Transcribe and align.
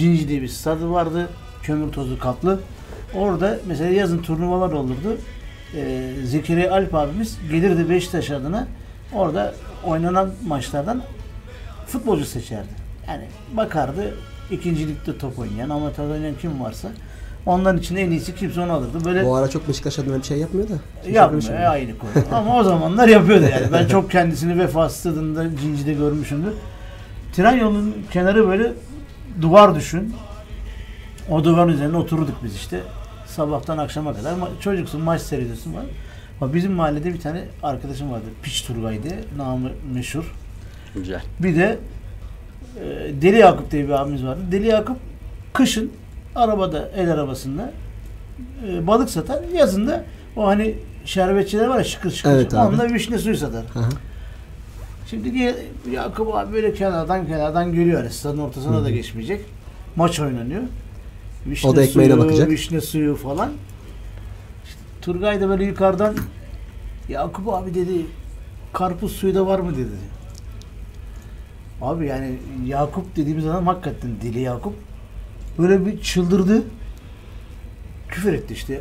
Cinci 0.00 0.28
diye 0.28 0.42
bir 0.42 0.48
stadı 0.48 0.90
vardı. 0.90 1.28
Kömür 1.62 1.92
tozu 1.92 2.18
kaplı. 2.18 2.60
Orada 3.14 3.58
mesela 3.66 3.90
yazın 3.90 4.18
turnuvalar 4.22 4.72
olurdu. 4.72 5.16
Ee, 5.76 6.12
Zekeriya 6.24 6.72
Alp 6.72 6.94
abimiz 6.94 7.38
gelirdi 7.50 7.90
Beşiktaş 7.90 8.30
adına. 8.30 8.66
Orada 9.14 9.54
oynanan 9.86 10.30
maçlardan 10.46 11.02
futbolcu 11.86 12.24
seçerdi. 12.24 12.68
Yani 13.08 13.24
bakardı 13.56 14.14
ikinci 14.50 14.88
ligde 14.88 15.18
top 15.18 15.38
oynayan, 15.38 15.70
amatör 15.70 16.10
oynayan 16.10 16.34
kim 16.40 16.60
varsa 16.60 16.88
onların 17.46 17.80
içinde 17.80 18.02
en 18.02 18.10
iyisi 18.10 18.34
kimse 18.34 18.60
onu 18.60 18.72
alırdı. 18.72 19.04
Böyle 19.04 19.24
Bu 19.24 19.34
ara 19.36 19.48
çok 19.48 19.68
Beşiktaş 19.68 19.98
adına 19.98 20.18
bir 20.18 20.22
şey 20.22 20.38
yapmıyor 20.38 20.68
da. 20.68 20.74
Kimse 21.02 21.18
Yapmıyor 21.18 21.52
e, 21.52 21.68
aynı 21.68 21.98
konu. 21.98 22.10
Ama 22.32 22.56
o 22.58 22.64
zamanlar 22.64 23.08
yapıyordu 23.08 23.44
yani. 23.44 23.72
Ben 23.72 23.88
çok 23.88 24.10
kendisini 24.10 24.58
Vefa 24.58 24.88
Stadı'nda 24.88 25.56
Cinci'de 25.56 25.92
görmüşümdür. 25.92 26.52
Tren 27.32 27.56
yolunun 27.56 27.94
kenarı 28.12 28.48
böyle 28.48 28.72
duvar 29.42 29.74
düşün. 29.74 30.14
O 31.30 31.44
duvarın 31.44 31.68
üzerine 31.72 31.96
oturduk 31.96 32.34
biz 32.44 32.56
işte. 32.56 32.80
Sabahtan 33.26 33.78
akşama 33.78 34.14
kadar 34.14 34.32
ma- 34.32 34.60
çocuksun 34.60 35.00
maç 35.00 35.20
seyrediyorsun 35.20 35.74
var. 35.74 35.84
Ama 36.40 36.54
bizim 36.54 36.72
mahallede 36.72 37.14
bir 37.14 37.20
tane 37.20 37.44
arkadaşım 37.62 38.10
vardı. 38.12 38.24
Piç 38.42 38.62
Turgay 38.62 39.02
diye. 39.02 39.18
Namı 39.36 39.70
meşhur. 39.94 40.34
Güzel. 40.94 41.22
Bir 41.40 41.56
de 41.56 41.78
e, 42.80 42.82
Deli 43.22 43.38
Yakup 43.38 43.70
diye 43.70 43.84
bir 43.84 43.90
abimiz 43.92 44.24
vardı. 44.24 44.40
Deli 44.52 44.66
Yakup 44.66 44.96
kışın 45.52 45.90
arabada, 46.34 46.88
el 46.96 47.12
arabasında 47.12 47.72
e, 48.68 48.86
balık 48.86 49.10
satar. 49.10 49.42
Yazında 49.54 50.04
o 50.36 50.46
hani 50.46 50.74
şerbetçiler 51.04 51.66
var 51.66 51.78
ya 51.78 51.84
şıkır 51.84 52.10
şıkır. 52.10 52.30
Evet 52.30 52.54
abi. 52.54 52.74
Onda 52.74 52.94
vişne 52.94 53.18
suyu 53.18 53.36
satar. 53.36 53.64
Hı 53.72 53.78
hı. 53.78 53.90
Şimdi 55.10 55.54
Yakup 55.92 56.34
abi 56.34 56.52
böyle 56.52 56.74
kenardan 56.74 57.26
kenardan. 57.26 57.72
Yani 57.72 58.10
stadın 58.10 58.38
ortasına 58.38 58.84
da 58.84 58.90
geçmeyecek. 58.90 59.40
Maç 59.96 60.20
oynanıyor. 60.20 60.62
Vişne 61.46 61.70
O 61.70 61.76
da 61.76 61.82
ekmeğine 61.82 62.14
suyu, 62.14 62.24
bakacak. 62.24 62.50
Vişne 62.50 62.80
suyu 62.80 63.16
falan. 63.16 63.52
İşte 64.64 64.80
Turgay 65.02 65.40
da 65.40 65.48
böyle 65.48 65.64
yukarıdan 65.64 66.16
Yakup 67.08 67.48
abi 67.48 67.74
dedi 67.74 68.06
karpuz 68.72 69.12
suyu 69.12 69.34
da 69.34 69.46
var 69.46 69.58
mı 69.58 69.76
dedi. 69.76 69.96
Abi 71.82 72.06
yani 72.06 72.38
Yakup 72.66 73.16
dediğimiz 73.16 73.46
adam 73.46 73.66
hakikaten 73.66 74.10
deli 74.22 74.40
Yakup. 74.40 74.74
Böyle 75.58 75.86
bir 75.86 76.02
çıldırdı. 76.02 76.62
Küfür 78.08 78.32
etti 78.32 78.54
işte. 78.54 78.80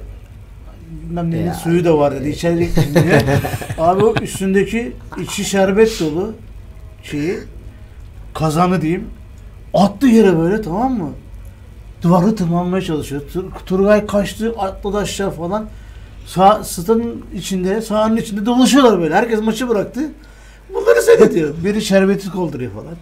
Bilmem 0.89 1.31
neyin 1.31 1.51
suyu 1.51 1.85
da 1.85 1.97
var 1.97 2.15
dedi. 2.15 2.29
İçeri 2.29 2.57
diye. 2.57 3.21
Abi 3.77 4.03
o 4.03 4.15
üstündeki 4.21 4.91
içi 5.21 5.45
şerbet 5.45 5.99
dolu 5.99 6.33
şeyi 7.03 7.37
kazanı 8.33 8.81
diyeyim. 8.81 9.07
Attı 9.73 10.07
yere 10.07 10.37
böyle 10.37 10.61
tamam 10.61 10.93
mı? 10.97 11.09
Duvarı 12.01 12.35
tırmanmaya 12.35 12.81
çalışıyor. 12.81 13.21
Tur- 13.33 13.51
Turgay 13.65 14.05
kaçtı, 14.05 14.53
atladı 14.57 14.97
aşağı 14.97 15.31
falan. 15.31 15.65
Sağ, 16.25 16.63
stadın 16.63 17.25
içinde, 17.35 17.81
sahanın 17.81 18.17
içinde 18.17 18.45
dolaşıyorlar 18.45 18.99
böyle. 18.99 19.15
Herkes 19.15 19.41
maçı 19.41 19.69
bıraktı. 19.69 20.01
Bunları 20.73 21.01
seyrediyor. 21.01 21.53
Biri 21.65 21.81
şerbeti 21.81 22.29
kolduruyor 22.29 22.71
falan. 22.71 22.95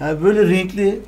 Yani 0.00 0.24
böyle 0.24 0.48
renkli 0.48 1.00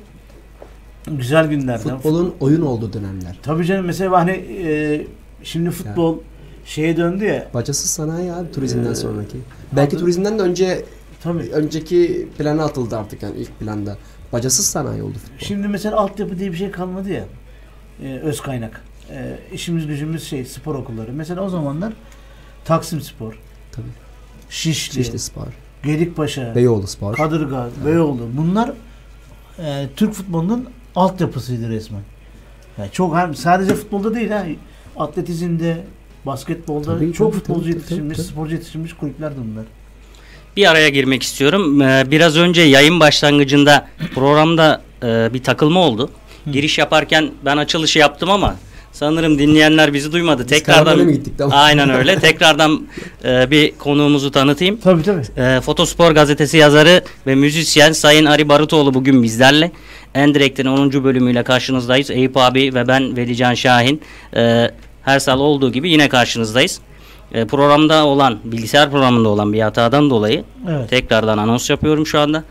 güzel 1.07 1.47
günlerden. 1.47 1.95
Futbolun 1.95 2.35
oyun 2.39 2.61
olduğu 2.61 2.93
dönemler. 2.93 3.37
Tabii 3.43 3.65
canım 3.65 3.85
mesela 3.85 4.19
hani 4.19 4.31
e, 4.31 5.01
şimdi 5.43 5.71
futbol 5.71 6.17
şeye 6.65 6.97
döndü 6.97 7.25
ya. 7.25 7.47
Bacasız 7.53 7.89
sanayi 7.91 8.33
abi 8.33 8.51
turizmden 8.51 8.91
Ee, 8.91 8.95
sonraki. 8.95 9.37
Belki 9.75 9.95
adı- 9.95 9.99
turizmden 10.01 10.39
de 10.39 10.43
önce 10.43 10.85
Tabii. 11.23 11.49
önceki 11.53 12.27
plana 12.37 12.63
atıldı 12.65 12.97
artık 12.97 13.23
yani 13.23 13.37
ilk 13.37 13.59
planda. 13.59 13.97
Bacasız 14.33 14.65
sanayi 14.65 15.03
oldu 15.03 15.17
futbol. 15.17 15.45
Şimdi 15.45 15.67
mesela 15.67 15.97
altyapı 15.97 16.39
diye 16.39 16.51
bir 16.51 16.57
şey 16.57 16.71
kalmadı 16.71 17.09
ya. 17.09 17.23
E, 18.03 18.19
öz 18.19 18.41
kaynak. 18.41 18.81
E, 19.11 19.39
işimiz 19.53 19.87
gücümüz 19.87 20.23
şey 20.23 20.45
spor 20.45 20.75
okulları. 20.75 21.11
Mesela 21.13 21.41
o 21.41 21.49
zamanlar 21.49 21.93
Taksim 22.65 23.01
Spor, 23.01 23.39
Tabii. 23.71 23.85
Şişli, 24.49 25.03
Şişli 25.03 25.19
Spor, 25.19 25.47
Gedikpaşa, 25.83 26.55
Beyoğlu 26.55 26.87
Spor. 26.87 27.15
Kadırga, 27.15 27.69
Beyoğlu. 27.85 28.27
Bunlar 28.37 28.71
e, 29.59 29.87
Türk 29.95 30.13
futbolunun 30.13 30.65
altyapısıydı 30.95 31.69
resmen. 31.69 32.01
Yani 32.77 32.89
çok 32.91 33.17
sadece 33.35 33.75
futbolda 33.75 34.15
değil 34.15 34.29
ha. 34.31 34.45
Atletizmde, 34.97 35.83
basketbolda 36.25 36.97
Tabii, 36.97 37.13
çok 37.13 37.31
tabii, 37.31 37.39
futbolcu 37.39 37.61
tabii, 37.61 37.69
yetiştirmiş, 37.73 38.17
tabii, 38.17 38.25
tabii. 38.27 38.33
sporcu 38.33 38.55
yetiştirmiş 38.55 38.93
kulüplerdi 38.93 39.35
bunlar. 39.51 39.65
Bir 40.57 40.71
araya 40.71 40.89
girmek 40.89 41.23
istiyorum. 41.23 41.81
Ee, 41.81 42.03
Biraz 42.11 42.37
önce 42.37 42.61
yayın 42.61 42.99
başlangıcında 42.99 43.87
programda 44.15 44.81
e, 45.03 45.29
bir 45.33 45.43
takılma 45.43 45.79
oldu. 45.79 46.09
Giriş 46.51 46.77
yaparken 46.77 47.31
ben 47.45 47.57
açılışı 47.57 47.99
yaptım 47.99 48.31
ama 48.31 48.55
sanırım 48.91 49.39
dinleyenler 49.39 49.93
bizi 49.93 50.11
duymadı. 50.11 50.41
Biz 50.41 50.47
Tekrardan 50.49 50.99
mı 50.99 51.11
gittik? 51.11 51.33
Tamam. 51.37 51.57
Aynen 51.57 51.89
öyle. 51.89 52.19
Tekrardan 52.19 52.87
e, 53.25 53.51
bir 53.51 53.71
konuğumuzu 53.77 54.31
tanıtayım. 54.31 54.77
Tabii 54.77 55.03
tabii. 55.03 55.21
E, 55.37 55.61
Fotospor 55.61 56.11
gazetesi 56.11 56.57
yazarı 56.57 57.03
ve 57.27 57.35
müzisyen 57.35 57.91
Sayın 57.91 58.25
Ari 58.25 58.49
Barutoğlu 58.49 58.93
bugün 58.93 59.23
bizlerle. 59.23 59.71
Endirekt'in 60.15 60.65
10. 60.65 61.03
bölümüyle 61.03 61.43
karşınızdayız. 61.43 62.11
Eyüp 62.11 62.37
abi 62.37 62.73
ve 62.73 62.87
ben 62.87 63.17
Velican 63.17 63.53
Şahin. 63.53 64.01
E, 64.35 64.71
her 65.01 65.19
salı 65.19 65.43
olduğu 65.43 65.71
gibi 65.71 65.89
yine 65.89 66.09
karşınızdayız. 66.09 66.79
E, 67.33 67.45
programda 67.45 68.05
olan, 68.05 68.39
bilgisayar 68.43 68.91
programında 68.91 69.29
olan 69.29 69.53
bir 69.53 69.61
hatadan 69.61 70.09
dolayı 70.09 70.43
Evet. 70.69 70.89
tekrardan 70.89 71.37
anons 71.37 71.69
yapıyorum 71.69 72.07
şu 72.07 72.19
anda. 72.19 72.43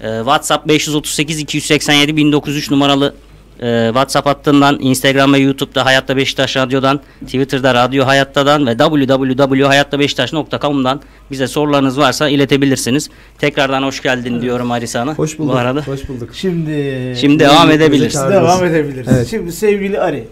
E, 0.00 0.16
WhatsApp 0.18 0.68
538 0.68 1.38
287 1.40 2.16
1903 2.16 2.70
numaralı 2.70 3.14
e, 3.60 3.86
WhatsApp 3.86 4.26
hattından, 4.26 4.78
Instagram 4.80 5.32
ve 5.32 5.38
YouTube'da 5.38 5.86
Hayatta 5.86 6.16
Beşiktaş 6.16 6.56
Radyo'dan, 6.56 7.00
Twitter'da 7.24 7.74
Radyo 7.74 8.06
Hayatta'dan 8.06 8.66
ve 8.66 8.76
www.hayattabeşiktaş.com'dan 8.76 11.00
bize 11.30 11.46
sorularınız 11.46 11.98
varsa 11.98 12.28
iletebilirsiniz. 12.28 13.10
Tekrardan 13.38 13.82
hoş 13.82 14.02
geldin 14.02 14.40
diyorum 14.40 14.70
Ari 14.70 14.88
sana. 14.88 15.14
Hoş 15.14 15.38
bulduk. 15.38 15.54
Bu 15.54 15.58
arada. 15.58 15.82
Hoş 15.82 16.08
bulduk. 16.08 16.30
Şimdi 16.34 17.14
Şimdi 17.20 17.38
devam 17.38 17.70
edebiliriz. 17.70 18.14
devam 18.14 18.64
edebiliriz. 18.64 19.08
Evet. 19.10 19.28
Şimdi 19.28 19.52
sevgili 19.52 20.00
Ari, 20.00 20.28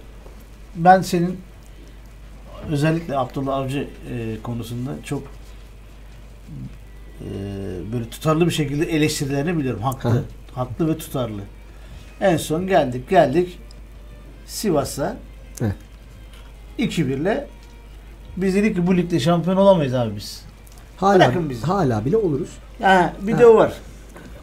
ben 0.77 1.03
senin 1.03 1.41
özellikle 2.71 3.17
Abdullah 3.17 3.57
Avcı 3.57 3.79
e, 3.79 3.87
konusunda 4.43 4.91
çok 5.05 5.23
e, 7.21 7.27
böyle 7.93 8.11
tutarlı 8.11 8.47
bir 8.47 8.51
şekilde 8.51 8.85
eleştirilerini 8.85 9.59
biliyorum. 9.59 9.83
Haklı. 9.83 10.11
Hı. 10.11 10.23
Haklı 10.55 10.89
ve 10.89 10.99
tutarlı. 10.99 11.41
En 12.23 12.37
son 12.37 12.67
geldik 12.67 13.09
geldik 13.11 13.59
Sivas'a 14.47 15.17
Evet. 15.61 15.75
2-1'le 16.79 17.47
biz 18.37 18.55
dedik 18.55 18.77
ki 18.77 18.87
bu 18.87 18.97
ligde 18.97 19.21
şampiyon 19.21 19.57
olamayız 19.57 19.95
abi 19.95 20.17
biz. 20.17 20.43
Hala, 20.97 21.15
Bırakın 21.19 21.51
bizi. 21.51 21.67
hala 21.67 22.05
bile 22.05 22.17
oluruz. 22.17 22.49
Ha, 22.83 23.13
bir 23.23 23.33
Ha. 23.33 23.39
de 23.39 23.47
o 23.47 23.57
var. 23.57 23.73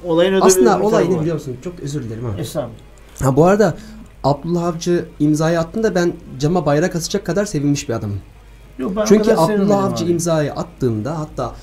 Olayın 0.05 0.33
öde 0.33 0.43
Aslında 0.45 0.79
olay 0.79 1.09
ne 1.11 1.19
biliyor 1.19 1.35
musun? 1.35 1.57
Çok 1.63 1.79
özür 1.79 2.03
dilerim 2.03 2.25
ama. 2.25 2.37
Estağfurullah. 2.39 2.75
Ha 3.21 3.35
bu 3.35 3.45
arada 3.45 3.77
Abdullah 4.23 4.63
Avcı 4.63 5.05
imzayı 5.19 5.59
attığında 5.59 5.95
ben 5.95 6.13
cama 6.39 6.65
bayrak 6.65 6.95
asacak 6.95 7.25
kadar 7.25 7.45
sevinmiş 7.45 7.89
bir 7.89 7.93
adamım. 7.93 8.19
Yok, 8.79 8.91
ben 8.95 9.05
Çünkü 9.05 9.31
Abdullah 9.33 9.83
Avcı 9.83 10.05
abi. 10.05 10.11
imzayı 10.11 10.53
attığında 10.53 11.19
hatta 11.19 11.55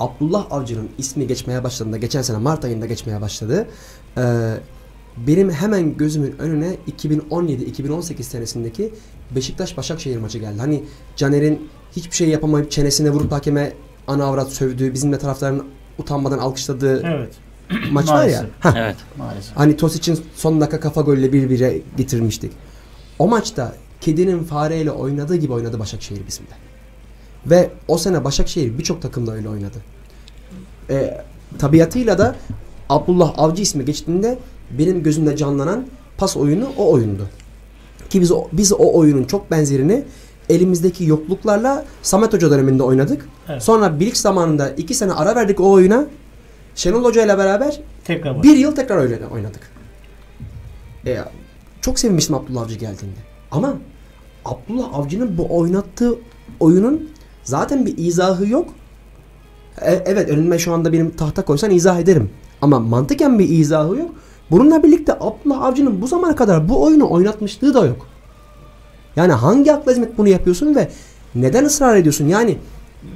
Abdullah 0.00 0.46
Avcı'nın 0.50 0.88
ismi 0.98 1.26
geçmeye 1.26 1.64
başladığında 1.64 1.96
geçen 1.96 2.22
sene 2.22 2.38
Mart 2.38 2.64
ayında 2.64 2.86
geçmeye 2.86 3.20
başladı. 3.20 3.68
Ee, 4.18 4.22
benim 5.16 5.50
hemen 5.50 5.96
gözümün 5.96 6.34
önüne 6.38 6.76
2017-2018 6.98 8.22
senesindeki 8.22 8.94
Beşiktaş 9.34 9.76
Başakşehir 9.76 10.16
maçı 10.16 10.38
geldi. 10.38 10.58
Hani 10.58 10.84
Caner'in 11.16 11.68
hiçbir 11.96 12.16
şey 12.16 12.28
yapamayıp 12.28 12.70
çenesine 12.70 13.10
vurup 13.10 13.32
hakeme 13.32 13.72
ana 14.06 14.24
avrat 14.24 14.52
sövdüğü, 14.52 14.94
bizim 14.94 15.12
de 15.12 15.18
taraftarın 15.18 15.64
utanmadan 15.98 16.38
alkışladığı 16.38 17.02
Evet. 17.06 17.34
maç 17.92 18.08
var 18.08 18.26
ya. 18.26 18.46
Hah. 18.60 18.76
Evet. 18.76 18.96
Maalesef. 19.16 19.56
Hani 19.56 19.76
Tosic'in 19.76 20.20
son 20.36 20.60
dakika 20.60 20.80
kafa 20.80 21.00
golle 21.00 21.32
bir 21.32 21.50
bire 21.50 21.80
getirmiştik. 21.96 22.52
O 23.18 23.28
maçta 23.28 23.74
kedinin 24.00 24.44
fareyle 24.44 24.90
oynadığı 24.90 25.36
gibi 25.36 25.52
oynadı 25.52 25.78
Başakşehir 25.78 26.26
bizimle. 26.26 26.54
Ve 27.46 27.70
o 27.88 27.98
sene 27.98 28.24
Başakşehir 28.24 28.78
birçok 28.78 29.02
takımda 29.02 29.32
öyle 29.32 29.48
oynadı. 29.48 29.78
Ee, 30.90 31.20
tabiatıyla 31.58 32.18
da 32.18 32.36
Abdullah 32.88 33.34
Avcı 33.36 33.62
ismi 33.62 33.84
geçtiğinde 33.84 34.38
benim 34.78 35.02
gözümde 35.02 35.36
canlanan 35.36 35.86
pas 36.18 36.36
oyunu 36.36 36.68
o 36.78 36.92
oyundu. 36.92 37.28
Ki 38.10 38.20
biz 38.20 38.32
o, 38.32 38.44
biz 38.52 38.72
o 38.72 38.98
oyunun 38.98 39.24
çok 39.24 39.50
benzerini 39.50 40.04
elimizdeki 40.48 41.04
yokluklarla 41.04 41.84
Samet 42.02 42.32
Hoca 42.32 42.50
döneminde 42.50 42.82
oynadık. 42.82 43.28
Evet. 43.48 43.62
Sonra 43.62 44.00
Bilic 44.00 44.16
zamanında 44.16 44.70
iki 44.70 44.94
sene 44.94 45.12
ara 45.12 45.36
verdik 45.36 45.60
o 45.60 45.70
oyuna. 45.70 46.06
Şenol 46.74 47.04
Hoca 47.04 47.24
ile 47.24 47.38
beraber 47.38 47.80
Tekrar 48.04 48.42
bir 48.42 48.56
yıl 48.56 48.74
tekrar 48.74 48.96
öyle 48.96 49.26
oynadık. 49.26 49.70
E, 51.06 51.18
çok 51.80 51.98
sevinmiştim 51.98 52.34
Abdullah 52.34 52.62
Avcı 52.62 52.74
geldiğinde. 52.74 53.18
Ama 53.50 53.74
Abdullah 54.44 54.94
Avcı'nın 54.94 55.38
bu 55.38 55.58
oynattığı 55.58 56.14
oyunun 56.60 57.10
zaten 57.44 57.86
bir 57.86 57.98
izahı 57.98 58.48
yok. 58.48 58.68
E, 59.80 60.02
evet 60.06 60.28
önüme 60.28 60.58
şu 60.58 60.72
anda 60.72 60.92
benim 60.92 61.10
tahta 61.10 61.44
koysan 61.44 61.70
izah 61.70 61.98
ederim. 61.98 62.30
Ama 62.62 62.80
mantıken 62.80 63.38
bir 63.38 63.48
izahı 63.48 63.96
yok. 63.96 64.10
Bununla 64.50 64.82
birlikte 64.82 65.12
Abdullah 65.20 65.62
Avcı'nın 65.62 66.02
bu 66.02 66.06
zamana 66.06 66.36
kadar 66.36 66.68
bu 66.68 66.82
oyunu 66.82 67.10
oynatmışlığı 67.10 67.74
da 67.74 67.86
yok. 67.86 68.06
Yani 69.16 69.32
hangi 69.32 69.72
akla 69.72 69.92
hizmet 69.92 70.18
bunu 70.18 70.28
yapıyorsun 70.28 70.74
ve 70.74 70.90
neden 71.34 71.64
ısrar 71.64 71.96
ediyorsun? 71.96 72.28
Yani 72.28 72.58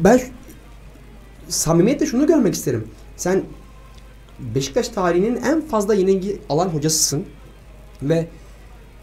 ben 0.00 0.20
samimiyetle 1.48 2.06
şunu 2.06 2.26
görmek 2.26 2.54
isterim. 2.54 2.88
Sen 3.16 3.42
Beşiktaş 4.38 4.88
tarihinin 4.88 5.36
en 5.36 5.60
fazla 5.60 5.94
yenilgi 5.94 6.40
alan 6.48 6.68
hocasısın 6.68 7.24
ve 8.02 8.28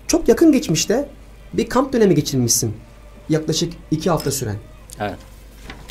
çok 0.07 0.27
yakın 0.27 0.51
geçmişte 0.51 1.09
bir 1.53 1.69
kamp 1.69 1.93
dönemi 1.93 2.15
geçirmişsin. 2.15 2.73
Yaklaşık 3.29 3.73
iki 3.91 4.09
hafta 4.09 4.31
süren. 4.31 4.55
Evet. 4.99 5.17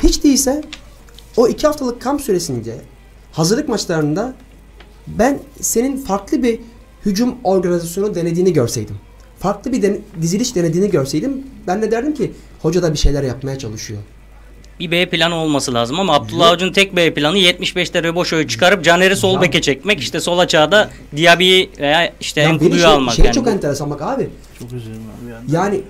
Hiç 0.03 0.23
değilse 0.23 0.63
o 1.37 1.47
iki 1.47 1.67
haftalık 1.67 2.01
kamp 2.01 2.21
süresince 2.21 2.75
hazırlık 3.31 3.69
maçlarında 3.69 4.33
ben 5.07 5.39
senin 5.61 5.97
farklı 5.97 6.43
bir 6.43 6.59
hücum 7.05 7.35
organizasyonu 7.43 8.15
denediğini 8.15 8.53
görseydim. 8.53 8.95
Farklı 9.39 9.71
bir 9.71 9.81
den- 9.81 9.97
diziliş 10.21 10.55
denediğini 10.55 10.89
görseydim 10.91 11.43
ben 11.67 11.81
de 11.81 11.91
derdim 11.91 12.13
ki 12.13 12.31
hoca 12.61 12.83
da 12.83 12.93
bir 12.93 12.97
şeyler 12.97 13.23
yapmaya 13.23 13.59
çalışıyor. 13.59 13.99
Bir 14.79 14.91
B 14.91 15.09
planı 15.09 15.35
olması 15.35 15.73
lazım 15.73 15.99
ama 15.99 16.13
Abdullah 16.13 16.49
Avcı'nın 16.49 16.73
tek 16.73 16.95
B 16.95 17.13
planı 17.13 17.37
75'te 17.37 18.03
Reboşo'yu 18.03 18.47
çıkarıp 18.47 18.83
Caner'i 18.83 19.15
sol 19.15 19.33
Ya- 19.33 19.41
beke 19.41 19.61
çekmek. 19.61 19.99
işte 19.99 20.19
sol 20.19 20.39
açığa 20.39 20.89
Diaby'i 21.17 21.69
veya 21.79 22.13
işte 22.19 22.41
Ya 22.41 22.49
Enkudu'yu 22.49 22.81
şey, 22.81 22.85
almak. 22.85 23.13
şey 23.15 23.25
yani. 23.25 23.35
çok 23.35 23.47
enteresan 23.47 23.89
bak 23.89 24.01
abi. 24.01 24.29
Çok 24.59 24.73
üzüldüm 24.73 25.01
abi 25.23 25.31
yani. 25.31 25.45
Yani 25.51 25.81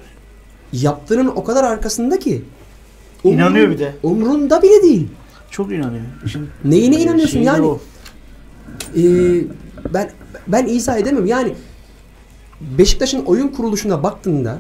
yaptığının 0.73 1.27
o 1.27 1.43
kadar 1.43 1.63
arkasında 1.63 2.19
ki. 2.19 2.41
İnanıyor 3.23 3.69
bir 3.69 3.79
de. 3.79 3.95
Umrunda 4.03 4.61
bile 4.61 4.83
değil. 4.83 5.07
Çok 5.51 5.71
inanıyorum. 5.71 6.07
İşin 6.25 6.49
Neyine 6.65 6.95
inanıyorsun 7.01 7.39
yani? 7.39 7.65
o. 7.65 7.79
Ee, 8.97 9.43
ben 9.93 10.11
ben 10.47 10.65
izah 10.65 10.97
edemem. 10.97 11.25
Yani 11.25 11.55
Beşiktaş'ın 12.61 13.25
oyun 13.25 13.47
kuruluşuna 13.47 14.03
baktığında 14.03 14.57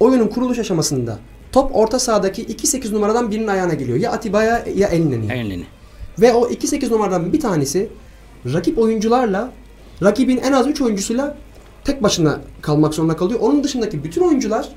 oyunun 0.00 0.28
kuruluş 0.28 0.58
aşamasında 0.58 1.18
top 1.52 1.76
orta 1.76 1.98
sahadaki 1.98 2.44
2-8 2.44 2.92
numaradan 2.92 3.30
birinin 3.30 3.48
ayağına 3.48 3.74
geliyor. 3.74 3.98
Ya 3.98 4.12
Atiba'ya 4.12 4.64
ya 4.76 4.88
Elneni'ye. 4.88 5.40
Elini. 5.40 5.66
Ve 6.20 6.32
o 6.32 6.48
2-8 6.48 6.90
numaradan 6.90 7.32
bir 7.32 7.40
tanesi 7.40 7.88
rakip 8.52 8.78
oyuncularla 8.78 9.52
rakibin 10.02 10.36
en 10.36 10.52
az 10.52 10.66
3 10.66 10.80
oyuncusuyla 10.80 11.36
tek 11.84 12.02
başına 12.02 12.40
kalmak 12.62 12.94
zorunda 12.94 13.16
kalıyor. 13.16 13.40
Onun 13.40 13.64
dışındaki 13.64 14.04
bütün 14.04 14.22
oyuncular 14.22 14.68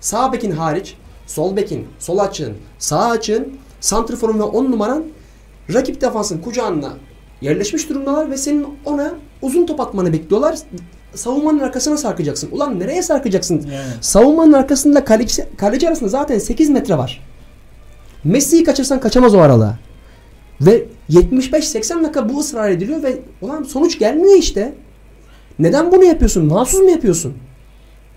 sağ 0.00 0.32
bekin 0.32 0.50
hariç 0.50 0.96
sol 1.26 1.56
bekin, 1.56 1.86
sol 1.98 2.18
açığın, 2.18 2.56
sağ 2.78 3.10
açığın, 3.10 3.52
santriforun 3.80 4.38
ve 4.38 4.42
10 4.42 4.64
numaran 4.64 5.04
rakip 5.72 6.00
defansın 6.00 6.40
kucağına 6.40 6.92
yerleşmiş 7.44 7.88
durumdalar 7.88 8.30
ve 8.30 8.36
senin 8.36 8.66
ona 8.84 9.14
uzun 9.42 9.66
top 9.66 9.80
atmanı 9.80 10.12
bekliyorlar. 10.12 10.58
Savunmanın 11.14 11.58
arkasına 11.60 11.96
sarkacaksın. 11.96 12.48
Ulan 12.52 12.80
nereye 12.80 13.02
sarkacaksın? 13.02 13.54
Yani. 13.72 13.86
Savunmanın 14.00 14.52
arkasında 14.52 15.04
kaleci, 15.04 15.44
kaleci 15.56 15.88
arasında 15.88 16.08
zaten 16.08 16.38
8 16.38 16.70
metre 16.70 16.98
var. 16.98 17.22
Messi'yi 18.24 18.64
kaçırsan 18.64 19.00
kaçamaz 19.00 19.34
o 19.34 19.38
aralığa. 19.38 19.78
Ve 20.60 20.84
75-80 21.10 22.02
dakika 22.02 22.28
bu 22.28 22.40
ısrar 22.40 22.70
ediliyor 22.70 23.02
ve 23.02 23.18
ulan 23.42 23.62
sonuç 23.62 23.98
gelmiyor 23.98 24.38
işte. 24.38 24.74
Neden 25.58 25.92
bunu 25.92 26.04
yapıyorsun? 26.04 26.46
Mahsus 26.46 26.80
mu 26.80 26.90
yapıyorsun? 26.90 27.34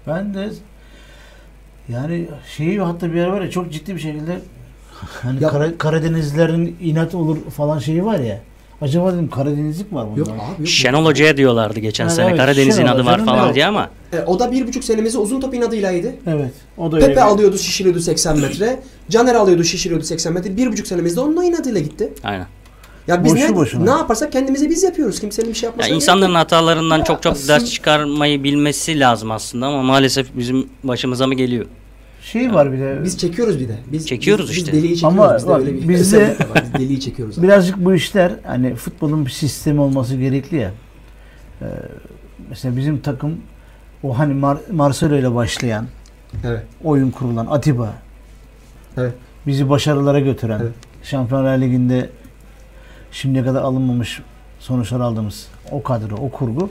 Ben 0.08 0.34
de 0.34 0.50
yani 1.90 2.28
şeyi 2.58 2.80
hatta 2.82 3.14
bir 3.14 3.22
ara 3.22 3.32
var 3.32 3.42
ya 3.42 3.50
çok 3.52 3.72
ciddi 3.72 3.96
bir 3.96 4.00
şekilde 4.00 4.40
hani 5.22 5.44
Ya- 5.44 5.50
Kara- 5.50 5.78
Karadenizlerin 5.78 6.78
inat 6.82 7.16
olur 7.16 7.38
falan 7.58 7.80
şeyi 7.80 8.06
var 8.06 8.20
ya. 8.20 8.40
Acaba 8.82 9.14
dedim 9.14 9.30
Karadenizlik 9.30 9.94
var 9.94 10.08
bunda. 10.10 10.20
Yok 10.20 10.28
abi 10.30 10.60
yok. 10.62 10.68
Şenol 10.68 11.06
Hoca'ya 11.06 11.38
diyorlardı 11.38 11.80
geçen 11.80 12.04
Ha, 12.04 12.10
sene. 12.10 12.28
evet, 12.28 12.38
Karadeniz'in 12.38 12.82
Şenol 12.82 12.96
adı 12.96 13.06
var 13.06 13.26
falan 13.26 13.46
evet. 13.46 13.56
diye 13.56 13.66
ama 13.66 13.90
E, 14.14 14.20
o 14.26 14.40
da 14.40 14.52
bir 14.52 14.68
buçuk 14.68 14.84
senemizi 14.84 15.18
uzun 15.18 15.42
top 15.42 15.54
inadıylaydı. 15.54 16.12
Evet. 16.28 16.52
O 16.78 16.92
da 16.92 16.96
öyle. 16.96 17.08
Pepe 17.08 17.22
bir- 17.22 17.26
alıyordu 17.26 17.58
şişiriyordu 17.58 18.00
80 18.00 18.40
metre. 18.40 18.80
Caner 19.10 19.36
alıyordu 19.36 19.64
şişiriyordu 19.64 20.04
80 20.06 20.34
metre. 20.34 20.58
Bir 20.58 20.68
buçuk 20.72 20.88
senemizde 20.88 21.20
onunla 21.20 21.44
inadıyla 21.46 21.80
gitti. 21.82 22.14
aynen. 22.24 22.48
Ya 23.08 23.24
biz 23.24 23.34
Boşu 23.34 23.44
ne, 23.52 23.56
boşuna. 23.56 23.84
ne 23.84 23.90
yaparsak 23.90 24.32
kendimize 24.32 24.70
biz 24.70 24.84
yapıyoruz. 24.84 25.20
Kimsenin 25.20 25.50
bir 25.50 25.54
şey 25.54 25.68
Ya 25.68 25.70
yapmasına 25.70 25.96
insanların 25.96 26.32
gerek 26.32 26.40
hatalarından 26.44 26.98
Ya 26.98 27.04
çok 27.04 27.24
çok 27.24 27.34
aslında- 27.34 27.54
ders 27.54 27.72
çıkarmayı 27.72 28.44
bilmesi 28.44 29.00
lazım 29.00 29.32
aslında 29.32 29.66
ama 29.68 29.84
maalesef 29.84 30.28
bizim 30.38 30.70
başımıza 30.84 31.28
mı 31.28 31.34
geliyor? 31.34 31.66
Şey 32.32 32.54
var 32.54 32.72
bir 32.74 32.80
de. 32.80 33.00
Biz 33.04 33.18
çekiyoruz 33.18 33.60
bir 33.60 33.68
de. 33.70 33.78
Biz, 33.92 34.08
Çekiyoruz 34.08 34.50
biz, 34.50 34.58
işte. 34.58 34.72
Biz 34.72 34.80
deliği 34.84 34.96
çekiyoruz. 34.96 35.20
Ama 35.20 35.36
Bizde 35.36 35.50
bak, 35.50 35.60
öyle 35.62 35.74
bir 35.74 35.90
bizde-. 35.90 36.38
Biz 36.64 36.74
deliği 36.74 37.00
çekiyoruz. 37.00 37.44
birazcık 37.44 37.86
bu 37.86 37.94
işler 37.94 38.32
hani 38.44 38.76
futbolun 38.76 39.26
bir 39.26 39.32
sistemi 39.32 39.82
olması 39.82 40.16
gerekli 40.16 40.58
ya. 40.58 40.72
Ee, 41.62 41.66
mesela 42.50 42.78
bizim 42.78 43.00
takım 43.00 43.38
o 44.04 44.20
hani 44.20 44.34
Mar- 44.34 44.72
Marcelo 44.72 45.16
ile 45.16 45.36
başlayan 45.36 45.86
Evet. 46.46 46.64
oyun 46.84 47.12
kurulan 47.12 47.46
Atiba 47.50 47.94
Evet. 48.98 49.14
bizi 49.48 49.70
başarılara 49.70 50.20
götüren 50.20 50.60
Evet. 50.62 50.72
Şampiyonlar 51.04 51.58
Ligi'nde 51.58 52.10
şimdiye 53.12 53.44
kadar 53.46 53.62
alınmamış 53.62 54.22
sonuçlar 54.60 55.00
aldığımız 55.00 55.48
o 55.72 55.84
kadro, 55.84 56.16
o 56.16 56.30
kurgu 56.32 56.70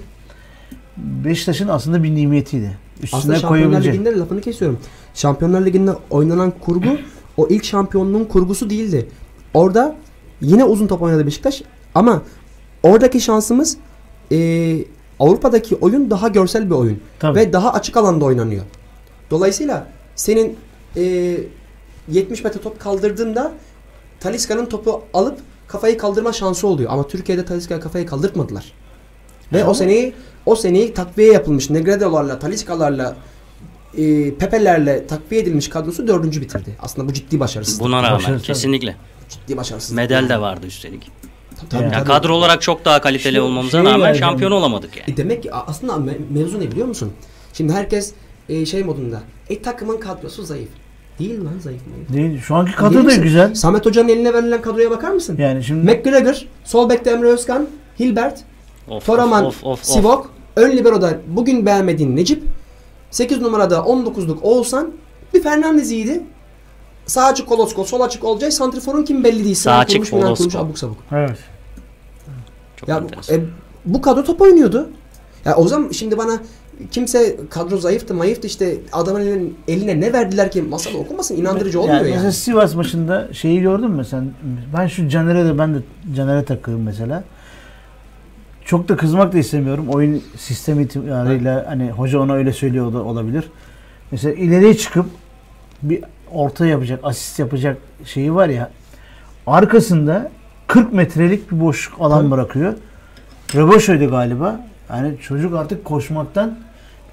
Beşiktaş'ın 0.97 1.69
aslında 1.69 2.03
bir 2.03 2.14
nimetiydi. 2.14 2.79
Üstüne 3.02 3.19
Aslında 3.20 3.34
Şampiyonlar 3.38 3.70
koyabilecek. 3.70 3.93
Ligi'nde 3.94 4.19
lafını 4.19 4.40
kesiyorum. 4.40 4.78
Şampiyonlar 5.14 5.66
Ligi'nde 5.66 5.90
oynanan 6.10 6.52
kurgu 6.60 6.88
o 7.37 7.46
ilk 7.48 7.64
şampiyonluğun 7.64 8.25
kurgusu 8.25 8.70
değildi. 8.70 9.08
Orada 9.54 9.96
yine 10.40 10.64
uzun 10.64 10.87
top 10.87 11.02
oynadı 11.02 11.26
Beşiktaş 11.26 11.62
ama 11.94 12.22
oradaki 12.82 13.20
şansımız 13.20 13.76
eee, 14.31 14.84
Avrupa'daki 15.20 15.76
oyun 15.76 16.10
daha 16.10 16.28
görsel 16.28 16.66
bir 16.70 16.75
oyun 16.75 17.00
Tabii. 17.19 17.38
ve 17.38 17.52
daha 17.52 17.72
açık 17.72 17.96
alanda 17.96 18.25
oynanıyor. 18.25 18.62
Dolayısıyla 19.31 19.87
senin 20.16 20.56
eee 20.96 21.38
70 22.08 22.44
metre 22.44 22.60
top 22.60 22.81
kaldırdığında 22.81 23.52
Taliska'nın 24.20 24.66
topu 24.66 25.02
alıp 25.14 25.38
kafayı 25.69 25.98
kaldırma 25.98 26.32
şansı 26.32 26.66
oluyor. 26.66 26.90
Ama 26.93 27.06
Türkiye'de 27.08 27.44
Taliska'ya 27.44 27.81
kafayı 27.81 28.06
kaldırtmadılar. 28.06 28.72
Ve 29.52 29.64
o 29.64 29.75
seneyi 29.75 30.12
o 30.46 30.56
seneyi 30.56 30.94
takviye 30.94 31.32
yapılmış 31.32 31.70
Negredo'larla, 31.70 32.38
Taliska'larla, 32.38 33.16
e, 33.98 34.34
Pepe'lerle 34.34 35.06
takviye 35.06 35.43
edilmiş 35.43 35.69
kadrosu 35.69 36.08
dördüncü 36.08 36.40
bitirdi. 36.40 36.76
Aslında 36.82 37.08
bu 37.08 37.12
ciddi 37.12 37.40
başarısızlık. 37.40 37.84
Buna 37.84 38.02
rağmen 38.02 38.16
Başarılı 38.19 38.37
tabii. 38.38 38.46
kesinlikle. 38.46 38.96
Ciddi 39.28 39.56
başarısızlık. 39.56 39.96
Medal 39.96 40.28
de 40.28 40.40
vardı 40.40 40.66
üstelik. 40.66 41.10
Tabii, 41.70 41.82
Yani 41.82 41.93
Ya 41.93 41.98
tabii. 41.98 42.08
kadro 42.08 42.34
olarak 42.34 42.62
çok 42.62 42.84
daha 42.84 43.00
kaliteli 43.00 43.37
Şu- 43.37 43.43
olmamıza 43.43 43.82
şey 43.82 43.93
rağmen 43.93 44.06
yani- 44.06 44.19
şampiyon 44.19 44.50
olamadık 44.52 44.96
yani. 44.96 45.10
E 45.12 45.16
demek 45.16 45.43
ki 45.43 45.52
aslında 45.52 45.93
me- 45.93 46.19
mevzu 46.31 46.60
ne 46.60 46.70
biliyor 46.70 46.87
musun? 46.87 47.12
Şimdi 47.52 47.72
herkes 47.72 48.12
e, 48.48 48.67
şey 48.67 48.82
modunda. 48.84 49.20
E 49.50 49.62
takımın 49.62 49.96
kadrosu 50.00 50.43
zayıf. 50.43 50.69
Değil 51.19 51.44
lan 51.44 51.58
zayıf 51.60 51.81
mı? 51.86 52.17
Değil. 52.17 52.41
Şu 52.41 52.55
anki 52.55 52.72
kadro 52.74 52.91
Değil 52.91 53.00
da 53.03 53.06
misin? 53.06 53.22
güzel. 53.22 53.55
Samet 53.55 53.86
Hoca'nın 53.86 54.08
eline 54.08 54.34
verilen 54.34 54.62
kadroya 54.62 54.91
bakar 54.91 55.10
mısın? 55.10 55.36
Yani 55.38 55.65
şimdi 55.65 55.91
McGregor, 55.93 56.43
sol 56.65 56.91
bekte 56.91 57.10
Emre 57.10 57.29
Özkan, 57.29 57.67
Hilbert, 58.00 58.38
Of, 58.88 59.06
Toraman, 59.06 59.44
of, 59.44 59.64
of, 59.64 59.72
of. 59.72 59.84
Sivok, 59.84 60.31
ön 60.56 60.76
libero'da 60.76 61.19
bugün 61.28 61.66
beğenmediğin 61.66 62.16
Necip, 62.16 62.43
8 63.10 63.40
numarada 63.40 63.76
19'luk 63.76 64.40
Oğuzhan, 64.43 64.90
bir 65.34 65.43
Fernandez 65.43 65.90
iyiydi. 65.90 66.22
Sağ 67.06 67.24
açık 67.26 67.48
Kolosko, 67.48 67.84
sol 67.84 68.00
açık 68.00 68.24
Olcay, 68.24 68.50
santriforun 68.50 69.02
kim 69.05 69.24
belli 69.24 69.44
değil. 69.44 69.55
Sağ 69.55 69.76
açık 69.76 70.10
Kolosko. 70.10 70.58
abuk 70.58 70.78
sabuk. 70.78 70.96
evet. 71.12 71.38
Çok 72.76 72.88
Ya 72.88 72.96
enteresan. 72.98 73.36
e, 73.36 73.40
bu 73.84 74.00
kadro 74.02 74.24
top 74.24 74.40
oynuyordu. 74.40 74.90
Ya 75.44 75.56
o 75.56 75.69
zaman 75.69 75.90
şimdi 75.90 76.19
bana 76.19 76.38
kimse 76.90 77.36
kadro 77.50 77.76
zayıftı, 77.78 78.14
mayıftı 78.14 78.46
işte 78.46 78.76
adamın 78.93 79.20
eline, 79.20 79.48
eline 79.69 80.00
ne 80.00 80.12
verdiler 80.12 80.50
ki 80.50 80.62
masada 80.62 80.98
okumasın 80.98 81.36
inandırıcı 81.36 81.81
olmuyor 81.81 82.00
yani. 82.00 82.10
Mesela 82.10 82.32
Sivas 82.32 82.74
maçında 82.74 83.28
şeyi 83.32 83.60
gördün 83.60 83.90
mü 83.90 84.05
sen? 84.05 84.31
Ben 84.76 84.86
şu 84.86 85.08
Caner'e 85.08 85.44
de 85.44 85.58
ben 85.58 85.74
de 85.74 85.78
Caner'e 86.16 86.44
takıyorum 86.44 86.82
mesela. 86.84 87.24
Çok 88.67 88.89
da 88.89 88.96
kızmak 88.96 89.32
da 89.32 89.39
istemiyorum. 89.39 89.87
Oyun 89.89 90.23
sistemi 90.37 90.82
itibarıyla 90.82 91.65
hani 91.69 91.91
hoca 91.91 92.19
ona 92.19 92.32
öyle 92.32 92.53
söylüyor 92.53 92.93
da 92.93 93.03
olabilir. 93.03 93.44
Mesela 94.11 94.35
ileriye 94.35 94.77
çıkıp 94.77 95.06
bir 95.82 96.05
orta 96.32 96.67
yapacak, 96.67 97.01
asist 97.03 97.39
yapacak 97.39 97.79
şeyi 98.05 98.35
var 98.35 98.49
ya. 98.49 98.70
Arkasında 99.46 100.31
40 100.67 100.93
metrelik 100.93 101.53
bir 101.53 101.61
boşluk 101.61 102.01
alan 102.01 102.20
Tabii. 102.20 102.31
bırakıyor. 102.31 102.75
Reboşo'ydu 103.55 104.11
galiba. 104.11 104.61
Yani 104.91 105.19
çocuk 105.20 105.56
artık 105.56 105.85
koşmaktan 105.85 106.58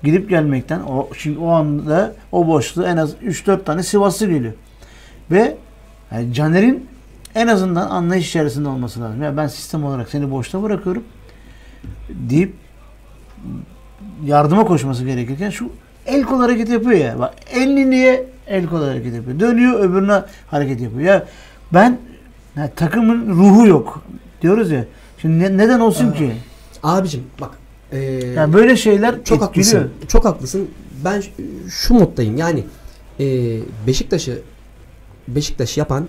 gidip 0.04 0.30
gelmekten 0.30 0.80
o 0.80 1.10
şimdi 1.18 1.40
o 1.40 1.50
anda 1.50 2.14
o 2.32 2.48
boşluğa 2.48 2.88
en 2.88 2.98
az 2.98 3.14
3-4 3.14 3.64
tane 3.64 3.84
Sivaslı 3.84 4.28
geliyor. 4.28 4.54
Ve 5.32 5.58
yani 6.12 6.34
Caner'in 6.34 6.88
en 7.36 7.48
azından 7.48 7.90
anlayış 7.90 8.30
içerisinde 8.30 8.70
olması 8.70 9.02
lazım. 9.02 9.24
Ya 9.24 9.38
ben 9.38 9.48
sistem 9.48 9.86
olarak 9.86 10.10
seni 10.10 10.32
boşta 10.32 10.64
bırakıyorum 10.64 11.04
deyip 12.10 12.54
yardıma 14.26 14.66
koşması 14.66 15.06
gerekirken 15.06 15.50
şu 15.50 15.70
el 16.06 16.24
kol 16.24 16.40
hareketi 16.40 16.72
yapıyor 16.72 16.92
ya. 16.92 17.20
Bak 17.20 17.34
elini 17.54 17.90
niye 17.90 18.26
el 18.48 18.66
kol 18.68 18.82
hareket 18.84 19.14
yapıyor. 19.16 19.40
Dönüyor 19.40 19.80
öbürüne 19.80 20.22
hareket 20.48 20.82
yapıyor. 20.82 21.02
Ya 21.02 21.28
ben 21.74 22.00
ya 22.58 22.72
takımın 22.76 23.30
ruhu 23.30 23.68
yok 23.68 24.04
diyoruz 24.42 24.72
ya. 24.72 24.86
Şimdi 25.18 25.44
ne- 25.44 25.58
neden 25.58 25.80
olsun 25.80 26.12
ki? 26.12 26.32
Abicim 26.84 27.24
bak. 27.42 27.52
ee, 27.92 28.00
Yani 28.36 28.54
böyle 28.54 28.78
şeyler 28.78 29.12
çok 29.12 29.44
etkiliyor. 29.44 29.82
haklısın. 29.82 29.92
Çok 30.08 30.26
haklısın. 30.26 30.70
Ben 31.06 31.24
şu 31.70 31.94
moddayım. 31.94 32.38
Yani 32.38 32.64
ee, 33.20 33.60
Beşiktaş'ı 33.88 34.42
Beşiktaş 35.28 35.78
yapan 35.78 36.08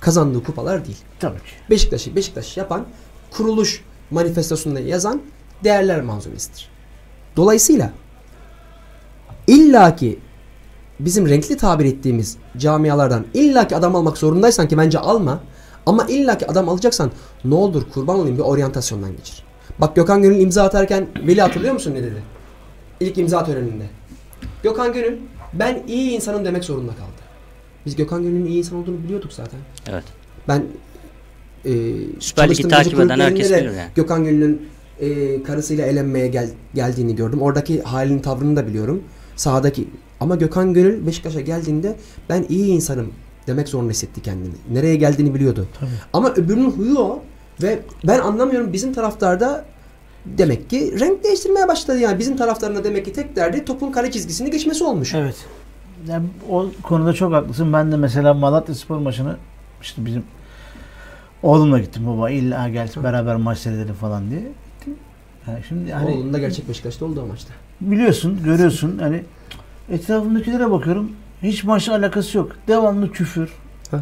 kazandığı 0.00 0.44
kupalar 0.44 0.84
değil. 0.86 0.98
Tabii 1.20 1.38
ki. 1.38 1.44
Beşiktaş'ı 1.70 2.16
Beşiktaş 2.16 2.56
yapan 2.56 2.84
kuruluş 3.30 3.82
manifestosunda 4.10 4.80
yazan 4.80 5.22
değerler 5.64 6.02
manzumesidir. 6.02 6.68
Dolayısıyla 7.36 7.92
illaki 9.46 10.18
bizim 11.00 11.28
renkli 11.28 11.56
tabir 11.56 11.84
ettiğimiz 11.84 12.36
camialardan 12.56 13.26
illaki 13.34 13.76
adam 13.76 13.96
almak 13.96 14.18
zorundaysan 14.18 14.68
ki 14.68 14.78
bence 14.78 14.98
alma 14.98 15.40
ama 15.86 16.04
illaki 16.04 16.46
adam 16.46 16.68
alacaksan 16.68 17.10
ne 17.44 17.54
olur 17.54 17.82
kurban 17.94 18.18
olayım 18.18 18.38
bir 18.38 18.42
oryantasyondan 18.42 19.16
geçir. 19.16 19.42
Bak 19.78 19.96
Gökhan 19.96 20.22
Gönül 20.22 20.40
imza 20.40 20.64
atarken 20.64 21.06
Veli 21.26 21.40
hatırlıyor 21.40 21.74
musun 21.74 21.94
ne 21.94 22.02
dedi? 22.02 22.22
İlk 23.00 23.18
imza 23.18 23.44
töreninde. 23.44 23.84
Gökhan 24.62 24.92
Gönül 24.92 25.18
ben 25.52 25.82
iyi 25.88 26.10
insanım 26.10 26.44
demek 26.44 26.64
zorunda 26.64 26.92
kaldı. 26.92 27.26
Biz 27.86 27.96
Gökhan 27.96 28.22
Gönül'ün 28.22 28.46
iyi 28.46 28.58
insan 28.58 28.78
olduğunu 28.78 29.02
biliyorduk 29.02 29.32
zaten. 29.32 29.60
Evet. 29.88 30.04
Ben 30.48 30.64
e, 31.66 31.72
Süper 32.20 32.44
Lig'i 32.50 32.62
çalıştığım 32.62 32.70
takip 32.70 33.00
eden 33.00 33.20
herkes 33.20 33.50
bilir 33.50 33.64
yani. 33.64 33.90
Gökhan 33.94 34.24
Gönül'ün 34.24 34.68
e, 35.00 35.42
karısıyla 35.42 35.86
eğlenmeye 35.86 36.28
gel, 36.28 36.48
geldiğini 36.74 37.16
gördüm. 37.16 37.42
Oradaki 37.42 37.82
halini 37.82 38.22
tavrını 38.22 38.56
da 38.56 38.66
biliyorum. 38.66 39.02
Sahadaki 39.36 39.88
ama 40.20 40.36
Gökhan 40.36 40.74
Gönül 40.74 41.06
Beşiktaş'a 41.06 41.40
geldiğinde 41.40 41.96
ben 42.28 42.46
iyi 42.48 42.66
insanım 42.66 43.12
demek 43.46 43.68
zorunda 43.68 43.90
hissetti 43.90 44.22
kendini. 44.22 44.54
Nereye 44.72 44.96
geldiğini 44.96 45.34
biliyordu. 45.34 45.66
Tabii. 45.80 45.90
Ama 46.12 46.30
öbürünün 46.30 46.70
huyu 46.70 46.98
o 46.98 47.22
ve 47.62 47.78
ben 48.04 48.18
anlamıyorum 48.18 48.72
bizim 48.72 48.92
taraftarda 48.92 49.64
demek 50.26 50.70
ki 50.70 51.00
renk 51.00 51.24
değiştirmeye 51.24 51.68
başladı 51.68 51.98
yani. 51.98 52.18
Bizim 52.18 52.36
taraftarına 52.36 52.84
demek 52.84 53.04
ki 53.04 53.12
tek 53.12 53.36
derdi 53.36 53.64
topun 53.64 53.92
kale 53.92 54.10
çizgisini 54.10 54.50
geçmesi 54.50 54.84
olmuş. 54.84 55.14
Evet. 55.14 55.36
Yani 56.08 56.26
o 56.50 56.66
konuda 56.82 57.12
çok 57.12 57.32
haklısın. 57.32 57.72
Ben 57.72 57.92
de 57.92 57.96
mesela 57.96 58.34
Malatya 58.34 58.74
Spor 58.74 58.98
maçını 58.98 59.36
işte 59.82 60.06
bizim 60.06 60.22
oğlumla 61.42 61.78
gittim 61.78 62.02
baba 62.06 62.30
illa 62.30 62.68
gel 62.68 62.88
beraber 63.02 63.36
maç 63.36 63.58
seyredelim 63.58 63.94
falan 63.94 64.30
diye. 64.30 64.40
Gittim. 64.40 64.94
Yani 65.46 65.58
şimdi 65.68 65.92
hani 65.92 66.10
Oğlum 66.10 66.32
da 66.32 66.38
gerçek 66.38 66.68
Beşiktaş'ta 66.68 67.04
oldu 67.04 67.22
o 67.22 67.26
maçta. 67.26 67.52
biliyorsun, 67.80 68.38
görüyorsun 68.44 68.98
hani 68.98 69.22
etrafımdakilere 69.90 70.70
bakıyorum. 70.70 71.12
Hiç 71.42 71.64
maçla 71.64 71.94
alakası 71.94 72.38
yok. 72.38 72.52
Devamlı 72.68 73.12
küfür. 73.12 73.50
Heh. 73.90 73.98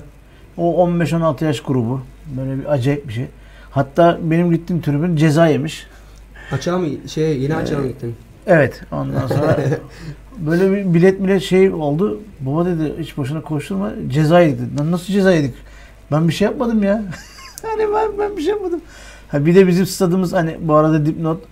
O 0.57 0.87
15-16 0.89 1.45
yaş 1.45 1.61
grubu. 1.61 2.01
Böyle 2.37 2.59
bir 2.61 2.73
acayip 2.73 3.09
bir 3.09 3.13
şey. 3.13 3.27
Hatta 3.71 4.19
benim 4.23 4.51
gittiğim 4.51 4.83
tribün 4.83 5.17
ceza 5.17 5.47
yemiş. 5.47 5.87
Açığa 6.53 6.79
mı 6.79 6.87
şey 7.09 7.39
yine 7.39 7.57
açığa 7.57 7.79
mı 7.79 7.87
gittin? 7.89 8.15
Evet. 8.47 8.83
Ondan 8.93 9.27
sonra 9.27 9.59
böyle 10.39 10.71
bir 10.73 10.95
bilet 10.95 11.23
bilet 11.23 11.43
şey 11.43 11.71
oldu. 11.71 12.21
Baba 12.41 12.67
dedi 12.67 12.95
hiç 12.99 13.17
boşuna 13.17 13.41
koşturma. 13.43 13.91
Ceza 14.09 14.41
yedik 14.41 14.59
dedi. 14.61 14.91
Nasıl 14.91 15.13
ceza 15.13 15.33
yedik? 15.33 15.55
Ben 16.13 16.29
bir 16.29 16.33
şey 16.33 16.45
yapmadım 16.45 16.83
ya. 16.83 17.03
hani 17.63 17.83
ben, 17.95 18.19
ben 18.19 18.37
bir 18.37 18.43
şey 18.43 18.51
yapmadım. 18.51 18.81
Ha 19.29 19.47
bir 19.47 19.55
de 19.55 19.67
bizim 19.67 19.87
stadımız 19.87 20.33
hani 20.33 20.57
bu 20.61 20.75
arada 20.75 21.07
dipnot 21.07 21.43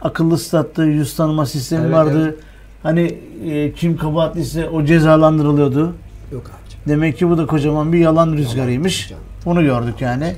akıllı 0.00 0.38
stattı. 0.38 0.82
Yüz 0.82 1.16
tanıma 1.16 1.46
sistemi 1.46 1.82
Evet, 1.82 1.94
vardı. 1.94 2.22
evet. 2.24 2.44
Hani 2.82 3.18
e, 3.44 3.72
kim 3.72 3.96
kabahatliyse 3.96 4.68
o 4.68 4.84
cezalandırılıyordu. 4.84 5.94
Yok 6.32 6.50
abicim. 6.62 6.80
Demek 6.88 7.18
ki 7.18 7.30
bu 7.30 7.38
da 7.38 7.46
kocaman 7.46 7.92
bir 7.92 7.98
yalan 7.98 8.32
rüzgarıymış. 8.32 9.08
Canım. 9.08 9.22
Bunu 9.44 9.62
gördük 9.62 10.00
yani. 10.00 10.34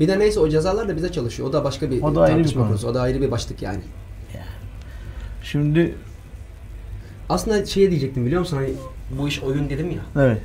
Bir 0.00 0.08
de 0.08 0.18
neyse 0.18 0.40
o 0.40 0.48
cezalar 0.48 0.88
da 0.88 0.96
bize 0.96 1.12
çalışıyor. 1.12 1.48
O 1.48 1.52
da 1.52 1.64
başka 1.64 1.90
bir 1.90 2.02
O 2.02 2.14
da 2.14 2.22
ayrı 2.22 2.44
bir 2.44 2.54
konusu. 2.54 2.88
O 2.88 2.94
da 2.94 3.00
ayrı 3.00 3.20
bir 3.20 3.30
başlık 3.30 3.62
yani. 3.62 3.80
Şimdi 5.42 5.94
Aslında 7.28 7.66
şey 7.66 7.90
diyecektim 7.90 8.26
biliyor 8.26 8.40
musun? 8.40 8.56
Hani 8.56 8.70
bu 9.18 9.28
iş 9.28 9.42
oyun 9.42 9.70
dedim 9.70 9.90
ya. 9.90 10.22
evet. 10.24 10.40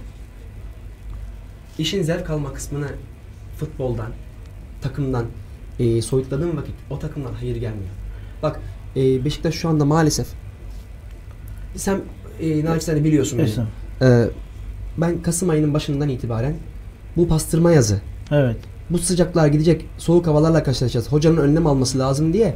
İşin 1.80 2.04
zevk 2.04 2.30
alma 2.30 2.54
kısmını 2.54 2.88
futboldan, 3.58 4.12
takımdan 4.82 5.26
e, 5.80 6.02
soyutladığın 6.02 6.58
vakit 6.58 6.76
o 6.90 7.00
takımdan 7.00 7.34
hayır 7.34 7.56
gelmiyor. 7.56 7.90
Bak 8.44 8.60
e, 8.96 9.26
Beşiktaş 9.26 9.56
şu 9.56 9.70
anda 9.70 9.86
maalesef 9.86 10.28
sen 11.76 12.02
e, 12.42 12.66
naçizane 12.66 13.04
biliyorsun 13.04 13.40
beni. 13.40 13.50
E, 14.10 14.28
ben 14.98 15.22
Kasım 15.22 15.50
ayının 15.50 15.74
başından 15.74 16.10
itibaren 16.10 16.56
bu 17.18 17.28
pastırma 17.28 17.72
yazı 17.72 18.02
Evet. 18.32 18.58
bu 18.90 18.98
sıcaklar 18.98 19.48
gidecek, 19.48 19.86
soğuk 19.98 20.28
havalarla 20.28 20.64
karşılaşacağız. 20.64 21.12
Hocanın 21.12 21.38
önlem 21.38 21.68
alması 21.68 22.00
lazım 22.00 22.34
diye 22.34 22.56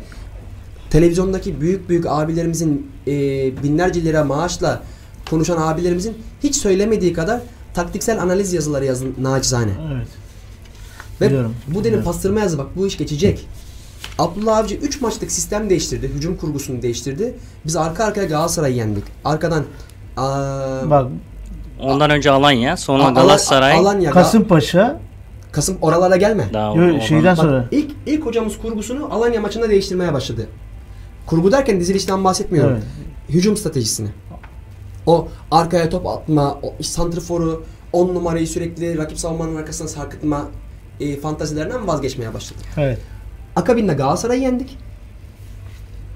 televizyondaki 0.90 1.62
büyük 1.62 1.90
büyük 1.90 2.06
abilerimizin 2.08 2.92
e, 3.08 3.12
binlerce 3.64 4.04
lira 4.04 4.24
maaşla 4.24 4.84
konuşan 5.30 5.58
abilerimizin 5.58 6.18
hiç 6.44 6.56
söylemediği 6.56 7.14
kadar 7.14 7.42
taktiksel 7.74 8.22
analiz 8.22 8.54
yazıları 8.54 8.86
yazın 8.86 9.16
nacizane. 9.22 9.72
Evet. 9.96 10.08
Ve 11.22 11.28
Biliyorum, 11.28 11.56
bu 11.68 11.72
dedim 11.72 11.84
biliyorum. 11.84 12.06
pastırma 12.06 12.40
yazı 12.40 12.58
bak 12.58 12.68
bu 12.76 12.88
iş 12.88 12.98
geçecek. 12.98 13.48
Abdullah 14.20 14.58
Avcı 14.58 14.76
3 14.76 15.02
maçlık 15.02 15.32
sistem 15.32 15.70
değiştirdi. 15.70 16.08
Hücum 16.08 16.38
kurgusunu 16.38 16.82
değiştirdi. 16.82 17.34
Biz 17.66 17.76
arka 17.76 18.04
arkaya 18.04 18.26
Galatasaray'ı 18.28 18.76
yendik. 18.76 19.04
Arkadan 19.26 19.64
aa, 20.18 20.90
Bak 20.90 21.08
Ondan 21.82 22.10
önce 22.10 22.32
Alanya, 22.32 22.78
sonra 22.78 23.04
Al- 23.06 23.16
Galatasaray. 23.16 23.74
Alanya, 23.78 24.12
Kasımpaşa 24.12 25.00
Kasım 25.52 25.78
oralara 25.82 26.16
gelme. 26.18 26.50
Daha 26.54 26.76
Yo, 26.76 27.02
şeyden 27.02 27.20
oradan- 27.22 27.36
sonra 27.36 27.62
Bak, 27.62 27.68
ilk 27.72 27.92
ilk 28.06 28.26
hocamız 28.26 28.58
kurgusunu 28.58 29.14
Alanya 29.14 29.42
maçında 29.42 29.70
değiştirmeye 29.70 30.14
başladı. 30.14 30.48
Kurgu 31.26 31.52
derken 31.52 31.80
dizilişten 31.80 32.24
bahsetmiyorum. 32.24 32.72
Evet. 32.74 32.84
Hücum 33.30 33.58
stratejisini. 33.58 34.08
O 35.06 35.28
arkaya 35.52 35.90
top 35.90 36.08
atma, 36.08 36.58
o 36.64 36.74
santriforu, 36.84 37.64
10 37.94 38.08
numarayı 38.16 38.48
sürekli 38.48 38.98
rakip 38.98 39.20
savunmanın 39.20 39.56
arkasına 39.56 39.88
sarkıtma 39.88 40.48
e, 41.00 41.18
fantazilerinden 41.20 41.88
vazgeçmeye 41.88 42.34
başladı. 42.34 42.60
Evet. 42.78 43.00
Akabinde 43.56 43.94
Galatasaray'ı 43.94 44.42
yendik. 44.42 44.78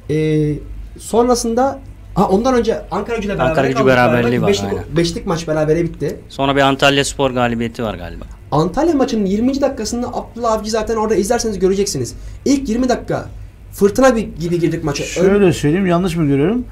E, 0.09 0.53
sonrasında 0.99 1.79
ha, 2.15 2.27
ondan 2.27 2.53
önce 2.55 2.81
Ankara 2.91 3.15
gücüyle 3.15 3.33
beraber 3.35 3.49
Ankara 3.49 3.67
Gücü 3.67 3.85
beraberliği 3.85 4.41
var, 4.41 4.49
Beşlik, 4.49 4.69
aynen. 4.69 4.83
beşlik 4.97 5.25
maç 5.25 5.47
berabere 5.47 5.83
bitti. 5.83 6.19
Sonra 6.29 6.55
bir 6.55 6.61
Antalya 6.61 7.05
Spor 7.05 7.31
galibiyeti 7.31 7.83
var 7.83 7.95
galiba. 7.95 8.25
Antalya 8.51 8.93
maçının 8.93 9.25
20. 9.25 9.61
dakikasında 9.61 10.07
Abdullah 10.07 10.51
Avcı 10.51 10.71
zaten 10.71 10.95
orada 10.95 11.15
izlerseniz 11.15 11.59
göreceksiniz. 11.59 12.15
İlk 12.45 12.69
20 12.69 12.89
dakika 12.89 13.25
fırtına 13.71 14.09
gibi 14.09 14.59
girdik 14.59 14.83
maça. 14.83 15.03
Şöyle 15.03 15.53
söyleyeyim 15.53 15.85
yanlış 15.85 16.15
mı 16.15 16.25
görüyorum? 16.25 16.65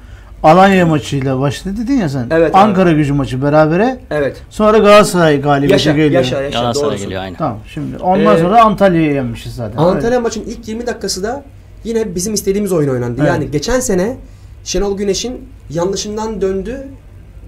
Alanya 0.46 0.86
maçıyla 0.86 1.40
başladı 1.40 1.74
dedin 1.82 1.94
ya 1.94 2.08
sen. 2.08 2.26
Evet 2.30 2.50
abi. 2.50 2.58
Ankara 2.58 2.92
gücü 2.92 3.12
maçı 3.12 3.42
berabere. 3.42 3.98
Evet. 4.10 4.42
Sonra 4.50 4.78
Galatasaray 4.78 5.40
galibiyeti 5.40 5.72
Yaşa, 5.72 5.92
geliyor. 5.92 6.10
yaşa, 6.10 6.42
yaşa. 6.42 6.58
Galatasaray 6.60 6.88
doğrusun. 6.90 7.04
geliyor 7.06 7.22
aynen. 7.22 7.36
Tamam 7.36 7.58
şimdi 7.74 7.96
ondan 7.96 8.36
Ee, 8.36 8.40
sonra 8.40 8.62
Antalya'yı 8.64 9.14
yenmişiz 9.14 9.54
zaten. 9.54 9.76
Antalya 9.78 10.08
Evet. 10.08 10.22
maçın 10.22 10.44
ilk 10.46 10.68
20 10.68 10.86
dakikası 10.86 11.22
da 11.22 11.44
yine 11.84 12.14
bizim 12.14 12.34
istediğimiz 12.34 12.72
oyun 12.72 12.88
oynandı. 12.88 13.16
Evet. 13.20 13.28
Yani 13.28 13.50
geçen 13.50 13.80
sene 13.80 14.16
Şenol 14.64 14.96
Güneş'in 14.96 15.48
yanlışından 15.70 16.40
döndü. 16.40 16.88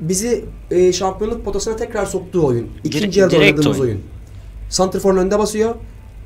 Bizi 0.00 0.44
e, 0.70 0.92
şampiyonluk 0.92 1.44
potasına 1.44 1.76
tekrar 1.76 2.06
soktuğu 2.06 2.46
oyun. 2.46 2.68
İkinci 2.84 3.20
yarıda 3.20 3.36
oynadığımız 3.36 3.66
oyun. 3.80 3.80
oyun. 3.80 4.00
Santrifor'un 4.70 5.16
önde 5.16 5.38
basıyor. 5.38 5.74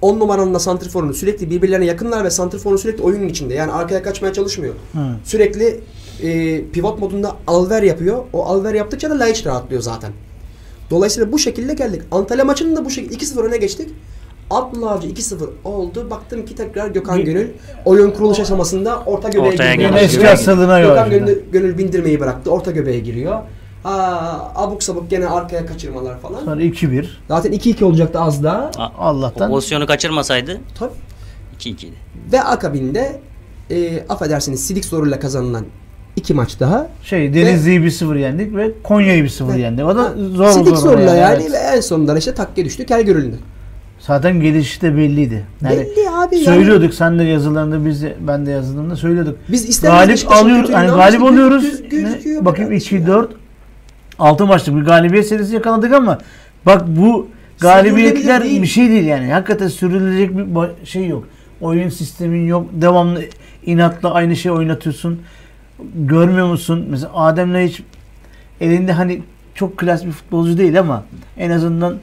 10 0.02 0.20
numaranın 0.20 0.54
da 0.54 0.58
santriforunu 0.58 1.14
sürekli 1.14 1.50
birbirlerine 1.50 1.84
yakınlar 1.84 2.24
ve 2.24 2.30
santriforun 2.30 2.76
sürekli 2.76 3.02
oyunun 3.02 3.28
içinde. 3.28 3.54
Yani 3.54 3.72
arkaya 3.72 4.02
kaçmaya 4.02 4.32
çalışmıyor. 4.32 4.74
Hı. 4.92 4.98
Sürekli 5.24 5.80
e, 6.22 6.62
pivot 6.72 6.98
modunda 6.98 7.36
alver 7.46 7.82
yapıyor. 7.82 8.24
O 8.32 8.44
alver 8.44 8.74
yaptıkça 8.74 9.10
da 9.10 9.18
Laiç 9.18 9.46
rahatlıyor 9.46 9.82
zaten. 9.82 10.12
Dolayısıyla 10.90 11.32
bu 11.32 11.38
şekilde 11.38 11.74
geldik. 11.74 12.02
Antalya 12.10 12.44
maçının 12.44 12.76
da 12.76 12.84
bu 12.84 12.90
şekilde 12.90 13.14
2-0 13.14 13.42
öne 13.42 13.56
geçtik. 13.56 13.90
Abdullah 14.50 14.92
Avcı 14.92 15.08
2-0 15.08 15.48
oldu. 15.64 16.10
Baktım 16.10 16.44
ki 16.44 16.54
tekrar 16.54 16.88
Gökhan 16.88 17.24
Gönül 17.24 17.48
oyun 17.84 18.10
kuruluş 18.10 18.40
aşamasında 18.40 19.02
orta 19.06 19.28
göbeğe 19.28 19.52
Ortaya 19.52 19.76
başlıyor. 19.92 20.04
Eski 20.04 20.24
Gökhan 20.88 21.10
Gönül, 21.10 21.38
Gönül 21.52 21.78
bindirmeyi 21.78 22.20
bıraktı. 22.20 22.50
Orta 22.50 22.70
göbeğe 22.70 23.00
giriyor. 23.00 23.42
Aa, 23.84 24.38
abuk 24.54 24.82
sabuk 24.82 25.10
gene 25.10 25.26
arkaya 25.26 25.66
kaçırmalar 25.66 26.18
falan. 26.20 26.44
Sonra 26.44 26.62
2-1. 26.62 27.06
Zaten 27.28 27.52
2-2 27.52 27.84
olacaktı 27.84 28.20
az 28.20 28.42
daha. 28.44 28.70
O 28.78 28.82
Allah'tan. 29.02 29.50
pozisyonu 29.50 29.86
kaçırmasaydı 29.86 30.60
Tabii. 30.78 30.90
2-2'ydi. 31.60 31.92
Ve 32.32 32.42
akabinde 32.42 33.20
e, 33.70 34.04
affedersiniz 34.08 34.66
sidik 34.66 34.84
zoruyla 34.84 35.20
kazanılan 35.20 35.64
iki 36.16 36.34
maç 36.34 36.60
daha. 36.60 36.86
Şey 37.02 37.34
Denizli'yi 37.34 37.80
1-0 37.80 38.18
yendik 38.18 38.56
ve 38.56 38.70
Konya'yı 38.82 39.24
1-0 39.24 39.48
Ve- 39.54 39.60
yendik. 39.60 39.84
O 39.84 39.96
da 39.96 40.02
Ha, 40.02 40.12
zor 40.34 40.50
Sidik 40.50 40.76
zor 40.76 40.76
zorla 40.76 41.14
yani, 41.14 41.42
evet. 41.42 41.52
ve 41.52 41.56
en 41.56 41.80
sonunda 41.80 42.18
işte 42.18 42.34
takke 42.34 42.64
düştü 42.64 42.86
kel 42.86 43.02
görüldü. 43.02 43.36
Zaten 44.00 44.40
gelişi 44.40 44.82
de 44.82 44.96
belliydi. 44.96 45.44
Yani 45.62 45.76
Belli 45.76 46.10
abi 46.10 46.34
yani. 46.34 46.44
söylüyorduk 46.44 46.94
sen 46.94 47.18
de 47.18 47.22
yazılarında 47.24 47.86
biz 47.86 48.02
de, 48.02 48.16
ben 48.20 48.46
de 48.46 48.50
yazıldığımda 48.50 48.96
söylüyorduk. 48.96 49.38
Biz 49.48 49.80
Galip 49.80 50.08
Beşiktaş'ın 50.12 50.44
alıyoruz. 50.44 50.70
Yani 50.70 50.90
ama 50.90 51.04
galip 51.04 51.22
oluyoruz. 51.22 51.62
göz- 51.62 51.88
gözüküyor 51.90 52.40
Ne? 52.40 52.44
Bakayım 52.44 52.70
kardeşim 52.70 52.98
2 52.98 53.10
ya. 53.10 53.16
4 53.16 53.30
6 54.22 54.46
maçlık 54.46 54.76
bir 54.76 54.82
galibiyet 54.82 55.28
serisi 55.28 55.54
yakaladık 55.54 55.92
ama 55.92 56.18
bak 56.66 56.82
bu 56.86 57.28
galibiyetler 57.60 58.44
bir 58.44 58.66
şey 58.66 58.88
değil 58.88 59.04
yani. 59.04 59.32
Hakikaten 59.32 59.68
sürülecek 59.68 60.36
bir 60.36 60.86
şey 60.86 61.06
yok. 61.06 61.24
Oyun 61.60 61.88
sistemin 61.88 62.46
yok. 62.46 62.66
Devamlı 62.72 63.22
inatla 63.66 64.14
aynı 64.14 64.36
şeyi 64.36 64.52
oynatıyorsun. 64.52 65.20
Görmüyor 65.94 66.46
musun? 66.46 66.86
Mesela 66.90 67.14
Adem'le 67.14 67.66
hiç 67.66 67.82
elinde 68.60 68.92
hani 68.92 69.22
çok 69.54 69.78
klas 69.78 70.04
bir 70.04 70.10
futbolcu 70.10 70.58
değil 70.58 70.80
ama 70.80 71.04
en 71.38 71.50
azından 71.50 71.96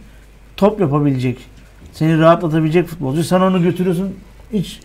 top 0.57 0.79
yapabilecek, 0.79 1.37
seni 1.93 2.19
rahatlatabilecek 2.19 2.87
futbolcu. 2.87 3.23
Sen 3.23 3.41
onu 3.41 3.63
götürüyorsun. 3.63 4.15
Hiç 4.53 4.79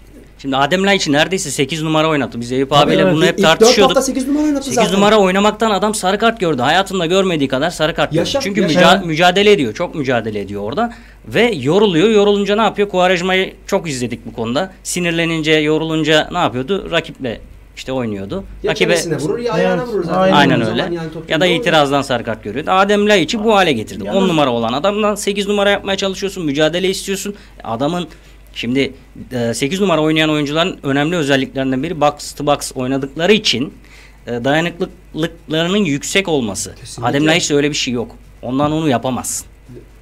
Şimdi 0.45 0.57
Adem 0.57 0.87
Laiç'i 0.87 1.13
neredeyse 1.13 1.51
8 1.51 1.83
numara 1.83 2.09
oynattı. 2.09 2.41
Biz 2.41 2.53
Eyüp 2.53 2.71
Tabii 2.71 2.81
abiyle 2.81 3.03
evet. 3.03 3.15
bunu 3.15 3.25
hep 3.25 3.39
tartışıyorduk. 3.39 3.97
hafta 3.97 4.03
8 4.13 4.29
numara 4.29 4.45
oynattı 4.45 4.65
8 4.65 4.75
zaten. 4.75 4.93
numara 4.93 5.17
oynamaktan 5.17 5.71
adam 5.71 5.95
sarı 5.95 6.19
kart 6.19 6.41
gördü. 6.41 6.63
Hayatında 6.63 7.07
görmediği 7.07 7.49
kadar 7.49 7.71
sarı 7.71 7.95
kart 7.95 8.13
Yaşa, 8.13 8.39
gördü. 8.39 8.45
Çünkü 8.45 8.61
yaşa. 8.63 8.81
müca- 8.81 9.07
mücadele 9.07 9.53
ediyor. 9.53 9.75
Çok 9.75 9.95
mücadele 9.95 10.41
ediyor 10.41 10.63
orada. 10.63 10.93
Ve 11.29 11.53
yoruluyor. 11.55 12.09
Yorulunca 12.09 12.57
ne 12.57 12.63
yapıyor? 12.63 12.89
Kuvarejma'yı 12.89 13.55
çok 13.67 13.89
izledik 13.89 14.27
bu 14.27 14.33
konuda. 14.33 14.73
Sinirlenince, 14.83 15.53
yorulunca 15.53 16.29
ne 16.33 16.39
yapıyordu? 16.39 16.89
Rakiple 16.91 17.41
işte 17.77 17.93
oynuyordu. 17.93 18.45
Ya 18.63 18.71
Rakibe 18.71 18.97
vurur 19.21 19.39
ya 19.39 19.53
ayağına 19.53 19.83
Evet, 19.83 19.95
vurur 19.95 20.05
zaten. 20.05 20.33
aynen. 20.33 20.67
Öyle. 20.71 20.81
yani 20.83 20.99
ya 21.29 21.41
da 21.41 21.47
itirazdan 21.47 22.03
sarı 22.03 22.25
kart 22.25 22.45
görüyor. 22.45 22.65
Adem 22.69 23.09
Laiç'i 23.09 23.45
bu 23.45 23.55
hale 23.55 23.73
getirdi. 23.73 24.05
Yalnız- 24.07 24.23
10 24.23 24.29
numara 24.29 24.51
olan 24.51 24.73
adamdan 24.73 25.15
8 25.15 25.49
numara 25.49 25.71
yapmaya 25.71 25.97
çalışıyorsun. 25.97 26.45
Mücadele 26.45 26.89
istiyorsun. 26.89 27.35
Adamın 27.65 28.09
şimdi 28.55 28.95
8 29.53 29.81
numara 29.81 30.01
oynayan 30.01 30.31
oyuncuların 30.31 30.79
önemli 30.83 31.17
özelliklerinden 31.17 31.83
biri 31.83 32.01
box 32.01 32.33
to 32.33 32.47
box 32.47 32.73
oynadıkları 32.75 33.33
için 33.33 33.75
e, 34.27 34.45
dayanıklılıklarının 34.45 35.85
yüksek 35.85 36.29
olması. 36.29 36.75
Kesinlikle. 36.75 37.11
Adem 37.11 37.27
Laiç'te 37.27 37.55
öyle 37.55 37.71
bir 37.71 37.75
şey 37.75 37.95
yok. 37.95 38.17
Ondan 38.43 38.73
onu 38.73 38.89
yapamazsın. 38.89 39.47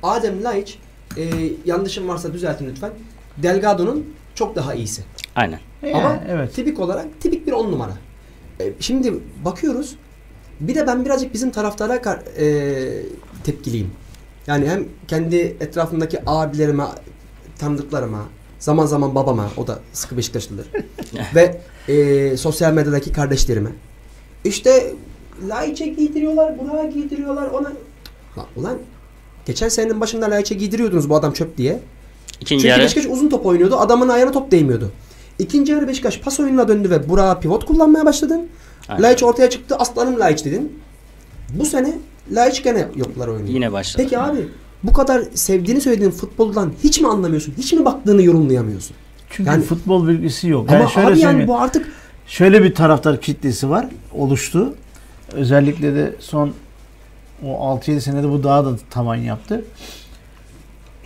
Adem 0.02 0.44
Laiç 0.44 0.78
e, 1.16 1.22
yanlışım 1.64 2.08
varsa 2.08 2.32
düzeltin 2.32 2.68
lütfen. 2.70 2.90
Delgado'nun 3.36 4.14
çok 4.34 4.56
daha 4.56 4.74
iyisi. 4.74 5.02
Aynen. 5.36 5.60
yani, 5.82 5.94
Ama 5.94 6.20
evet. 6.28 6.54
tipik 6.54 6.80
olarak 6.80 7.20
tipik 7.20 7.46
bir 7.46 7.52
on 7.52 7.72
numara. 7.72 7.92
E, 8.60 8.72
şimdi 8.80 9.14
bakıyoruz. 9.44 9.94
Bir 10.60 10.74
de 10.74 10.86
ben 10.86 11.04
birazcık 11.04 11.34
bizim 11.34 11.50
taraftara 11.50 12.02
kar- 12.02 12.22
e, 12.38 13.02
tepkiliyim. 13.44 13.90
Yani 14.46 14.68
hem 14.68 14.84
kendi 15.08 15.36
etrafımdaki 15.36 16.18
abilerime, 16.26 16.84
tanıdıklarıma, 17.58 18.28
zaman 18.62 18.86
zaman 18.86 19.14
babama, 19.14 19.48
o 19.56 19.66
da 19.66 19.78
sıkı 19.92 20.16
Beşiktaşlıdır. 20.16 20.66
ve 21.34 21.60
e, 21.88 22.36
sosyal 22.36 22.72
medyadaki 22.72 23.12
kardeşlerime. 23.12 23.70
İşte 24.44 24.92
Laiç'e 25.48 25.86
giydiriyorlar, 25.86 26.58
Burak'a 26.58 26.84
giydiriyorlar, 26.84 27.50
ona... 27.50 27.72
Lan, 28.38 28.46
ulan 28.56 28.78
geçen 29.46 29.68
senenin 29.68 30.00
başında 30.00 30.30
Laiç'e 30.30 30.54
giydiriyordunuz 30.54 31.10
bu 31.10 31.16
adam 31.16 31.32
çöp 31.32 31.58
diye. 31.58 31.80
İkinci 32.40 32.62
Çünkü 32.62 32.66
yarı 32.66 32.82
Beşiktaş 32.82 33.06
uzun 33.06 33.28
top 33.28 33.46
oynuyordu. 33.46 33.76
Adamın 33.76 34.08
ayağına 34.08 34.32
top 34.32 34.50
değmiyordu. 34.50 34.92
İkinci 35.38 35.72
yarı 35.72 35.88
Beşiktaş 35.88 36.20
pas 36.20 36.40
oyununa 36.40 36.68
döndü 36.68 36.90
ve 36.90 37.08
Burak'a 37.08 37.40
pivot 37.40 37.64
kullanmaya 37.64 38.04
başladın. 38.04 38.48
Aynen. 38.88 39.02
Laiç 39.02 39.22
ortaya 39.22 39.50
çıktı. 39.50 39.76
Aslanım 39.76 40.20
Laiç 40.20 40.44
dedin. 40.44 40.78
Bu 41.54 41.64
sene 41.64 41.98
Laiç 42.32 42.62
gene 42.62 42.88
yoklar 42.96 43.28
oynuyor. 43.28 43.48
yine 43.48 43.72
başladı. 43.72 44.02
Peki 44.02 44.18
abi 44.18 44.48
bu 44.84 44.92
kadar 44.92 45.22
sevdiğini 45.34 45.80
söylediğin 45.80 46.10
futboldan 46.10 46.72
hiç 46.84 47.00
mi 47.00 47.08
anlamıyorsun? 47.08 47.54
Hiç 47.58 47.72
mi 47.72 47.84
baktığını 47.84 48.22
yorumlayamıyorsun? 48.22 48.96
Çünkü 49.30 49.50
Yani- 49.50 49.62
futbol 49.64 50.08
bilgisi 50.08 50.48
yok. 50.48 50.70
Ama 50.70 50.78
Yani 50.78 50.90
şöyle 50.90 51.08
abi 51.08 51.20
yani 51.20 51.48
bu 51.48 51.58
artık 51.58 51.88
Şöyle 52.26 52.62
bir 52.64 52.74
taraftar 52.74 53.20
kitlesi 53.20 53.70
var. 53.70 53.86
Oluştu. 54.14 54.74
Özellikle 55.32 55.94
de 55.94 56.14
son 56.18 56.52
o 57.46 57.48
6-7 57.78 58.00
senede 58.00 58.28
bu 58.30 58.42
daha 58.42 58.64
da 58.64 58.70
tavan 58.90 59.16
yaptı. 59.16 59.64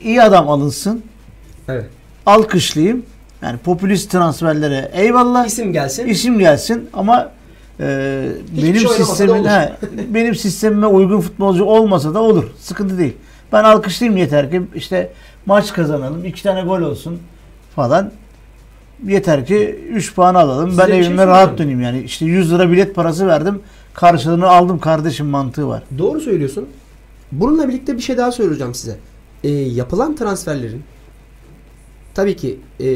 İyi 0.03 0.23
adam 0.23 0.49
alınsın. 0.49 1.03
evet. 1.69 1.87
Alkışlayayım. 2.27 3.03
Yani 3.43 3.59
popülist 3.59 4.11
transferlere 4.11 4.91
eyvallah. 4.95 5.47
isim 5.47 5.73
gelsin. 5.73 6.07
İsim 6.07 6.39
gelsin 6.39 6.89
ama 6.93 7.31
e, 7.81 8.29
Hiçbir 8.53 8.63
benim 8.63 8.81
şey 8.81 8.89
sistemin 8.91 9.45
he, 9.45 9.73
benim 10.15 10.35
sistemime 10.35 10.87
uygun 10.87 11.21
futbolcu 11.21 11.65
olmasa 11.65 12.15
da 12.15 12.23
olur. 12.23 12.45
Sıkıntı 12.61 12.99
değil. 12.99 13.17
Ben 13.53 13.65
alkışlayayım 13.65 14.19
yeter 14.19 14.51
ki 14.51 14.63
işte 14.75 15.13
maç 15.47 15.73
kazanalım, 15.73 16.25
iki 16.25 16.43
tane 16.43 16.63
gol 16.63 16.81
olsun 16.81 17.19
falan. 17.77 18.13
Yeter 19.07 19.47
ki 19.47 19.81
3 19.91 20.15
puan 20.15 20.35
alalım. 20.35 20.71
Size 20.71 20.83
ben 20.83 20.87
şey 20.87 20.99
evime 20.99 21.27
rahat 21.27 21.39
soracağım. 21.49 21.59
döneyim 21.59 21.81
yani. 21.81 22.03
İşte 22.03 22.25
100 22.25 22.53
lira 22.53 22.71
bilet 22.71 22.95
parası 22.95 23.27
verdim. 23.27 23.61
Karşılığını 23.95 24.49
aldım 24.49 24.79
kardeşim 24.79 25.27
mantığı 25.27 25.69
var. 25.69 25.83
Doğru 25.99 26.21
söylüyorsun. 26.21 26.69
Bununla 27.33 27.69
birlikte 27.69 27.97
bir 27.97 28.03
şey 28.03 28.17
daha 28.17 28.33
söyleyeceğim 28.33 28.75
size. 28.75 28.97
Ee, 29.45 29.49
yapılan 29.51 30.17
transferlerin 30.17 30.83
tabii 32.15 32.37
ki 32.37 32.61
e, 32.81 32.89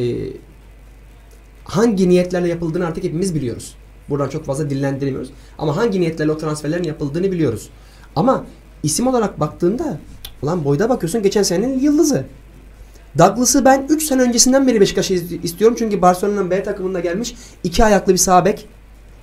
hangi 1.65 2.09
niyetlerle 2.09 2.49
yapıldığını 2.49 2.87
artık 2.87 3.05
hepimiz 3.05 3.35
biliyoruz. 3.35 3.75
Buradan 4.09 4.29
çok 4.29 4.45
fazla 4.45 4.71
dillendiremiyoruz. 4.71 5.31
Ama 5.59 5.77
hangi 5.77 6.01
niyetlerle 6.01 6.33
o 6.33 6.39
transferlerin 6.39 6.85
yapıldığını 6.85 7.33
biliyoruz. 7.33 7.69
Ama 8.17 8.45
isim 8.83 9.07
olarak 9.07 9.41
baktığında 9.41 9.99
ulan 10.43 10.65
boyda 10.65 10.89
bakıyorsun 10.89 11.23
geçen 11.23 11.43
senenin 11.43 11.79
yıldızı. 11.79 12.25
Douglas'ı 13.19 13.65
ben 13.65 13.87
3 13.89 14.03
sene 14.03 14.23
öncesinden 14.23 14.67
beri 14.67 14.81
Beşiktaş'ı 14.81 15.15
iz- 15.15 15.33
istiyorum. 15.33 15.77
Çünkü 15.79 16.03
Barcelona'nın 16.03 16.51
B 16.51 16.63
takımında 16.63 17.01
gelmiş 17.01 17.35
iki 17.65 17.85
ayaklı 17.85 18.13
bir 18.13 18.19
sağ 18.19 18.45
bek. 18.45 18.69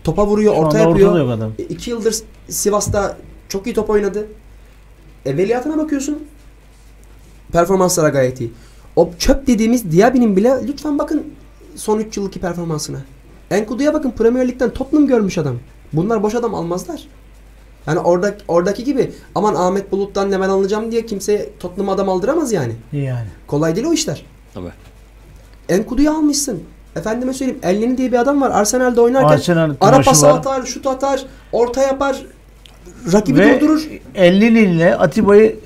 Topa 0.04 0.28
vuruyor, 0.28 0.54
Şu 0.56 0.60
orta 0.60 0.80
yapıyor. 0.80 1.30
adam. 1.30 1.52
E, 1.60 1.64
iki 1.64 1.90
yıldır 1.90 2.16
Sivas'ta 2.50 3.18
çok 3.50 3.68
iyi 3.68 3.74
top 3.76 3.90
oynadı. 3.90 4.28
E, 5.26 5.38
bakıyorsun. 5.78 6.24
Performanslara 7.52 8.10
gayet 8.10 8.42
iyi. 8.42 8.52
O 8.96 9.10
çöp 9.20 9.48
dediğimiz 9.48 9.92
Diaby'nin 9.92 10.36
bile 10.36 10.54
lütfen 10.68 11.00
bakın 11.00 11.24
son 11.76 12.00
3 12.00 12.18
yıllık 12.18 12.36
performansına. 12.42 12.98
Enkudu'ya 13.52 13.94
bakın 13.94 14.12
Premier 14.12 14.48
Lig'den 14.48 14.70
Tottenham 14.70 15.08
görmüş 15.08 15.38
adam. 15.38 15.56
Bunlar 15.94 16.24
boş 16.24 16.36
adam 16.36 16.56
almazlar. 16.56 17.08
Yani 17.88 18.00
orada, 18.00 18.36
oradaki 18.48 18.84
gibi 18.84 19.12
aman 19.36 19.56
Ahmet 19.56 19.92
Bulut'tan 19.92 20.32
ne 20.32 20.42
ben 20.42 20.50
alacağım 20.50 20.92
diye 20.92 21.06
kimse 21.06 21.50
Tottenham 21.60 21.90
adam 21.90 22.10
aldıramaz 22.10 22.52
yani. 22.52 22.74
Yani. 22.92 23.28
Kolay 23.48 23.76
değil 23.76 23.88
o 23.88 23.94
işler. 23.94 24.26
Tabii. 24.54 24.72
Enkudu'yu 25.70 26.12
almışsın. 26.12 26.64
Efendime 26.96 27.34
söyleyeyim 27.34 27.60
Elneni 27.64 27.98
diye 27.98 28.12
bir 28.12 28.18
adam 28.18 28.42
var. 28.42 28.52
Arsenal'de 28.52 29.02
oynarken 29.02 29.36
Arsenal 29.36 29.76
ara 29.82 30.02
pası 30.02 30.26
var. 30.26 30.38
atar, 30.38 30.66
şut 30.66 30.88
atar, 30.88 31.26
orta 31.52 31.82
yapar. 31.82 32.26
Rakibi 33.14 33.40
Ve 33.40 33.62
durdurur. 33.62 33.88
50 34.16 34.60
ile 34.60 34.96
Atiba'yı 34.96 35.60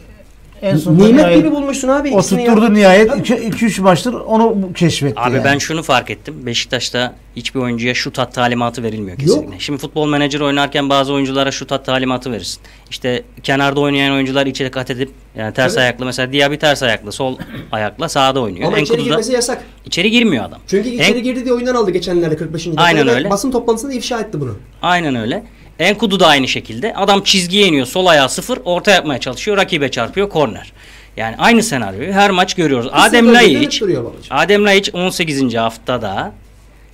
en 0.62 0.78
sonunda 0.78 1.04
Nimet 1.04 1.19
nihayet 1.19 1.43
gibi 1.43 1.52
bulmuşsun 1.52 1.88
abi. 1.88 2.10
ikisini 2.10 2.41
oturtturdu 2.41 2.65
ya. 2.65 2.69
nihayet. 2.71 3.10
Tabii. 3.10 3.21
2-3 3.21 3.82
maçtır 3.82 4.13
onu 4.13 4.74
keşfetti. 4.74 5.19
Abi 5.19 5.36
yani. 5.36 5.43
ben 5.45 5.58
şunu 5.58 5.84
fark 5.84 6.10
ettim. 6.10 6.36
Beşiktaş'ta 6.45 7.15
hiçbir 7.36 7.60
oyuncuya 7.60 7.93
şut 7.93 8.19
at 8.19 8.34
talimatı 8.34 8.84
verilmiyor 8.84 9.17
kesinlikle. 9.17 9.60
Şimdi 9.60 9.80
futbol 9.80 10.08
menajer 10.10 10.39
oynarken 10.39 10.89
bazı 10.89 11.13
oyunculara 11.13 11.52
şut 11.52 11.71
at 11.71 11.86
talimatı 11.86 12.32
verirsin. 12.32 12.62
İşte 12.89 13.24
kenarda 13.43 13.80
oynayan 13.80 14.13
oyuncular 14.13 14.45
içeri 14.45 14.71
kat 14.71 14.89
edip 14.91 15.10
yani 15.36 15.54
ters 15.54 15.74
Tabii. 15.74 15.82
ayaklı 15.84 16.06
mesela 16.06 16.34
Diaby 16.34 16.56
ters 16.56 16.84
ayaklı 16.84 17.12
sol 17.12 17.38
ayakla 17.71 18.10
sağda 18.10 18.41
oynuyor. 18.41 18.67
Ama 18.67 18.78
içeri 18.80 18.93
Enkudu 18.97 19.10
da 19.10 19.10
girmesi 19.13 19.34
yasak. 19.34 19.63
içeri 19.86 20.12
girmiyor 20.12 20.45
adam. 20.45 20.60
Çünkü 20.67 20.89
içeri 20.89 21.17
En- 21.17 21.24
girdi 21.24 21.45
diye 21.45 21.54
oyundan 21.54 21.76
aldı 21.76 21.91
geçenlerde 21.91 22.38
45. 22.38 22.65
dakikada 22.65 22.86
Aynen 22.86 23.08
öyle. 23.08 23.30
Basın 23.30 23.52
toplantısında 23.52 23.93
ifşa 23.93 24.19
etti 24.19 24.41
bunu. 24.41 24.56
Aynen 24.82 25.15
öyle. 25.15 25.43
Enkudu 25.82 26.20
da 26.20 26.28
aynı 26.28 26.48
şekilde. 26.48 26.94
Adam 26.96 27.24
çizgiye 27.24 27.67
iniyor. 27.67 27.86
Sol 27.86 28.06
ayağı 28.06 28.30
sıfır. 28.30 28.60
Orta 28.65 28.91
yapmaya 28.91 29.20
çalışıyor. 29.20 29.58
Rakibe 29.58 29.91
çarpıyor. 29.91 30.30
Korner. 30.30 30.72
Yani 31.17 31.36
aynı 31.38 31.63
senaryoyu 31.63 32.13
her 32.13 32.32
maç 32.32 32.54
görüyoruz. 32.54 32.89
Adem 32.94 33.28
Kısa 33.28 33.38
Laiç. 33.39 33.84
Adem 34.30 34.65
Laiç 34.65 34.89
18. 34.94 35.56
haftada 35.56 36.32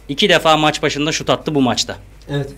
iki 0.10 0.30
defa 0.30 0.58
maç 0.58 0.82
başında 0.82 1.12
şut 1.12 1.30
attı 1.30 1.56
bu 1.56 1.62
maçta. 1.62 1.96
Evet. 2.30 2.50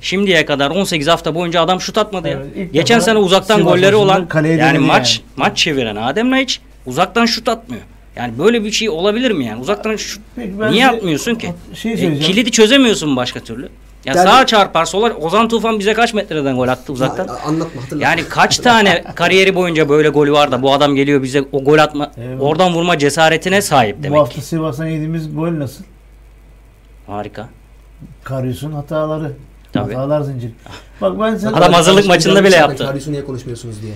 Şimdiye 0.00 0.46
kadar 0.46 0.70
18 0.70 1.06
hafta 1.06 1.34
boyunca 1.34 1.60
adam 1.62 1.80
şut 1.80 1.98
atmadı. 1.98 2.28
Evet, 2.56 2.72
Geçen 2.72 2.98
sene 2.98 3.18
uzaktan 3.18 3.56
Sivas 3.56 3.72
golleri 3.72 3.96
olan 3.96 4.28
yani 4.44 4.78
maç 4.78 5.18
yani. 5.18 5.28
maç 5.36 5.58
çeviren 5.58 5.96
Adem 5.96 6.32
Laiç 6.32 6.60
uzaktan 6.86 7.26
şut 7.26 7.48
atmıyor. 7.48 7.82
Yani 8.16 8.38
böyle 8.38 8.64
bir 8.64 8.72
şey 8.72 8.88
olabilir 8.88 9.30
mi 9.30 9.46
yani? 9.46 9.60
Uzaktan 9.60 9.96
şut 9.96 10.20
Peki 10.36 10.52
niye 10.70 10.88
atmıyorsun 10.88 11.34
ki? 11.34 11.52
Şey 11.74 11.92
E, 11.92 12.18
kilidi 12.18 12.50
çözemiyorsun 12.50 13.16
başka 13.16 13.40
türlü. 13.40 13.68
Ya 14.04 14.12
Yani- 14.16 14.28
sağa 14.28 14.46
çarpar 14.46 14.84
sola 14.84 15.14
Ozan 15.14 15.48
Tufan 15.48 15.78
bize 15.78 15.94
kaç 15.94 16.14
metreden 16.14 16.56
gol 16.56 16.68
attı 16.68 16.92
uzaktan? 16.92 17.26
Ya, 17.26 17.34
anlatma 17.46 17.82
hatırlatma. 17.82 18.08
Yani 18.08 18.24
kaç 18.28 18.58
tane 18.58 19.04
kariyeri 19.14 19.54
boyunca 19.54 19.88
böyle 19.88 20.08
golü 20.08 20.32
var 20.32 20.52
da 20.52 20.62
bu 20.62 20.72
adam 20.74 20.94
geliyor 20.94 21.22
bize 21.22 21.44
o 21.52 21.64
gol 21.64 21.78
atma 21.78 22.10
Evet. 22.18 22.36
oradan 22.40 22.74
vurma 22.74 22.98
cesaretine 22.98 23.62
sahip 23.62 23.98
Bu 23.98 24.02
demek 24.02 24.18
hafta 24.20 24.34
ki. 24.34 24.40
Sivas'tan 24.40 24.86
yediğimiz 24.86 25.34
gol 25.34 25.58
nasıl? 25.58 25.84
Harika. 27.06 27.48
Karius'un 28.24 28.72
hataları. 28.72 29.32
Tabii. 29.72 29.94
Hatalar 29.94 30.20
zinciri. 30.20 30.52
Bak 31.00 31.20
ben 31.20 31.36
sana 31.36 31.56
Adam 31.56 31.72
hazırlık 31.72 32.06
maçında 32.06 32.44
bile 32.44 32.56
yaptı. 32.56 32.86
Karius'u 32.86 33.12
niye 33.12 33.24
konuşmuyorsunuz 33.24 33.82
diye. 33.82 33.92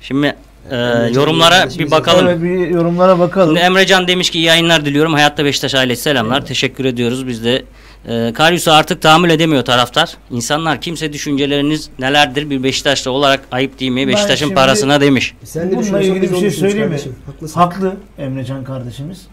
Şimdi 0.00 0.36
e, 0.70 0.76
yorumlara 1.14 1.68
bir 1.78 1.90
bakalım. 1.90 2.26
Evet 2.28 2.42
bir 2.42 2.68
yorumlara 2.68 3.18
bakalım. 3.18 3.48
Şimdi 3.56 3.60
Emrecan 3.60 4.08
demiş 4.08 4.30
ki 4.30 4.38
iyi 4.38 4.44
yayınlar 4.44 4.84
diliyorum. 4.84 5.12
Hayatta 5.14 5.44
Beşiktaş 5.44 5.74
ailesi 5.74 6.02
selamlar. 6.02 6.46
Teşekkür 6.46 6.84
ediyoruz. 6.84 7.26
Biz 7.26 7.44
de 7.44 7.64
e, 8.08 8.32
Karius'u 8.32 8.72
artık 8.72 9.02
tahammül 9.02 9.30
edemiyor 9.30 9.64
taraftar. 9.64 10.16
İnsanlar 10.30 10.80
kimse 10.80 11.12
düşünceleriniz 11.12 11.90
nelerdir 11.98 12.50
bir 12.50 12.62
Beşiktaşlı 12.62 13.10
olarak 13.10 13.40
ayıp 13.50 13.80
değil 13.80 13.90
mi? 13.90 14.08
Beşiktaş'ın 14.08 14.46
şimdi- 14.46 14.54
parasına 14.54 15.00
demiş. 15.00 15.34
Sen 15.44 15.70
de 15.70 15.76
Bununla 15.76 16.00
ilgili 16.00 16.32
bir 16.32 16.36
şey 16.36 16.50
söyleyeyim 16.50 16.90
mi? 16.90 16.98
Haklısın. 17.26 17.60
Haklı 17.60 17.96
Emrecan 18.18 18.64
kardeşimiz. 18.64 19.26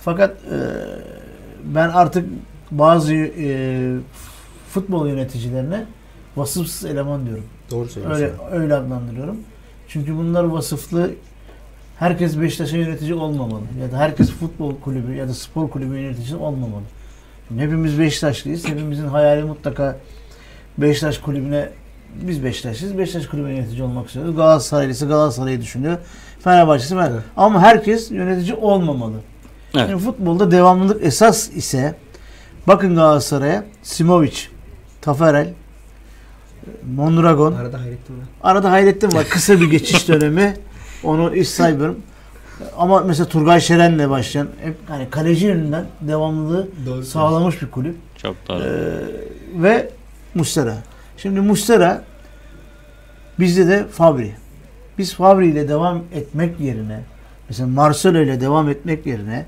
Fakat 0.00 0.30
e, 0.30 0.58
ben 1.64 1.88
artık 1.88 2.28
bazı 2.70 3.14
e, 3.14 3.96
futbol 4.70 5.08
yöneticilerine 5.08 5.84
vasıfsız 6.36 6.90
eleman 6.90 7.26
diyorum. 7.26 7.44
Doğru 7.70 7.88
Öyle 8.14 8.30
öyle 8.52 8.74
adlandırıyorum. 8.74 9.36
Çünkü 9.88 10.16
bunlar 10.16 10.44
vasıflı 10.44 11.10
herkes 11.98 12.40
Beşiktaş'a 12.40 12.76
yönetici 12.76 13.14
olmamalı. 13.14 13.62
Ya 13.82 13.92
da 13.92 13.98
herkes 13.98 14.30
futbol 14.30 14.74
kulübü 14.80 15.14
ya 15.14 15.28
da 15.28 15.34
spor 15.34 15.70
kulübü 15.70 15.96
yöneticisi 15.96 16.36
olmamalı. 16.36 16.82
Şimdi 17.48 17.62
hepimiz 17.62 17.98
Beşiktaşlıyız. 17.98 18.68
Hepimizin 18.68 19.08
hayali 19.08 19.44
mutlaka 19.44 19.96
Beşiktaş 20.78 21.18
kulübüne 21.18 21.68
biz 22.22 22.44
Beşiktaşlıyız. 22.44 22.98
Beşiktaş 22.98 23.26
kulübüne 23.26 23.52
yönetici 23.52 23.82
olmak 23.82 24.06
istiyoruz. 24.06 24.36
Galatasaraylısı 24.36 25.06
Galatasaray'ı 25.08 25.60
düşünüyor. 25.60 25.98
Fenerbahçesi 26.40 26.94
Fener. 26.94 27.10
Evet. 27.10 27.22
Ama 27.36 27.62
herkes 27.62 28.10
yönetici 28.10 28.54
olmamalı. 28.54 29.16
Evet. 29.74 29.88
Şimdi 29.88 30.02
futbolda 30.02 30.50
devamlılık 30.50 31.04
esas 31.04 31.50
ise 31.50 31.94
bakın 32.66 32.94
Galatasaray'a 32.94 33.64
Simovic, 33.82 34.38
Tafarel, 35.00 35.52
Mondragon, 36.96 37.52
Arada 37.52 37.80
Hayrettin 37.80 38.14
var. 38.14 38.24
Arada 38.42 38.70
Hayrettin 38.70 39.12
var. 39.12 39.26
Kısa 39.28 39.60
bir 39.60 39.70
geçiş 39.70 40.08
dönemi. 40.08 40.54
Onu 41.04 41.36
iş 41.36 41.48
saymıyorum. 41.48 41.98
Ama 42.76 43.00
mesela 43.00 43.28
Turgay 43.28 43.60
Şeren'le 43.60 44.10
başlayan 44.10 44.48
hep 44.62 44.76
hani 44.88 45.10
kaleci 45.10 45.46
yönünden 45.46 45.84
devamlılığı 46.00 46.68
Doğru 46.86 47.02
sağlamış 47.02 47.62
bir 47.62 47.70
kulüp. 47.70 47.96
Çok 48.16 48.36
doğru. 48.48 48.62
Ee, 48.62 49.62
ve 49.62 49.88
Mustera. 50.34 50.74
Şimdi 51.16 51.40
Mustera 51.40 52.02
bizde 53.38 53.68
de 53.68 53.86
Fabri. 53.86 54.32
Biz 54.98 55.14
Fabri 55.14 55.46
ile 55.46 55.68
devam 55.68 56.02
etmek 56.14 56.60
yerine 56.60 57.00
mesela 57.48 57.68
Marcelo 57.68 58.18
ile 58.18 58.40
devam 58.40 58.68
etmek 58.68 59.06
yerine 59.06 59.46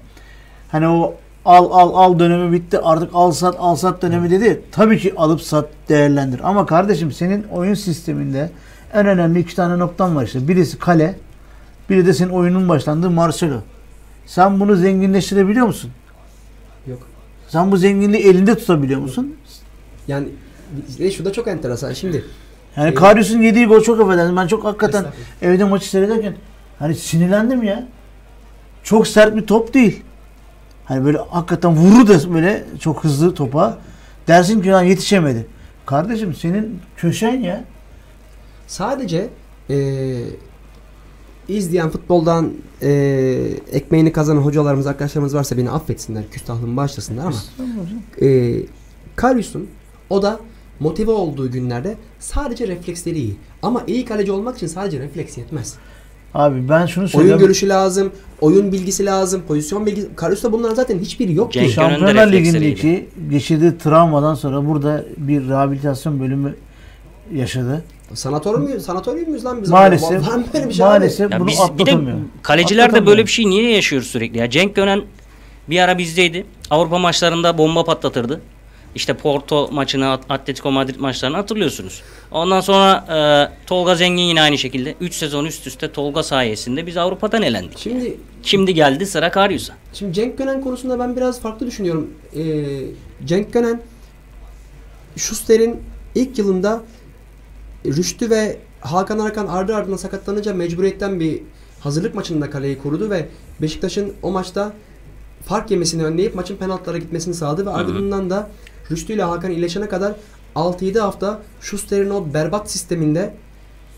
hani 0.69 0.89
o 0.89 1.15
al 1.45 1.71
al 1.71 1.95
al 1.95 2.19
dönemi 2.19 2.53
bitti 2.53 2.79
artık 2.79 3.11
al 3.15 3.31
sat 3.31 3.57
al 3.59 3.77
sat 3.77 4.03
dönemi 4.03 4.31
dedi. 4.31 4.63
Tabii 4.73 4.99
ki 4.99 5.15
alıp 5.17 5.43
sat 5.43 5.69
değerlendir. 5.89 6.41
Ama 6.45 6.67
kardeşim 6.67 7.13
senin 7.13 7.43
oyun 7.43 7.75
sisteminde 7.75 8.51
en 8.95 9.07
önemli 9.07 9.39
iki 9.39 9.57
tane 9.57 9.79
noktan 9.79 10.17
var 10.17 10.25
işte. 10.25 10.49
Birisi 10.49 10.79
kale, 10.79 11.15
biri 11.91 12.07
de 12.07 12.15
senin 12.15 12.31
oyunun 12.31 12.69
başlandığı 12.69 13.11
Marcelo. 13.11 13.61
Sen 14.27 14.61
bunu 14.61 14.77
zenginleştirebiliyor 14.77 15.67
musun? 15.67 15.91
Yok. 16.87 16.99
Sen 17.49 17.73
bu 17.73 17.77
zenginliği 17.77 18.23
elinde 18.27 18.59
tutabiliyor 18.59 19.01
musun? 19.01 19.37
Yani 20.09 20.29
ve 21.01 21.11
şu 21.11 21.25
da 21.25 21.33
çok 21.33 21.49
enteresan. 21.49 21.93
Şimdi 21.93 22.25
Yani 22.77 22.91
Ee, 22.91 22.95
Karius'un 22.95 23.43
yediği 23.43 23.67
gol 23.67 23.81
çok 23.81 24.01
affedersin. 24.01 24.37
Ben 24.37 24.47
çok 24.47 24.65
hakikaten 24.65 25.05
evde 25.43 25.65
maçı 25.65 25.89
seyrederken 25.91 26.35
hani 26.79 26.95
sinirlendim 26.95 27.63
ya. 27.63 27.89
Çok 28.83 29.07
sert 29.09 29.37
bir 29.37 29.47
top 29.47 29.75
değil. 29.75 30.03
Hani 30.85 31.05
böyle 31.05 31.19
hakikaten 31.19 31.77
vurur 31.77 32.09
da 32.09 32.35
böyle 32.35 32.65
çok 32.81 33.05
hızlı 33.05 33.35
topa. 33.35 33.79
Dersin 34.29 34.63
ki 34.63 34.69
yetişemedi. 34.69 35.47
Kardeşim 35.87 36.35
senin 36.35 36.81
köşen 36.97 37.41
ya. 37.41 37.65
sadece 38.67 39.29
eee 39.69 40.17
izleyen 41.49 41.91
futboldan 41.91 42.53
eee 42.83 43.53
ekmeğini 43.73 44.13
kazanan 44.13 44.41
hocalarımız, 44.41 44.87
arkadaşlarımız 44.87 45.35
varsa 45.35 45.57
beni 45.57 45.71
affetsinler, 45.71 46.25
küstahlığımı 46.31 46.77
bağışlasınlar 46.77 47.25
ama 47.25 47.37
eee 48.21 48.63
Karius'un 49.17 49.67
o 50.11 50.23
da 50.23 50.41
motive 50.81 51.11
olduğu 51.11 51.51
günlerde 51.51 51.97
sadece 52.19 52.69
refleksleri 52.69 53.19
iyi. 53.19 53.37
Ama 53.63 53.83
iyi 53.87 54.05
kaleci 54.05 54.33
olmak 54.33 54.57
için 54.57 54.67
sadece 54.67 54.99
refleks 55.01 55.39
yetmez. 55.39 55.75
Abi 56.35 56.69
ben 56.69 56.87
şunu 56.87 57.03
Oyun 57.05 57.11
söyleyeyim. 57.13 57.39
görüşü 57.39 57.69
lazım, 57.69 58.13
oyun 58.41 58.73
bilgisi 58.73 59.05
lazım, 59.07 59.43
pozisyon 59.49 59.87
bilgisi. 59.87 60.09
Karius'ta 60.17 60.53
bunların 60.53 60.75
zaten 60.75 60.99
hiçbiri 60.99 61.35
yok 61.35 61.53
ki. 61.53 61.69
Şampiyonlar 61.71 62.33
Ligi'ndeki 62.33 63.09
geçirdiği 63.31 63.79
travmadan 63.79 64.35
sonra 64.35 64.67
burada 64.67 65.05
bir 65.17 65.49
rehabilitasyon 65.49 66.21
bölümü 66.21 66.55
yaşadı. 67.35 67.85
Sanatoryum 68.15 68.63
muyuz? 68.63 68.85
Sanatoryum 68.85 69.29
muyuz 69.29 69.45
lan 69.45 69.63
biz? 69.63 69.69
Maalesef 69.71 70.29
Var 70.29 70.37
mı 70.37 70.45
böyle 70.55 70.69
bir 70.69 70.75
şey 70.75 70.87
abi? 70.87 70.91
maalesef 70.93 71.33
Ya 71.33 71.41
bunu 71.41 71.49
biz 71.49 71.55
bir 71.57 71.61
de 71.61 71.63
atlatamıyor. 71.73 72.17
kaleciler 72.43 72.95
de 72.95 73.07
böyle 73.07 73.27
bir 73.27 73.31
şey 73.31 73.47
niye 73.51 73.71
yaşıyor 73.75 74.03
sürekli 74.03 74.39
ya? 74.39 74.51
Cenk 74.51 74.75
Gönen 74.77 75.03
bir 75.71 75.79
ara 75.81 75.99
bizdeydi. 75.99 76.47
Avrupa 76.71 76.99
maçlarında 76.99 77.59
bomba 77.59 77.85
patlatırdı. 77.85 78.41
İşte 78.95 79.15
Porto 79.15 79.69
maçını, 79.73 80.11
At- 80.11 80.25
Atletico 80.29 80.73
Madrid 80.73 80.97
maçlarını 81.01 81.37
hatırlıyorsunuz. 81.37 82.03
Ondan 82.31 82.61
sonra 82.61 83.05
e, 83.11 83.67
Tolga 83.67 83.95
Zengin 83.95 84.23
yine 84.23 84.43
aynı 84.43 84.59
şekilde 84.59 84.95
3 85.01 85.15
sezon 85.15 85.45
üst 85.45 85.67
üste 85.67 85.93
Tolga 85.93 86.23
sayesinde 86.23 86.87
biz 86.87 86.97
Avrupa'dan 86.97 87.43
elendik. 87.43 87.79
Şimdi 87.79 88.17
Şimdi 88.43 88.75
geldi 88.75 89.07
sıra 89.07 89.31
Karius'a. 89.31 89.75
Şimdi 89.93 90.13
Cenk 90.13 90.39
Gönen 90.39 90.61
konusunda 90.61 90.99
ben 90.99 91.17
biraz 91.17 91.41
farklı 91.41 91.67
düşünüyorum. 91.67 92.11
Ee, 92.37 92.41
Cenk 93.25 93.53
Gönen 93.53 93.81
Schuster'in 95.17 95.81
ilk 96.15 96.39
yılında 96.39 96.83
Rüştü 97.87 98.31
ve 98.31 98.57
Hakan 98.81 99.19
Arkan 99.19 99.47
ardı 99.47 99.77
ardına 99.77 99.99
sakatlanınca 99.99 100.55
mecburiyetten 100.55 101.21
bir 101.21 101.43
hazırlık 101.81 102.15
maçında 102.15 102.51
kaleyi 102.51 102.79
korudu 102.79 103.11
ve 103.11 103.29
Beşiktaş'ın 103.63 104.13
o 104.23 104.31
maçta 104.31 104.73
fark 105.45 105.71
yemesini 105.71 106.05
önleyip 106.05 106.35
maçın 106.35 106.57
penaltılara 106.57 106.99
gitmesini 106.99 107.35
sağladı 107.35 107.67
ve 107.67 107.71
ardından 107.71 108.31
da 108.31 108.51
Rüştü 108.91 109.13
ile 109.13 109.23
Hakan 109.23 109.51
iyileşene 109.51 109.89
kadar 109.89 110.15
6-7 110.57 110.99
hafta 110.99 111.43
Schuster'in 111.61 112.11
o 112.11 112.35
berbat 112.35 112.71
sisteminde 112.71 113.35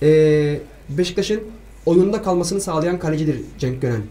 ee, 0.03 0.61
Beşiktaş'ın 0.89 1.41
oyunda 1.87 2.23
kalmasını 2.23 2.61
sağlayan 2.61 2.99
kalecidir 2.99 3.41
Cenk 3.59 3.83
Gönen. 3.83 4.03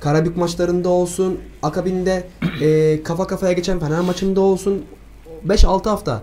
Karabük 0.00 0.36
maçlarında 0.36 0.88
olsun, 0.88 1.40
akabinde 1.62 2.26
e, 2.60 3.02
kafa 3.02 3.26
kafaya 3.26 3.52
geçen 3.52 3.80
Fener 3.80 4.00
maçında 4.00 4.40
olsun 4.40 4.84
5-6 5.48 5.88
hafta. 5.88 6.22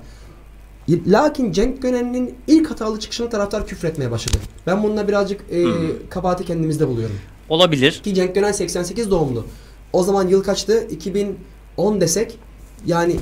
Lakin 0.89 1.51
Cenk 1.51 1.81
Gönen'in 1.81 2.35
ilk 2.47 2.71
hatalı 2.71 2.99
çıkışına 2.99 3.29
taraftar 3.29 3.67
küfretmeye 3.67 4.11
başladı. 4.11 4.37
Ben 4.67 4.83
bununla 4.83 5.07
birazcık 5.07 5.41
e, 5.51 5.63
kabahati 6.09 6.45
kendimizde 6.45 6.87
buluyorum. 6.87 7.15
Olabilir. 7.49 8.01
Ki 8.03 8.13
Cenk 8.13 8.35
Gönen 8.35 8.51
88 8.51 9.11
doğumlu. 9.11 9.45
O 9.93 10.03
zaman 10.03 10.27
yıl 10.27 10.43
kaçtı? 10.43 10.87
2010 10.87 12.01
desek 12.01 12.39
yani 12.85 13.15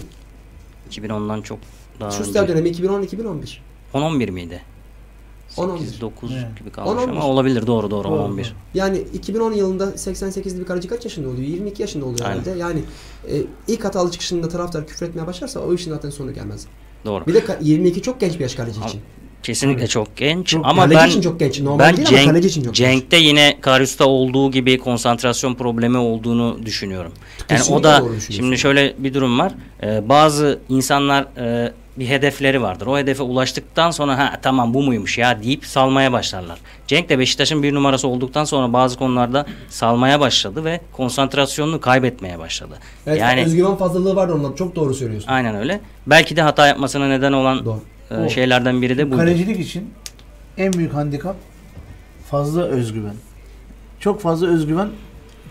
2010'dan 0.92 1.42
çok 1.42 1.60
daha 2.00 2.12
Schuster 2.12 2.44
önce. 2.44 2.54
dönemi 2.54 2.70
2010-2011. 2.70 3.58
10-11 3.94 4.32
miydi? 4.32 4.62
10-11. 5.58 6.02
9 6.02 6.32
Evet. 6.34 6.60
gibi 6.60 6.70
kalmış 6.72 7.04
10-11. 7.04 7.10
ama 7.10 7.26
olabilir 7.28 7.68
doğru 7.68 7.92
doğru 7.92 8.08
Doğru, 8.08 8.22
11. 8.22 8.44
doğru. 8.44 8.52
Yani 8.74 8.98
2010 9.14 9.54
yılında 9.54 9.84
88'li 9.90 10.60
bir 10.60 10.66
kaleci 10.66 10.88
kaç 10.88 11.04
yaşında 11.06 11.28
oluyor? 11.30 11.48
22 11.48 11.82
yaşında 11.82 12.06
oluyor 12.06 12.20
Aynen. 12.26 12.42
herhalde. 12.42 12.60
Yani 12.60 12.80
e, 13.32 13.42
ilk 13.68 13.84
hatalı 13.86 14.12
çıkışında 14.12 14.48
taraftar 14.50 14.88
küfretmeye 14.88 15.28
başlarsa 15.28 15.60
o 15.60 15.74
işin 15.74 15.92
zaten 15.92 16.10
sonu 16.10 16.34
gelmez. 16.34 16.66
Doğru. 17.06 17.26
Bir 17.28 17.34
de 17.34 17.40
ka- 17.40 17.58
22 17.64 18.02
çok 18.02 18.20
genç 18.20 18.34
bir 18.36 18.40
yaş 18.40 18.56
kaleci 18.56 18.80
için. 18.88 19.02
Kesinlikle 19.46 19.88
çok 19.88 20.18
genç 20.18 20.48
Çok- 20.48 20.66
ama 20.66 20.82
kaleci 20.82 21.00
ben 21.00 21.08
için 21.08 21.22
çok 21.22 21.40
genç. 21.40 21.60
Normal 21.60 21.80
ben 21.80 21.98
değil 21.98 22.08
ama 22.08 22.18
Cenk, 22.18 22.30
kaleci 22.30 22.48
için 22.48 22.64
çok 22.64 22.76
genç. 22.76 22.92
Cenk'te 22.92 23.18
yine 23.18 23.58
Karius'ta 23.62 24.06
olduğu 24.06 24.52
gibi 24.52 24.78
konsantrasyon 24.78 25.54
problemi 25.54 25.98
olduğunu 25.98 26.66
düşünüyorum. 26.66 27.12
Yani 27.50 27.60
Kesinlikle 27.60 27.80
o 27.80 27.84
da 27.84 28.04
şimdi 28.30 28.58
şöyle 28.58 28.94
bir 28.98 29.14
durum 29.14 29.40
var. 29.40 29.52
Ee, 29.84 30.10
bazı 30.10 30.60
insanlar 30.70 31.26
e, 31.38 31.74
bir 31.98 32.08
hedefleri 32.08 32.62
vardır. 32.62 32.88
O 32.88 32.98
hedefe 32.98 33.24
ulaştıktan 33.24 33.92
sonra 33.92 34.18
ha 34.18 34.40
tamam 34.42 34.74
bu 34.74 34.84
muymuş 34.84 35.18
ya 35.18 35.44
deyip 35.44 35.66
salmaya 35.66 36.12
başlarlar. 36.12 36.60
Cenk 36.88 37.10
de 37.10 37.20
Beşiktaş'ın 37.20 37.64
bir 37.64 37.74
numarası 37.74 38.08
olduktan 38.08 38.44
sonra 38.44 38.74
bazı 38.74 38.98
konularda 38.98 39.46
salmaya 39.70 40.20
başladı 40.20 40.66
ve 40.66 40.82
konsantrasyonunu 40.92 41.82
kaybetmeye 41.82 42.40
başladı. 42.40 42.78
Evet, 43.08 43.20
yani 43.20 43.44
özgüven 43.46 43.76
fazlalığı 43.76 44.16
var 44.16 44.28
onda. 44.28 44.56
Çok 44.56 44.76
doğru 44.76 44.94
söylüyorsun. 44.94 45.28
aynen 45.30 45.56
öyle. 45.56 45.82
Belki 46.08 46.36
de 46.36 46.42
hata 46.42 46.68
yapmasına 46.68 47.08
neden 47.08 47.34
olan 47.34 47.66
Doğru. 47.66 47.80
O. 48.12 48.30
şeylerden 48.30 48.82
biri 48.82 48.98
de 48.98 49.06
buydu. 49.12 49.18
Kalecilik 49.18 49.60
için 49.60 49.90
en 50.58 50.74
büyük 50.74 50.94
handikap 50.94 51.36
fazla 52.32 52.64
özgüven. 52.64 53.14
Çok 54.00 54.22
fazla 54.22 54.48
özgüven 54.48 54.90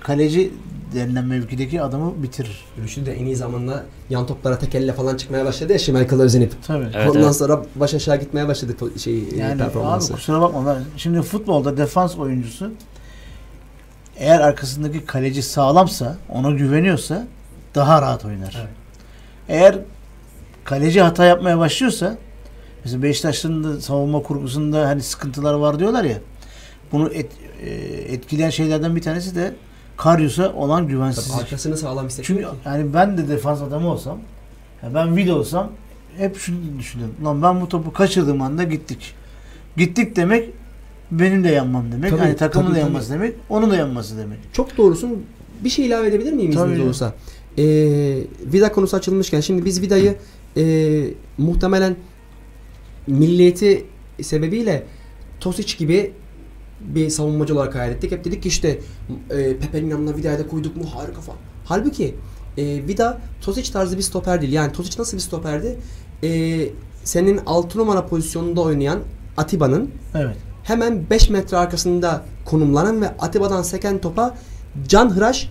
kaleci 0.03 0.51
denilen 0.95 1.25
mevkideki 1.25 1.83
adamı 1.83 2.23
bitirir. 2.23 2.65
Rüştü 2.83 3.07
de 3.07 3.13
en 3.13 3.25
iyi 3.27 3.37
zamanla 3.37 3.85
yan 4.11 4.27
toplara 4.27 4.59
tekelle 4.59 4.93
falan 4.93 5.17
çıkmaya 5.17 5.45
başladı 5.45 5.73
ya 5.73 5.79
Schmeichel'a 5.79 6.23
özenip. 6.23 6.53
Tabii. 6.67 6.87
Evet, 6.95 7.11
Ondan 7.11 7.23
evet. 7.23 7.37
sonra 7.37 7.63
baş 7.75 7.95
aşağı 7.95 8.17
gitmeye 8.21 8.49
başladı 8.49 8.73
şey 8.99 9.19
e, 9.19 9.37
Yani 9.37 9.53
abi 9.53 9.59
performansı. 9.59 10.13
kusura 10.13 10.41
bakma 10.41 10.67
ben 10.67 10.83
şimdi 10.97 11.23
futbolda 11.23 11.77
defans 11.77 12.19
oyuncusu 12.19 12.73
eğer 14.17 14.41
arkasındaki 14.41 15.07
kaleci 15.07 15.43
sağlamsa, 15.43 16.17
ona 16.29 16.51
güveniyorsa 16.51 17.27
daha 17.75 18.03
rahat 18.03 18.25
oynar. 18.25 18.57
Evet. 18.61 18.69
Eğer 19.49 19.79
kaleci 20.65 21.01
hata 21.03 21.25
yapmaya 21.25 21.59
başlıyorsa 21.59 22.17
mesela 22.85 23.03
Beşiktaş'ın 23.03 23.65
da 23.65 23.81
savunma 23.81 24.23
kurgusunda 24.23 24.89
hani 24.89 25.03
sıkıntılar 25.03 25.55
var 25.55 25.79
diyorlar 25.79 26.05
ya. 26.05 26.19
Bunu 26.93 27.09
et- 27.09 27.33
e, 27.63 27.71
etkileyen 28.15 28.51
şeylerden 28.51 28.97
bir 28.97 29.03
tanesi 29.03 29.35
de 29.35 29.55
Karius'a 29.97 30.53
olan 30.53 30.83
Tabii 30.83 30.93
güvensizlik. 30.93 31.41
arkasını 31.43 31.77
sağlam 31.77 32.07
hissetmiyor 32.07 32.43
Çünkü 32.51 32.63
ki. 32.63 32.69
yani 32.69 32.95
ben 32.95 33.19
de 33.19 33.29
defans 33.29 33.63
adamı 33.63 33.89
olsam, 33.93 34.19
ya 34.83 34.95
ben 34.95 35.17
video 35.17 35.37
olsam 35.37 35.71
hep 36.17 36.37
şunu 36.39 36.57
düşünüyorum. 36.79 37.15
Lan 37.25 37.43
ben 37.43 37.61
bu 37.61 37.69
topu 37.69 37.93
kaçırdığım 37.93 38.43
anda 38.43 38.63
gittik. 38.65 39.15
Gittik 39.77 40.17
demek 40.17 40.51
benim 41.11 41.45
de 41.45 41.49
yanmam 41.49 41.93
demek. 41.93 42.11
Tabii, 42.11 42.21
hani 42.21 42.37
takımın 42.37 42.67
tabii, 42.67 42.75
da 42.77 42.79
yanması 42.79 43.13
demek, 43.13 43.35
onun 43.49 43.71
da 43.71 43.77
yanması 43.77 44.19
demek. 44.19 44.39
Çok 44.53 44.77
doğrusun. 44.77 45.23
bir 45.65 45.71
şey 45.71 45.87
ilave 45.87 46.07
edebilir 46.09 46.33
miyim 46.33 46.53
Tabii. 46.53 46.65
izniniz 46.71 46.87
olursa? 46.87 47.15
Ee, 47.59 47.63
vida 48.53 48.73
konusu 48.73 48.97
açılmışken 48.97 49.41
şimdi 49.41 49.65
biz 49.65 49.83
Vida'yı 49.83 50.17
e, 50.57 50.65
muhtemelen 51.39 51.97
milliyeti 53.07 53.87
sebebiyle 54.23 54.83
Tosic 55.41 55.77
gibi 55.79 56.13
bir 56.81 57.11
savunmacı 57.11 57.55
olarak 57.55 57.75
hayal 57.75 57.91
ettik. 57.91 58.13
Hep 58.13 58.25
dedik 58.25 58.43
ki 58.43 58.49
işte 58.49 58.69
e, 59.31 59.57
Pepe'nin 59.59 59.91
yanına 59.91 60.17
Vida'yı 60.17 60.39
da 60.39 60.49
koyduk 60.49 60.77
mu 60.77 60.85
harika 60.95 61.21
falan. 61.21 61.39
Halbuki 61.65 62.15
e, 62.59 62.65
Vida 62.89 63.19
Tosic 63.43 63.73
tarzı 63.73 63.97
bir 63.97 64.03
stoper 64.03 64.41
değil. 64.43 64.53
Yani 64.53 64.73
Tosic 64.73 64.99
nasıl 64.99 65.17
bir 65.17 65.23
stoperdi? 65.23 65.77
E, 66.23 66.61
senin 67.05 67.41
6 67.47 67.79
numara 67.79 68.07
pozisyonunda 68.07 68.61
oynayan 68.61 68.99
Atiba'nın 69.37 69.91
Evet. 70.15 70.37
hemen 70.65 71.11
5 71.11 71.31
metre 71.31 71.57
arkasında 71.57 72.23
konumlanan 72.45 73.03
ve 73.03 73.09
Atiba'dan 73.09 73.63
seken 73.63 73.99
topa 73.99 74.35
can 74.89 75.11
hıraş 75.11 75.49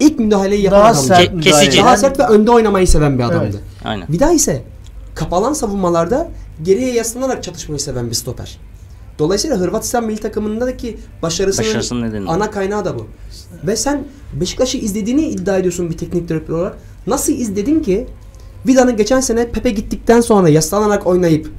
ilk 0.00 0.18
müdahaleyi 0.18 0.62
yapan 0.62 0.80
Daha 0.80 0.88
adamdı. 0.90 1.06
sert 1.06 1.40
kesici. 1.40 1.78
Daha 1.78 1.96
sert 1.96 2.18
ve 2.20 2.22
önde 2.24 2.50
oynamayı 2.50 2.86
seven 2.88 3.18
bir 3.18 3.24
adamdı. 3.24 3.44
Evet. 3.44 3.60
Aynen. 3.84 4.08
Vida 4.08 4.32
ise 4.32 4.62
kapalan 5.14 5.52
savunmalarda 5.52 6.28
geriye 6.62 6.92
yaslanarak 6.92 7.42
çatışmayı 7.42 7.80
seven 7.80 8.10
bir 8.10 8.14
stoper. 8.14 8.58
Dolayısıyla 9.18 9.56
Hırvatistan 9.56 10.04
milli 10.04 10.20
takımındaki 10.20 10.96
başarısının, 11.22 11.68
Başarısının 11.68 12.02
nedeni. 12.02 12.28
ana 12.28 12.50
kaynağı 12.50 12.84
da 12.84 12.98
bu. 12.98 13.06
Ve 13.66 13.76
sen 13.76 14.04
Beşiktaş'ı 14.40 14.78
izlediğini 14.78 15.28
iddia 15.28 15.58
ediyorsun 15.58 15.90
bir 15.90 15.98
teknik 15.98 16.28
direktör 16.28 16.54
olarak. 16.54 16.78
Nasıl 17.06 17.32
izledin 17.32 17.80
ki 17.80 18.06
Vida'nın 18.66 18.96
geçen 18.96 19.20
sene 19.20 19.50
Pepe 19.50 19.70
gittikten 19.70 20.20
sonra 20.20 20.48
yaslanarak 20.48 21.06
oynayıp 21.06 21.50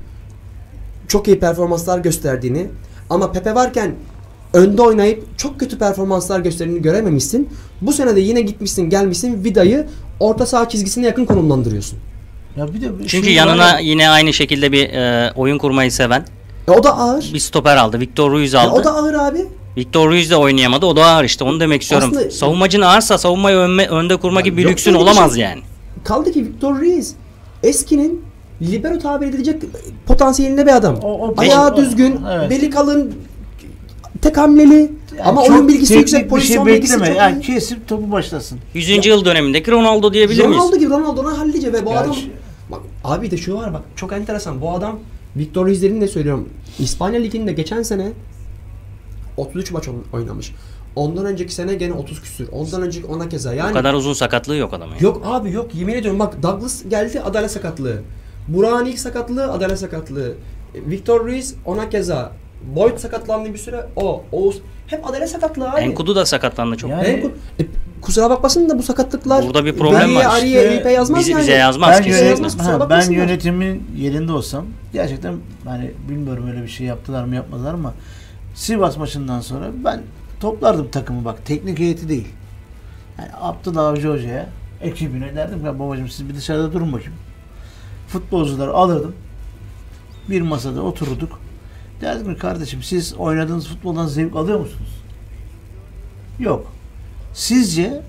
çok 1.07 1.27
iyi 1.27 1.39
performanslar 1.39 1.99
gösterdiğini 1.99 2.67
ama 3.09 3.31
Pepe 3.31 3.55
varken 3.55 3.95
önde 4.53 4.81
oynayıp 4.81 5.37
çok 5.37 5.59
kötü 5.59 5.77
performanslar 5.77 6.39
gösterdiğini 6.39 6.81
görememişsin. 6.81 7.49
Bu 7.81 7.93
sene 7.93 8.15
de 8.15 8.19
yine 8.19 8.41
gitmişsin 8.41 8.89
gelmişsin 8.89 9.43
Vida'yı 9.43 9.87
orta 10.19 10.45
saha 10.45 10.69
çizgisine 10.69 11.05
yakın 11.05 11.25
konumlandırıyorsun. 11.25 11.99
Ya 12.57 12.73
bir 12.73 12.81
de 12.81 12.85
Çünkü 13.07 13.25
şey 13.25 13.33
yanına 13.35 13.63
var 13.65 13.73
ya- 13.73 13.79
yine 13.79 14.09
aynı 14.09 14.33
şekilde 14.33 14.71
bir 14.71 14.89
e, 14.89 15.31
oyun 15.35 15.57
kurmayı 15.57 15.91
seven 15.91 16.25
E 16.67 16.71
o 16.71 16.83
da 16.83 16.97
ağır. 16.97 17.29
bir 17.33 17.39
stoper 17.39 17.77
aldı. 17.77 17.99
Victor 17.99 18.31
Ruiz 18.31 18.53
E 18.53 18.57
aldı. 18.59 18.79
o 18.81 18.83
da 18.83 18.91
ağır 18.95 19.13
abi. 19.13 19.45
Victor 19.77 20.09
Ruiz 20.09 20.31
de 20.31 20.35
oynayamadı. 20.35 20.85
O 20.85 20.95
da 20.95 21.05
ağır 21.05 21.23
işte. 21.23 21.43
Onu 21.43 21.59
demek 21.59 21.81
istiyorum. 21.81 22.09
Aslında- 22.15 22.31
Savunmacın 22.31 22.81
ağırsa 22.81 23.17
savunmayı 23.17 23.57
önme, 23.57 23.87
önde 23.87 24.17
kurma 24.17 24.41
gibi 24.41 24.57
bir 24.57 24.67
lüksün 24.69 24.93
olamaz 24.93 25.33
şey. 25.33 25.43
yani. 25.43 25.61
Kaldı 26.03 26.31
ki 26.31 26.45
Victor 26.45 26.75
Ruiz 26.79 27.15
eskinin 27.63 28.21
libero 28.61 28.99
tabir 28.99 29.27
edilecek 29.27 29.61
potansiyelinde 30.05 30.65
bir 30.65 30.75
adam. 30.75 30.95
O- 31.03 31.13
o- 31.27 31.33
Ayağı 31.37 31.73
o- 31.73 31.77
düzgün, 31.77 32.19
evet. 32.37 32.49
beli 32.49 32.69
kalın, 32.69 33.13
tek 34.21 34.37
hamleli 34.37 34.75
Yani 34.75 34.91
ama 35.25 35.41
oyun 35.43 35.67
bilgisi 35.67 35.87
teknik 35.93 35.99
yüksek, 36.07 36.29
pozisyon 36.29 36.65
şey 36.65 36.73
bilgisi 36.73 36.93
bekleme. 36.93 37.07
çok 37.13 37.17
Yani 37.17 37.37
iyi. 37.39 37.41
kesip 37.41 37.87
topu 37.87 38.11
başlasın. 38.11 38.59
100. 38.73 39.09
yıl 39.09 39.25
dönemindeki 39.25 39.71
Ronaldo 39.71 40.13
diyebilir 40.13 40.45
miyiz? 40.45 40.57
Ronaldo 40.61 40.77
gibi 40.77 40.89
Ronaldo'na 40.89 41.37
hallice 41.37 41.73
ve 41.73 41.85
bu 41.85 41.89
Gerçi- 41.89 42.03
adam 42.03 42.15
bak 42.75 42.81
abi 43.03 43.31
de 43.31 43.37
şu 43.37 43.55
var 43.55 43.73
bak 43.73 43.81
çok 43.95 44.13
enteresan 44.13 44.61
bu 44.61 44.71
adam 44.71 44.99
Victor 45.37 45.65
Ruiz'lerin 45.65 46.01
de 46.01 46.07
söylüyorum 46.07 46.49
İspanya 46.79 47.19
Ligi'nde 47.19 47.53
geçen 47.53 47.83
sene 47.83 48.11
33 49.37 49.71
maç 49.71 49.87
oyn- 49.87 50.03
oynamış. 50.13 50.53
Ondan 50.95 51.25
önceki 51.25 51.53
sene 51.53 51.75
gene 51.75 51.93
30 51.93 52.21
küsür. 52.21 52.47
Ondan 52.51 52.81
önceki 52.81 53.07
ona 53.07 53.29
keza. 53.29 53.53
Yani 53.53 53.69
Bu 53.69 53.73
kadar 53.73 53.93
uzun 53.93 54.13
sakatlığı 54.13 54.55
yok 54.55 54.73
adamın. 54.73 54.95
Yok 54.99 55.21
abi 55.25 55.51
yok 55.51 55.75
yemin 55.75 55.93
ediyorum 55.93 56.19
bak 56.19 56.43
Douglas 56.43 56.83
geldi 56.89 57.21
adalet 57.21 57.51
sakatlığı. 57.51 58.01
Burak'ın 58.47 58.85
ilk 58.85 58.99
sakatlığı 58.99 59.51
adalet 59.51 59.79
sakatlığı. 59.79 60.33
Victor 60.75 61.25
Ruiz 61.25 61.55
ona 61.65 61.89
keza. 61.89 62.31
Boyd 62.75 62.97
sakatlandı 62.97 63.53
bir 63.53 63.57
süre 63.57 63.87
o. 63.95 64.23
Oğuz 64.31 64.61
hep 64.87 65.09
adalet 65.09 65.29
sakatlığı 65.29 65.71
abi. 65.71 65.81
Enkudu 65.81 66.15
da 66.15 66.25
sakatlandı 66.25 66.77
çok. 66.77 66.89
Yani- 66.91 67.07
Enkudu- 67.07 67.31
E, 67.59 67.63
kusura 68.05 68.29
bakmasın 68.29 68.69
da 68.69 68.77
bu 68.79 68.83
sakatlıklar 68.83 69.45
Burada 69.45 69.65
bir 69.65 69.77
problem 69.77 70.15
var. 70.15 70.25
Ari'ye, 70.25 70.61
İşte 70.61 70.73
Eyüp'e 70.73 70.91
yazmaz 70.91 71.19
bizi- 71.19 71.31
yani. 71.31 71.41
bize 71.41 71.51
yazmaz 71.51 71.99
Ben, 71.99 72.03
yönet- 72.09 72.29
Yazmaz, 72.29 72.67
ha, 72.67 72.89
ben 72.89 73.11
yönetimin 73.11 73.83
yerinde 73.97 74.31
olsam 74.31 74.65
gerçekten 74.93 75.35
hani 75.65 75.91
bilmiyorum 76.09 76.47
öyle 76.47 76.63
bir 76.63 76.67
şey 76.67 76.87
yaptılar 76.87 77.23
mı 77.23 77.35
yapmadılar 77.35 77.73
mı 77.73 77.93
Sivas 78.55 78.97
maçından 78.97 79.41
sonra 79.41 79.65
ben 79.85 80.01
toplardım 80.39 80.87
takımı 80.91 81.25
bak 81.25 81.45
teknik 81.45 81.79
heyeti 81.79 82.09
değil. 82.09 82.27
Yani 83.19 83.29
Abdullah 83.41 83.87
Avcı 83.87 84.07
Hoca'ya 84.11 84.49
ekibine 84.81 85.35
derdim 85.35 85.59
ki 85.59 85.79
babacığım 85.79 86.09
siz 86.09 86.29
bir 86.29 86.35
dışarıda 86.35 86.73
durun 86.73 86.93
bakayım. 86.93 87.13
Futbolcuları 88.07 88.73
alırdım. 88.73 89.15
Bir 90.29 90.41
masada 90.41 90.81
otururduk. 90.81 91.39
Derdim 92.01 92.33
ki 92.33 92.39
kardeşim 92.39 92.83
siz 92.83 93.13
oynadığınız 93.13 93.67
futboldan 93.67 94.07
zevk 94.07 94.35
alıyor 94.35 94.59
musunuz? 94.59 94.89
Yok. 96.39 96.74
Sizce 97.35 98.01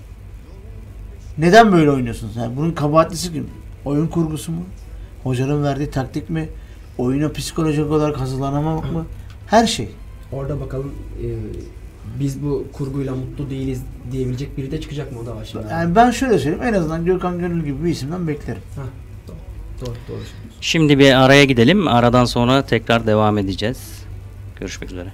neden 1.37 1.71
böyle 1.71 1.91
oynuyorsunuz? 1.91 2.35
Yani 2.35 2.57
bunun 2.57 2.71
kabahatlisi 2.71 3.33
kim? 3.33 3.47
Oyun 3.85 4.07
kurgusu 4.07 4.51
mu? 4.51 4.61
Hocanın 5.23 5.63
verdiği 5.63 5.91
taktik 5.91 6.29
mi? 6.29 6.49
Oyuna 6.97 7.31
psikolojik 7.31 7.91
olarak 7.91 8.19
hazırlanamamak 8.19 8.93
mı? 8.93 9.05
Her 9.47 9.67
şey. 9.67 9.89
Orada 10.31 10.61
bakalım 10.61 10.93
e, 11.23 11.27
biz 12.19 12.43
bu 12.43 12.67
kurguyla 12.73 13.15
mutlu 13.15 13.49
değiliz 13.49 13.81
diyebilecek 14.11 14.57
biri 14.57 14.71
de 14.71 14.81
çıkacak 14.81 15.11
mı 15.11 15.19
o 15.19 15.25
da 15.25 15.35
var 15.35 15.45
şimdi. 15.51 15.65
Yani 15.71 15.95
ben 15.95 16.11
şöyle 16.11 16.39
söyleyeyim. 16.39 16.63
En 16.63 16.73
azından 16.73 17.05
Gökhan 17.05 17.39
Gönül 17.39 17.65
gibi 17.65 17.83
bir 17.83 17.89
isimden 17.89 18.27
beklerim. 18.27 18.61
Ha, 18.75 18.81
doğru, 19.27 19.37
doğru, 19.81 19.95
doğru. 20.09 20.19
Şimdi 20.61 20.99
bir 20.99 21.23
araya 21.23 21.45
gidelim. 21.45 21.87
Aradan 21.87 22.25
sonra 22.25 22.61
tekrar 22.61 23.07
devam 23.07 23.37
edeceğiz. 23.37 24.03
Görüşmek 24.59 24.91
üzere. 24.91 25.09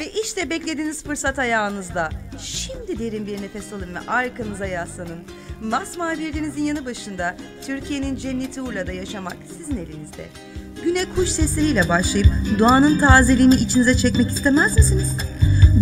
Ve 0.00 0.12
işte 0.24 0.50
beklediğiniz 0.50 1.04
fırsat 1.04 1.38
ayağınızda. 1.38 2.10
Şimdi 2.40 2.98
derin 2.98 3.26
bir 3.26 3.42
nefes 3.42 3.72
alın 3.72 3.94
ve 3.94 4.10
arkanıza 4.10 4.66
yaslanın. 4.66 5.18
Masmavi 5.62 6.18
bir 6.18 6.34
denizin 6.34 6.62
yanı 6.62 6.86
başında 6.86 7.36
Türkiye'nin 7.66 8.16
cenneti 8.16 8.62
Urla'da 8.62 8.92
yaşamak 8.92 9.36
sizin 9.58 9.76
elinizde. 9.76 10.24
Güne 10.84 11.04
kuş 11.14 11.28
sesleriyle 11.28 11.88
başlayıp 11.88 12.28
doğanın 12.58 12.98
tazeliğini 12.98 13.54
içinize 13.54 13.96
çekmek 13.96 14.30
istemez 14.30 14.76
misiniz? 14.76 15.16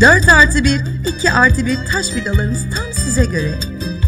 4 0.01 0.29
artı 0.29 0.65
1, 0.65 0.81
2 1.17 1.31
artı 1.31 1.67
1 1.67 1.77
taş 1.93 2.15
vidalarımız 2.15 2.63
tam 2.75 2.93
size 2.93 3.25
göre. 3.25 3.55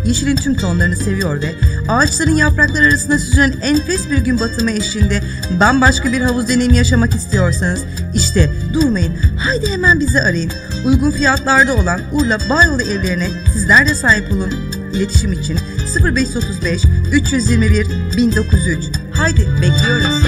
Yeşilin 0.07 0.37
tüm 0.37 0.55
tonlarını 0.55 0.97
seviyor 0.97 1.43
ve 1.43 1.55
ağaçların 1.89 2.37
yaprakları 2.37 2.85
arasında 2.85 3.19
süzülen 3.19 3.55
enfes 3.63 4.11
bir 4.11 4.19
gün 4.19 4.41
batımı 4.41 4.71
eşliğinde 4.71 5.23
bambaşka 5.61 6.13
bir 6.13 6.21
havuz 6.21 6.49
deneyimi 6.49 6.77
yaşamak 6.77 7.15
istiyorsanız 7.15 7.85
işte 8.15 8.51
durmayın 8.73 9.17
haydi 9.39 9.71
hemen 9.71 10.01
bizi 10.01 10.21
arayın. 10.21 10.53
Uygun 10.87 11.11
fiyatlarda 11.11 11.77
olan 11.77 12.01
Urla 12.13 12.39
Bayolu 12.51 12.83
evlerine 12.83 13.29
sizler 13.53 13.89
de 13.89 13.95
sahip 13.95 14.33
olun. 14.33 14.53
İletişim 14.95 15.33
için 15.33 15.59
0535 16.05 16.83
321 17.13 17.87
1903 18.17 18.85
Haydi 19.13 19.47
bekliyoruz. 19.63 20.23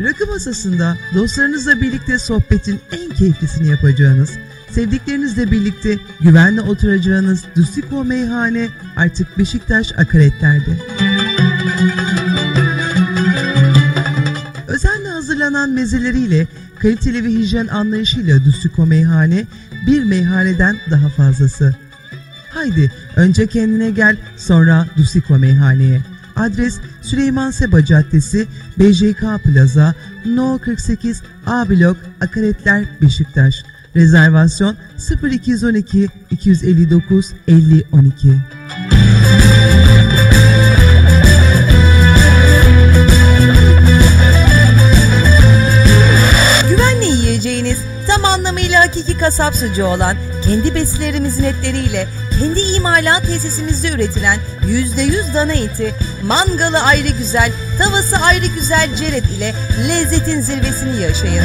Rakı 0.00 0.26
masasında 0.26 0.96
dostlarınızla 1.14 1.80
birlikte 1.80 2.18
sohbetin 2.18 2.80
en 2.92 3.10
keyiflisini 3.10 3.68
yapacağınız, 3.68 4.30
sevdiklerinizle 4.72 5.50
birlikte 5.50 5.98
güvenle 6.20 6.60
oturacağınız 6.60 7.44
Dustiko 7.56 8.04
Meyhane 8.04 8.68
artık 8.96 9.38
Beşiktaş 9.38 9.92
Akaretler'de. 9.98 10.70
Özenle 14.68 15.08
hazırlanan 15.08 15.70
mezeleriyle, 15.70 16.46
kaliteli 16.78 17.24
ve 17.24 17.28
hijyen 17.28 17.66
anlayışıyla 17.66 18.44
Dustiko 18.44 18.86
Meyhane 18.86 19.46
bir 19.86 20.04
meyhaneden 20.04 20.76
daha 20.90 21.08
fazlası. 21.08 21.74
Haydi 22.50 22.92
önce 23.16 23.46
kendine 23.46 23.90
gel 23.90 24.16
sonra 24.36 24.86
Dusiko 24.96 25.38
Meyhane'ye. 25.38 26.00
Adres 26.36 26.80
Süleyman 27.02 27.50
Seba 27.50 27.84
Caddesi 27.84 28.46
BJK 28.78 29.44
Plaza 29.44 29.94
No 30.26 30.58
48 30.58 31.22
A 31.46 31.68
Blok 31.68 31.96
Akaretler 32.20 32.84
Beşiktaş. 33.02 33.64
Rezervasyon 33.96 34.76
0212 35.22 36.08
259 36.30 37.32
50 37.48 37.84
12. 37.92 38.28
Güvenle 46.68 47.04
yiyeceğiniz, 47.04 47.78
tam 48.06 48.24
anlamıyla 48.24 48.80
hakiki 48.80 49.18
kasap 49.18 49.56
sucuğu 49.56 49.84
olan, 49.84 50.16
kendi 50.44 50.74
besilerimizin 50.74 51.44
etleriyle, 51.44 52.08
kendi 52.38 52.60
imalat 52.60 53.26
tesisimizde 53.26 53.90
üretilen 53.90 54.38
%100 54.66 55.34
dana 55.34 55.52
eti, 55.52 55.94
mangalı 56.24 56.78
ayrı 56.78 57.08
güzel, 57.18 57.52
tavası 57.78 58.16
ayrı 58.16 58.46
güzel 58.46 58.96
ceret 58.96 59.24
ile 59.30 59.54
lezzetin 59.88 60.40
zirvesini 60.40 61.02
yaşayın. 61.02 61.44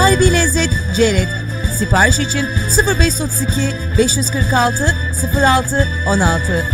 Harbi 0.00 0.32
Lezzet 0.32 0.70
Ceret. 0.96 1.28
Sipariş 1.78 2.18
için 2.18 2.46
0532 2.98 3.60
546 3.98 4.94
06 5.42 5.88
16 6.06 6.64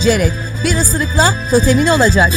Ceret 0.00 0.32
bir 0.64 0.76
ısırıkla 0.76 1.34
totemin 1.50 1.86
olacak. 1.86 2.32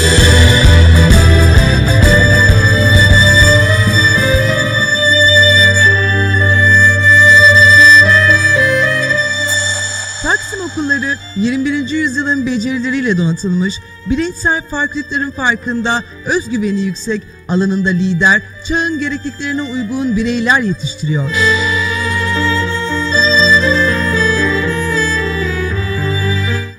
Okulları 10.65 11.17
21. 11.35 11.89
yüzyılın 11.89 12.45
becerileriyle 12.45 13.17
donatılmış, 13.17 13.79
bireysel 14.09 14.61
farklılıkların 14.61 15.31
farkında, 15.31 16.03
özgüveni 16.25 16.81
yüksek, 16.81 17.21
alanında 17.47 17.89
lider, 17.89 18.41
çağın 18.63 18.99
gerekliliklerine 18.99 19.61
uygun 19.61 20.15
bireyler 20.15 20.59
yetiştiriyor. 20.59 21.31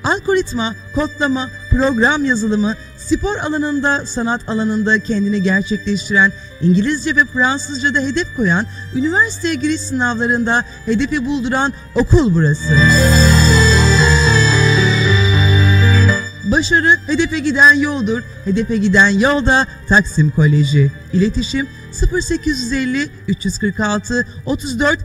Algoritma, 0.04 0.74
kodlama, 0.94 1.50
program 1.70 2.24
yazılımı, 2.24 2.74
spor 2.96 3.36
alanında, 3.36 4.06
sanat 4.06 4.48
alanında 4.48 4.98
kendini 4.98 5.42
gerçekleştiren, 5.42 6.32
İngilizce 6.60 7.16
ve 7.16 7.24
Fransızca'da 7.24 8.00
hedef 8.00 8.36
koyan, 8.36 8.66
üniversiteye 8.94 9.54
giriş 9.54 9.80
sınavlarında 9.80 10.64
hedefi 10.86 11.26
bulduran 11.26 11.72
okul 11.94 12.34
burası. 12.34 12.76
Başarı 16.52 16.98
hedefe 17.06 17.38
giden 17.38 17.74
yoldur. 17.74 18.22
Hedefe 18.44 18.76
giden 18.76 19.08
yolda 19.08 19.66
Taksim 19.88 20.30
Koleji. 20.30 20.90
İletişim 21.12 21.66
0850 22.12 23.10
346 23.28 24.26
34 24.46 24.98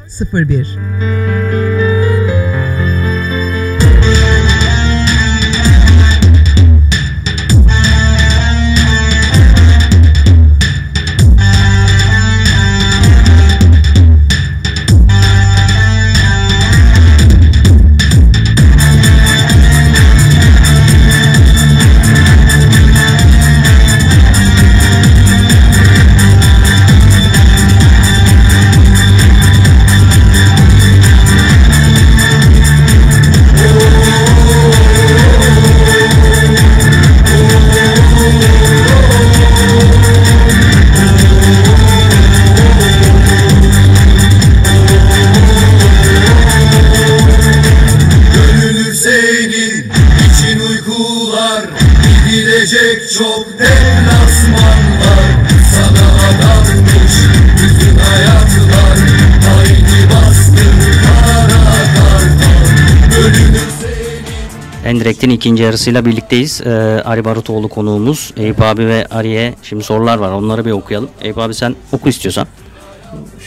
Endirekt'in 64.92 65.30
ikinci 65.30 65.64
yarısıyla 65.64 66.06
birlikteyiz. 66.06 66.62
Ee, 66.66 66.70
Ari 67.06 67.26
Barutoğlu 67.26 67.68
konuğumuz. 67.70 68.34
Eyüp 68.38 68.62
abi 68.62 68.88
ve 68.88 69.06
Ari'ye 69.12 69.54
şimdi 69.64 69.84
sorular 69.84 70.18
var. 70.18 70.32
Onları 70.32 70.66
bir 70.66 70.72
okuyalım. 70.72 71.10
Eyüp 71.22 71.38
abi 71.38 71.54
sen 71.54 71.76
oku 71.92 72.10
istiyorsan. 72.10 72.48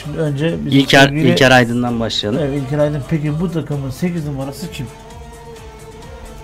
Şimdi 0.04 0.18
önce 0.18 0.54
bizim 0.66 0.78
İlker, 0.78 1.08
sevgili- 1.08 1.28
İlker 1.32 1.50
Aydın'dan 1.50 2.00
başlayalım. 2.00 2.40
Evet 2.44 2.62
İlker 2.66 2.78
Aydın. 2.78 3.02
Peki 3.10 3.32
bu 3.40 3.52
takımın 3.52 3.90
8 3.90 4.26
numarası 4.26 4.70
kim? 4.72 4.86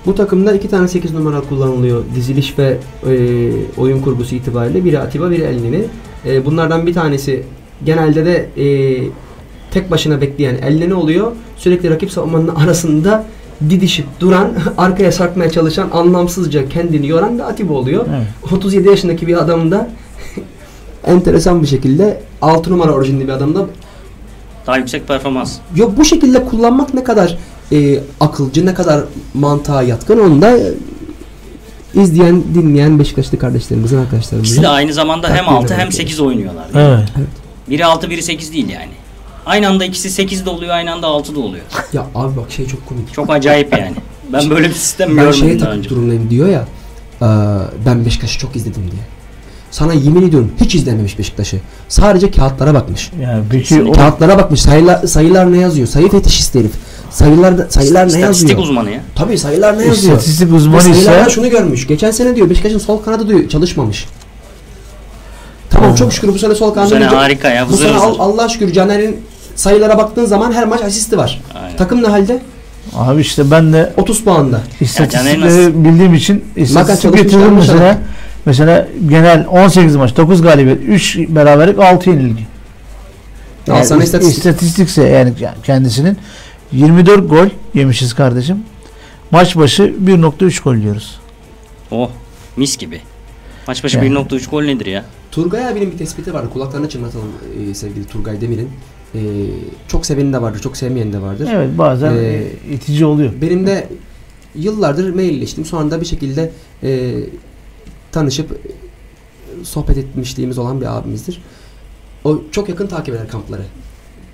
Bu 0.06 0.14
takımda 0.14 0.52
iki 0.52 0.68
tane 0.68 0.88
8 0.88 1.12
numara 1.12 1.40
kullanılıyor 1.40 2.04
diziliş 2.14 2.58
ve 2.58 2.78
e, 3.06 3.12
oyun 3.76 4.02
kurgusu 4.02 4.34
itibariyle. 4.34 4.84
Biri 4.84 4.98
Atiba, 4.98 5.30
biri 5.30 5.42
Elnini. 5.42 5.84
E, 6.26 6.44
bunlardan 6.46 6.86
bir 6.86 6.94
tanesi 6.94 7.42
genelde 7.84 8.24
de 8.26 8.48
e, 8.64 8.66
tek 9.70 9.90
başına 9.90 10.20
bekleyen 10.20 10.54
Elnini 10.54 10.94
oluyor. 10.94 11.32
Sürekli 11.56 11.90
rakip 11.90 12.10
savunmanın 12.10 12.48
arasında 12.56 13.24
didişip 13.70 14.06
duran, 14.20 14.48
arkaya 14.78 15.12
sarkmaya 15.12 15.50
çalışan, 15.50 15.90
anlamsızca 15.92 16.68
kendini 16.68 17.08
yoran 17.08 17.38
da 17.38 17.46
Atiba 17.46 17.72
oluyor. 17.72 18.06
Evet. 18.10 18.52
37 18.52 18.88
yaşındaki 18.88 19.26
bir 19.26 19.36
adam 19.36 19.70
da 19.70 19.88
enteresan 21.06 21.62
bir 21.62 21.66
şekilde 21.66 22.20
6 22.42 22.70
numara 22.70 22.92
orijinli 22.92 23.24
bir 23.28 23.32
adam 23.32 23.54
da 23.54 23.66
Daha 24.66 24.76
yüksek 24.76 25.08
performans. 25.08 25.58
Yok 25.76 25.98
bu 25.98 26.04
şekilde 26.04 26.44
kullanmak 26.44 26.94
ne 26.94 27.04
kadar 27.04 27.38
e, 27.72 28.00
akılcı, 28.20 28.66
ne 28.66 28.74
kadar 28.74 29.04
mantığa 29.34 29.82
yatkın 29.82 30.18
onu 30.18 30.42
da 30.42 30.58
e, 30.58 30.72
izleyen, 31.94 32.42
dinleyen 32.54 32.98
Beşiktaşlı 32.98 33.38
kardeşlerimizin, 33.38 33.98
arkadaşlarımızın. 33.98 34.52
İkisi 34.52 34.62
de 34.62 34.68
aynı 34.68 34.92
zamanda 34.92 35.28
hem 35.28 35.44
Takdir 35.44 35.52
6 35.52 35.74
hem 35.74 35.80
ederim. 35.80 35.92
8 35.92 36.20
oynuyorlar. 36.20 36.64
Evet. 36.74 37.08
Biri 37.70 37.84
6 37.84 38.10
biri 38.10 38.22
8 38.22 38.52
değil 38.52 38.68
yani. 38.68 38.90
Aynı 39.46 39.68
anda 39.68 39.84
ikisi 39.84 40.10
8 40.10 40.46
de 40.46 40.50
oluyor, 40.50 40.74
aynı 40.74 40.92
anda 40.92 41.06
6 41.06 41.34
da 41.34 41.40
oluyor. 41.40 41.64
Ya 41.92 42.06
abi 42.14 42.36
bak 42.36 42.52
şey 42.52 42.66
çok 42.66 42.86
komik. 42.86 43.12
Çok 43.14 43.30
acayip 43.30 43.72
yani. 43.78 43.92
Ben 44.32 44.50
böyle 44.50 44.68
bir 44.68 44.74
sistem 44.74 45.08
ben 45.08 45.16
görmedim 45.16 45.40
şeye 45.40 45.54
daha 45.60 45.64
takıp 45.64 45.78
önce. 45.78 45.90
durumdayım 45.90 46.30
diyor 46.30 46.48
ya. 46.48 46.64
e, 47.22 47.26
ben 47.86 48.04
Beşiktaş'ı 48.06 48.38
çok 48.38 48.56
izledim 48.56 48.82
diye. 48.82 49.02
Sana 49.70 49.92
yemin 49.92 50.28
ediyorum 50.28 50.52
hiç 50.60 50.74
izlememiş 50.74 51.18
Beşiktaş'ı. 51.18 51.56
Sadece 51.88 52.30
kağıtlara 52.30 52.74
bakmış. 52.74 53.10
Yani 53.22 53.44
peki 53.50 53.82
o 53.82 53.92
Kağıtlara 53.92 54.38
bakmış. 54.38 54.60
Sayılar, 54.62 55.06
sayılar 55.06 55.52
ne 55.52 55.58
yazıyor? 55.58 55.86
Sayı 55.88 56.08
fetişist 56.10 56.54
herif. 56.54 56.72
Sayılar, 57.10 57.54
sayılar 57.68 58.02
ne 58.04 58.06
İstatistik 58.08 58.48
yazıyor? 58.50 58.68
uzmanı 58.68 58.90
ya. 58.90 59.00
Tabii 59.14 59.38
sayılar 59.38 59.78
ne 59.78 59.84
yazıyor? 59.86 60.16
istatistik 60.18 60.50
Ve 60.50 60.54
uzmanı 60.54 60.88
ise 60.88 61.26
şunu 61.30 61.50
görmüş. 61.50 61.86
Geçen 61.86 62.10
sene 62.10 62.36
diyor 62.36 62.50
Beşiktaş'ın 62.50 62.78
sol 62.78 63.02
kanadı 63.02 63.28
diyor 63.28 63.48
çalışmamış. 63.48 64.06
Tamam 65.70 65.94
çok 65.94 66.12
şükür 66.12 66.28
bu 66.28 66.38
sene 66.38 66.54
sol 66.54 66.70
Bu 66.70 66.74
kanadı. 66.74 66.88
sene 66.90 66.98
gelecek. 66.98 67.18
harika 67.18 67.48
ya. 67.48 67.68
Bu 67.68 67.72
Vızır 67.72 67.84
sene 67.86 67.96
vızır. 67.96 68.06
Al- 68.06 68.16
Allah'a 68.18 68.48
şükür 68.48 68.72
Caner'in 68.72 69.16
sayılara 69.56 69.98
baktığın 69.98 70.24
zaman 70.24 70.52
her 70.52 70.66
maç 70.66 70.80
asisti 70.82 71.18
var. 71.18 71.42
Aynen. 71.54 71.76
Takım 71.76 72.02
ne 72.02 72.06
halde? 72.06 72.42
abi 72.94 73.20
işte 73.20 73.50
ben 73.50 73.72
de 73.72 73.92
30 73.96 74.24
puanda. 74.24 74.60
İstatistikleri 74.80 75.84
bildiğim 75.84 76.14
için 76.14 76.44
istatistik 76.56 77.16
getirdim 77.16 77.54
mesela. 77.54 77.98
Mesela 78.46 78.88
genel 79.08 79.46
18 79.46 79.96
maç 79.96 80.16
9 80.16 80.42
galibiyet 80.42 80.82
3 80.82 81.18
beraberlik 81.18 81.78
6 81.78 82.10
yenilgi. 82.10 82.46
Sana 83.66 83.78
is- 83.80 84.04
istatistik. 84.04 84.36
istatistikse 84.38 85.02
yani 85.02 85.32
kendisinin 85.64 86.18
24 86.72 87.30
gol 87.30 87.46
yemişiz 87.74 88.14
kardeşim. 88.14 88.58
Maç 89.30 89.56
başı 89.56 89.82
1.3 89.82 90.62
gol 90.62 90.82
diyoruz. 90.82 91.20
Oh 91.90 92.10
mis 92.56 92.76
gibi. 92.76 93.00
Maç 93.66 93.84
başı 93.84 93.96
Yani. 93.96 94.08
1.3 94.14 94.50
gol 94.50 94.62
nedir 94.62 94.86
ya? 94.86 95.04
Turgay 95.30 95.68
abinin 95.68 95.92
bir 95.92 95.98
tespiti 95.98 96.34
vardı. 96.34 96.48
Kulaklarını 96.52 96.88
çınlatalım 96.88 97.28
e, 97.70 97.74
sevgili 97.74 98.04
Turgay 98.04 98.40
Demir'in. 98.40 98.70
E, 99.14 99.20
çok 99.88 100.06
seveni 100.06 100.32
de 100.32 100.42
vardır, 100.42 100.60
çok 100.60 100.76
sevmeyeni 100.76 101.12
de 101.12 101.22
vardır. 101.22 101.48
Evet 101.52 101.78
bazen 101.78 102.12
Ee, 102.14 102.42
itici 102.72 103.04
oluyor. 103.04 103.32
Benim 103.40 103.66
de 103.66 103.88
yıllardır 104.54 105.14
mailleştim. 105.14 105.64
Sonra 105.64 105.90
da 105.90 106.00
bir 106.00 106.06
şekilde 106.06 106.50
e, 106.82 107.14
tanışıp 108.12 108.60
sohbet 109.62 109.98
etmişliğimiz 109.98 110.58
olan 110.58 110.80
bir 110.80 110.98
abimizdir. 110.98 111.42
O 112.24 112.38
çok 112.52 112.68
yakın 112.68 112.86
takip 112.86 113.14
eder 113.14 113.28
kampları. 113.28 113.62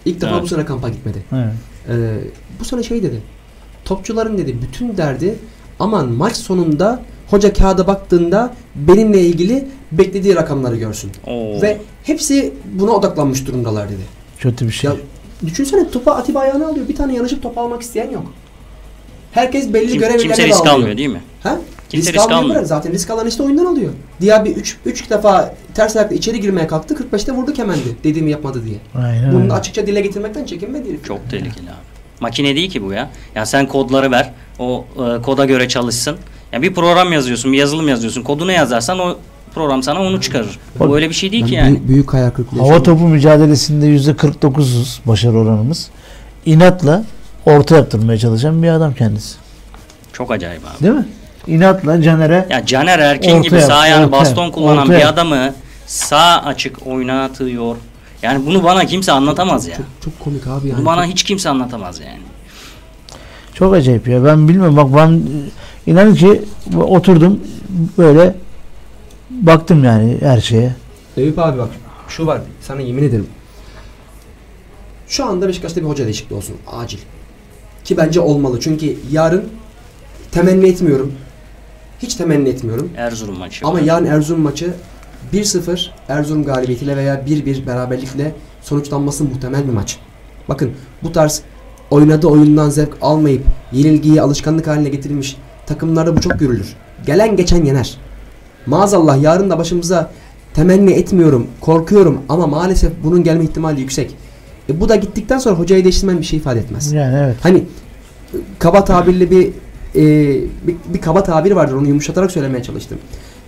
İlk 0.04 0.20
defa 0.20 0.32
Evet. 0.32 0.42
bu 0.42 0.46
sene 0.46 0.64
kampa 0.64 0.88
gitmedi. 0.88 1.18
Evet. 1.32 1.52
Ee, 1.88 2.18
bu 2.60 2.64
sene 2.64 2.82
şey 2.82 3.02
dedi. 3.02 3.22
Topçuların 3.84 4.38
dedi 4.38 4.56
bütün 4.62 4.96
derdi 4.96 5.34
aman 5.78 6.08
maç 6.08 6.36
sonunda 6.36 7.02
hoca 7.30 7.52
kağıda 7.52 7.86
baktığında 7.86 8.54
benimle 8.74 9.20
ilgili 9.20 9.68
beklediği 9.92 10.34
rakamları 10.34 10.76
görsün. 10.76 11.10
Oo. 11.26 11.62
Ve 11.62 11.80
hepsi 12.04 12.54
buna 12.74 12.90
odaklanmış 12.90 13.46
durumdalar 13.46 13.88
dedi. 13.88 14.02
Kötü 14.42 14.66
bir 14.66 14.72
şey. 14.72 14.90
Ya 14.90 14.96
düşünsene 15.46 15.90
topa 15.90 16.12
Atiba 16.12 16.40
ayağına 16.40 16.66
alıyor. 16.66 16.88
Bir 16.88 16.96
tane 16.96 17.14
yanaşıp 17.14 17.42
top 17.42 17.58
almak 17.58 17.82
isteyen 17.82 18.10
yok. 18.10 18.32
Herkes 19.32 19.72
belli 19.72 19.88
Kim- 19.88 20.00
görevlerine 20.00 20.22
kimse 20.22 20.46
risk 20.46 20.58
dağılıyor. 20.58 20.74
almıyor 20.74 20.96
değil 20.96 21.08
mi? 21.08 21.22
Ha? 21.42 21.58
Kimse 21.88 22.12
risk 22.12 22.20
almıyor 22.24 22.40
almıyor. 22.42 22.64
Zaten 22.64 22.92
risk 22.92 23.10
alan 23.10 23.26
işte 23.26 23.42
oyundan 23.42 23.64
alıyor. 23.66 23.92
Diğer 24.20 24.44
bir 24.44 24.56
3 24.56 24.76
3 24.86 25.10
defa 25.10 25.54
ters 25.74 25.96
ayakla 25.96 26.16
içeri 26.16 26.40
girmeye 26.40 26.66
kalktı. 26.66 26.94
45'te 26.94 27.32
vurdu 27.32 27.52
kemendi. 27.52 27.96
Dediğimi 28.04 28.30
yapmadı 28.30 28.62
diye. 28.66 29.04
Aynen 29.04 29.32
Bunu 29.32 29.52
açıkça 29.52 29.86
dile 29.86 30.00
getirmekten 30.00 30.44
çekinmedi. 30.44 31.00
Çok 31.08 31.30
tehlikeli 31.30 31.66
abi. 31.70 31.76
Makine 32.20 32.56
değil 32.56 32.70
ki 32.70 32.82
bu 32.82 32.92
ya. 32.92 33.10
Ya 33.34 33.46
sen 33.46 33.68
kodları 33.68 34.10
ver. 34.10 34.32
O 34.58 34.84
e, 34.96 35.22
koda 35.22 35.44
göre 35.44 35.68
çalışsın. 35.68 36.16
Ya 36.52 36.62
bir 36.62 36.74
program 36.74 37.12
yazıyorsun, 37.12 37.52
bir 37.52 37.58
yazılım 37.58 37.88
yazıyorsun. 37.88 38.22
Kodunu 38.22 38.52
yazarsan 38.52 38.98
o 38.98 39.16
program 39.54 39.82
sana 39.82 40.00
onu 40.00 40.20
çıkarır. 40.20 40.58
Bak- 40.80 40.88
bu 40.88 40.96
öyle 40.96 41.08
bir 41.08 41.14
şey 41.14 41.32
değil 41.32 41.46
ki 41.46 41.54
yani. 41.54 41.68
büyük, 41.68 41.88
büyük 41.88 42.12
hayal 42.14 42.30
kırıklığı 42.30 42.58
Hava 42.58 42.82
topu 42.82 43.08
mücadelesinde 43.08 43.86
%49'uz 43.86 45.00
başarı 45.06 45.38
oranımız. 45.38 45.90
İnatla 46.46 47.04
orta 47.46 47.76
yaptırmaya 47.76 48.18
çalışan 48.18 48.62
bir 48.62 48.68
adam 48.68 48.94
kendisi. 48.94 49.34
Çok 50.12 50.30
acayip 50.30 50.62
abi. 50.64 50.84
Değil 50.84 50.94
mi? 50.94 51.06
İnatla 51.46 52.02
Caner'e 52.02 52.46
Ya 52.50 52.66
Caner 52.66 52.98
Erkin 52.98 53.30
Ortaya, 53.30 53.42
gibi 53.42 53.60
sağ 53.60 53.74
ayağını 53.74 54.06
ortaya, 54.06 54.20
baston 54.20 54.50
kullanan 54.50 54.82
ortaya. 54.82 54.98
bir 54.98 55.08
adamı 55.08 55.54
sağ 55.86 56.42
açık 56.44 56.86
oynatıyor. 56.86 57.76
Yani 58.22 58.46
bunu 58.46 58.64
bana 58.64 58.84
kimse 58.84 59.12
anlatamaz 59.12 59.68
ya. 59.68 59.76
Çok, 59.76 59.86
çok 60.04 60.20
komik 60.20 60.46
abi 60.46 60.68
yani. 60.68 60.78
Bunu 60.78 60.86
bana 60.86 61.04
hiç 61.06 61.22
kimse 61.22 61.48
anlatamaz 61.48 62.00
yani. 62.00 62.20
çok 63.54 63.74
acayip 63.74 64.08
ya. 64.08 64.24
Ben 64.24 64.48
bilmiyorum 64.48 64.76
bak 64.76 64.88
ben 64.96 65.10
e, 65.12 65.90
inanın 65.90 66.14
ki 66.14 66.42
oturdum 66.76 67.40
böyle 67.98 68.34
baktım 69.42 69.84
yani 69.84 70.18
her 70.20 70.40
şeye. 70.40 70.72
Eyüp 71.16 71.38
abi 71.38 71.58
bak 71.58 71.68
şu 72.08 72.26
var 72.26 72.40
sana 72.60 72.80
yemin 72.80 73.02
ederim. 73.02 73.26
Şu 75.08 75.24
anda 75.24 75.48
Beşiktaş'ta 75.48 75.80
bir 75.80 75.86
hoca 75.86 76.04
değişikliği 76.04 76.34
olsun 76.34 76.56
acil. 76.72 76.98
Ki 77.84 77.96
bence 77.96 78.20
olmalı 78.20 78.60
çünkü 78.60 78.96
yarın 79.10 79.44
temenni 80.30 80.68
etmiyorum. 80.68 81.12
Hiç 82.02 82.14
temenni 82.14 82.48
etmiyorum. 82.48 82.90
Erzurum 82.96 83.38
maçı. 83.38 83.66
Ama 83.66 83.80
yarın 83.80 84.04
Erzurum 84.04 84.40
maçı 84.40 84.74
1-0 85.32 85.86
Erzurum 86.08 86.44
galibiyetiyle 86.44 86.96
veya 86.96 87.14
1-1 87.14 87.66
beraberlikle 87.66 88.34
sonuçlanması 88.62 89.24
muhtemel 89.24 89.68
bir 89.68 89.72
maç. 89.72 89.98
Bakın 90.48 90.72
bu 91.02 91.12
tarz 91.12 91.42
oynadığı 91.90 92.26
oyundan 92.26 92.70
zevk 92.70 92.96
almayıp 93.00 93.42
yenilgiyi 93.72 94.22
alışkanlık 94.22 94.66
haline 94.66 94.88
getirilmiş 94.88 95.36
takımlarda 95.66 96.16
bu 96.16 96.20
çok 96.20 96.38
görülür. 96.38 96.76
Gelen 97.06 97.36
geçen 97.36 97.64
yener. 97.64 97.98
Maazallah 98.66 99.22
yarın 99.22 99.50
da 99.50 99.58
başımıza 99.58 100.10
temenni 100.54 100.92
etmiyorum, 100.92 101.46
korkuyorum 101.60 102.20
ama 102.28 102.46
maalesef 102.46 102.92
bunun 103.04 103.24
gelme 103.24 103.44
ihtimali 103.44 103.80
yüksek. 103.80 104.14
E 104.68 104.80
bu 104.80 104.88
da 104.88 104.96
gittikten 104.96 105.38
sonra 105.38 105.58
hocayı 105.58 105.84
değiştirmen 105.84 106.18
bir 106.18 106.24
şey 106.24 106.38
ifade 106.38 106.60
etmez. 106.60 106.92
Yani 106.92 107.16
evet. 107.18 107.36
Hani 107.42 107.64
kaba 108.58 108.84
tabirli 108.84 109.30
bir, 109.30 109.48
e, 109.94 110.04
bir 110.66 110.76
bir 110.94 111.00
kaba 111.00 111.22
tabir 111.22 111.52
vardır 111.52 111.74
onu 111.74 111.88
yumuşatarak 111.88 112.32
söylemeye 112.32 112.62
çalıştım. 112.62 112.98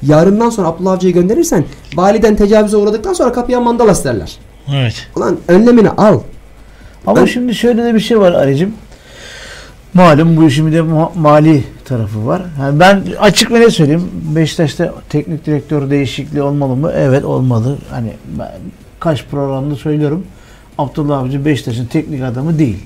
Yarından 0.03 0.51
sonra 0.51 0.69
Abdullah 0.69 0.93
Avcı'yı 0.93 1.15
gönderirsen 1.15 1.65
validen 1.97 2.37
tecavüze 2.37 2.77
uğradıktan 2.77 3.12
sonra 3.12 3.33
kapıya 3.33 3.61
mandalas 3.61 4.05
derler. 4.05 4.39
Evet. 4.75 5.07
Ulan 5.17 5.37
önlemini 5.49 5.91
al. 5.91 6.21
Ama 7.07 7.21
Ben- 7.21 7.25
şimdi 7.25 7.55
şöyle 7.55 7.85
de 7.85 7.95
bir 7.95 8.01
şey 8.01 8.21
var 8.21 8.33
Arıcım. 8.33 8.73
Malum 9.95 10.36
bu 10.36 10.45
işin 10.45 10.66
bir 10.66 10.72
de 10.72 10.78
ma- 10.78 11.18
mali 11.18 11.64
tarafı 11.84 12.26
var. 12.26 12.42
Yani 12.61 12.80
ben 12.80 13.03
açık 13.20 13.51
ve 13.53 13.61
ne 13.61 13.70
söyleyeyim. 13.70 14.11
Beşiktaş'ta 14.36 14.95
teknik 15.09 15.47
direktör 15.47 15.90
değişikliği 15.90 16.42
olmalı 16.42 16.76
mı? 16.76 16.92
Evet 16.95 17.24
olmalı. 17.24 17.78
Hani 17.90 18.12
ben 18.38 18.51
kaç 19.01 19.24
programda 19.26 19.76
söylüyorum. 19.76 20.24
Abdullah 20.78 21.18
Avcı 21.18 21.45
Beşiktaş'ın 21.45 21.86
teknik 21.86 22.22
adamı 22.22 22.59
değil. 22.59 22.78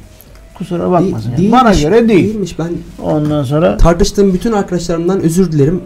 Kusura 0.54 0.90
bakmasın. 0.90 1.30
yani. 1.38 1.52
Bana 1.52 1.72
göre 1.74 2.08
değil. 2.08 2.24
Değilmiş. 2.28 2.58
Ben 2.58 2.68
Ondan 3.02 3.44
sonra 3.44 3.76
tartıştığım 3.76 4.32
bütün 4.34 4.52
arkadaşlarımdan 4.52 5.20
özür 5.20 5.52
dilerim. 5.52 5.80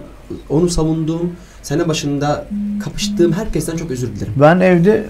Onu 0.49 0.69
savunduğum, 0.69 1.33
sene 1.63 1.89
başında 1.89 2.45
kapıştığım 2.85 3.33
herkesten 3.33 3.77
çok 3.77 3.91
özür 3.91 4.17
dilerim. 4.17 4.33
ben 4.37 4.61
evde 4.61 5.05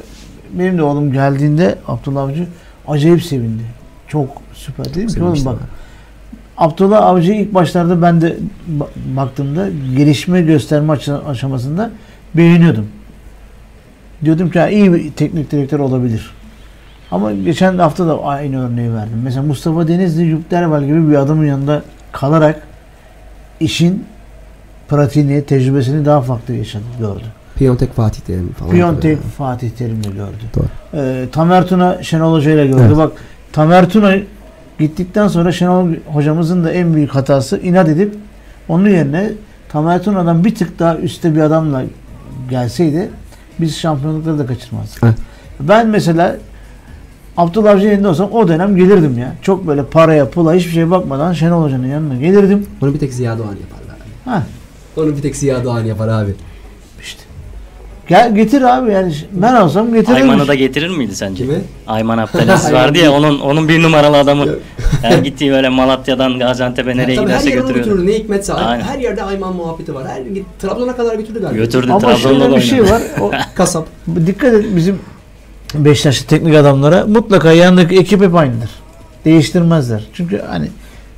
benim 0.59 0.79
de 0.79 0.83
oğlum 0.83 1.13
geldiğinde 1.13 1.79
Abdullah 1.89 2.23
Avcı 2.23 2.47
acayip 2.89 3.23
sevindi. 3.23 3.63
Çok 4.09 4.29
süper 4.55 4.87
dedim 4.95 5.07
ki 5.09 5.23
oğlum 5.23 5.45
bak. 5.45 5.57
Abdullah 6.63 7.03
Avcı 7.07 7.33
ilk 7.33 7.55
başlarda 7.55 8.03
ben 8.03 8.21
de 8.21 8.37
ba- 8.79 9.17
baktığımda 9.17 9.69
gelişme 9.97 10.43
gösterme 10.43 10.93
aşa- 10.93 11.25
aşamasında 11.27 11.91
beğeniyordum. 12.35 12.87
Diyordum 14.25 14.51
ki 14.51 14.59
"Ha, 14.61 14.69
iyi 14.69 14.93
bir 14.93 15.13
teknik 15.13 15.51
direktör 15.53 15.79
olabilir. 15.81 16.31
Ama 17.11 17.33
geçen 17.33 17.79
hafta 17.79 18.07
da 18.07 18.25
aynı 18.25 18.67
örneği 18.67 18.95
verdim. 18.95 19.21
Mesela 19.25 19.43
Mustafa 19.43 19.89
Denizli, 19.89 20.23
Yüklerval 20.23 20.85
gibi 20.85 21.11
bir 21.11 21.15
adamın 21.15 21.47
yanında 21.47 21.83
kalarak 22.13 22.63
işin 23.61 24.05
pratiğini, 24.89 25.45
tecrübesini 25.45 26.05
daha 26.05 26.21
farklı 26.21 26.55
yaşadı, 26.55 26.83
gördü. 27.01 27.25
Piyontek 27.57 27.93
Fatih 27.95 28.21
Terim 28.21 28.53
falan. 28.53 28.71
Piyontek 28.71 29.19
Fatih 29.23 29.71
Terim'le 29.71 30.03
gördü. 30.03 30.43
Doğru. 30.57 30.65
Ee, 30.95 31.27
Tamer 31.33 31.67
Tuna 31.67 32.03
Şenol 32.03 32.35
Hoca 32.35 32.51
ile 32.51 32.67
gördü. 32.67 32.83
Evet. 32.87 32.97
Bak 32.97 33.13
Tamer 33.53 33.89
Tuna 33.91 34.13
gittikten 34.79 35.29
sonra 35.29 35.53
Şenol 35.53 35.89
hocamızın 36.13 36.65
da 36.65 36.73
en 36.73 36.95
büyük 36.95 37.11
hatası 37.11 37.59
inat 37.59 37.89
edip 37.89 38.15
onun 38.69 38.89
yerine 38.89 39.31
Tamer 39.69 40.03
Tuna'dan 40.03 40.45
bir 40.45 40.55
tık 40.55 40.79
daha 40.79 40.97
üstte 40.97 41.35
bir 41.35 41.41
adamla 41.41 41.83
gelseydi 42.51 43.11
biz 43.61 43.77
şampiyonlukları 43.77 44.39
da 44.39 44.47
kaçırmazdık. 44.47 45.03
Evet. 45.05 45.15
Ben 45.61 45.89
mesela 45.89 46.37
Abdullah 47.37 47.71
Avcı'nın 47.71 47.91
yerinde 47.91 48.09
olsam 48.09 48.33
o 48.33 48.49
dönem 48.49 48.77
gelirdim 48.77 49.19
ya. 49.19 49.33
Çok 49.43 49.67
böyle 49.67 49.85
paraya, 49.85 50.31
pula 50.31 50.55
hiçbir 50.55 50.71
şeye 50.71 50.91
bakmadan 50.91 51.33
Şenol 51.33 51.65
Hoca'nın 51.65 51.87
yanına 51.87 52.17
gelirdim. 52.17 52.67
Onu 52.83 52.95
bir 52.95 52.99
tek 52.99 53.13
Ziya 53.15 53.39
Doğan 53.39 53.47
yapar 53.47 53.79
abi. 53.89 54.31
Ha 54.31 54.43
Onu 54.97 55.17
bir 55.17 55.23
tek 55.23 55.37
Ziya 55.37 55.65
Doğan 55.65 55.85
yapar 55.85 56.09
abi. 56.09 56.35
Gel 58.09 58.35
getir 58.35 58.63
abi 58.63 58.93
yani 58.93 59.15
ben 59.33 59.55
olsam 59.55 59.95
getirirdim. 59.95 60.31
Ayman'ı 60.31 60.49
da 60.49 60.55
getirir 60.55 60.89
miydi 60.91 61.17
sence? 61.17 61.45
Kimi? 61.45 61.59
Ayman 61.87 62.19
Abdelaziz 62.19 62.73
vardı 62.73 62.99
ya 62.99 63.13
onun 63.13 63.41
onun 63.41 63.69
bir 63.69 63.83
numaralı 63.83 64.19
adamı. 64.19 64.47
Yani 65.03 65.23
gittiği 65.23 65.53
böyle 65.53 65.69
Malatya'dan 65.69 66.39
Gaziantep'e 66.39 66.97
nereye 66.97 67.17
her 67.17 67.23
giderse 67.23 67.49
yere 67.51 67.61
onu 67.61 67.69
götürüyordu. 67.69 67.91
götürürdü. 67.91 68.13
Ne 68.13 68.19
hikmetse. 68.19 68.53
Aynen. 68.55 68.85
Her 68.85 68.99
yerde 68.99 69.23
Ayman 69.23 69.57
muhabbeti 69.57 69.95
var. 69.95 70.09
Her 70.09 70.23
Trabzon'a 70.59 70.97
kadar 70.97 71.15
götürdü 71.15 71.41
galiba. 71.41 71.59
Götürdü 71.59 71.91
Ama 71.91 71.99
Trabzon'da 71.99 72.39
şöyle 72.39 72.53
da 72.53 72.57
bir 72.57 72.63
şey 72.63 72.83
var. 72.85 73.03
O, 73.21 73.31
Kasap. 73.55 73.87
Dikkat 74.27 74.55
et 74.55 74.65
bizim 74.77 74.99
Beşiktaşlı 75.75 76.27
teknik 76.27 76.55
adamlara 76.55 77.07
mutlaka 77.07 77.53
yanındaki 77.53 77.99
ekip 77.99 78.23
hep 78.23 78.35
aynıdır. 78.35 78.71
Değiştirmezler. 79.25 80.05
Çünkü 80.13 80.43
hani 80.49 80.69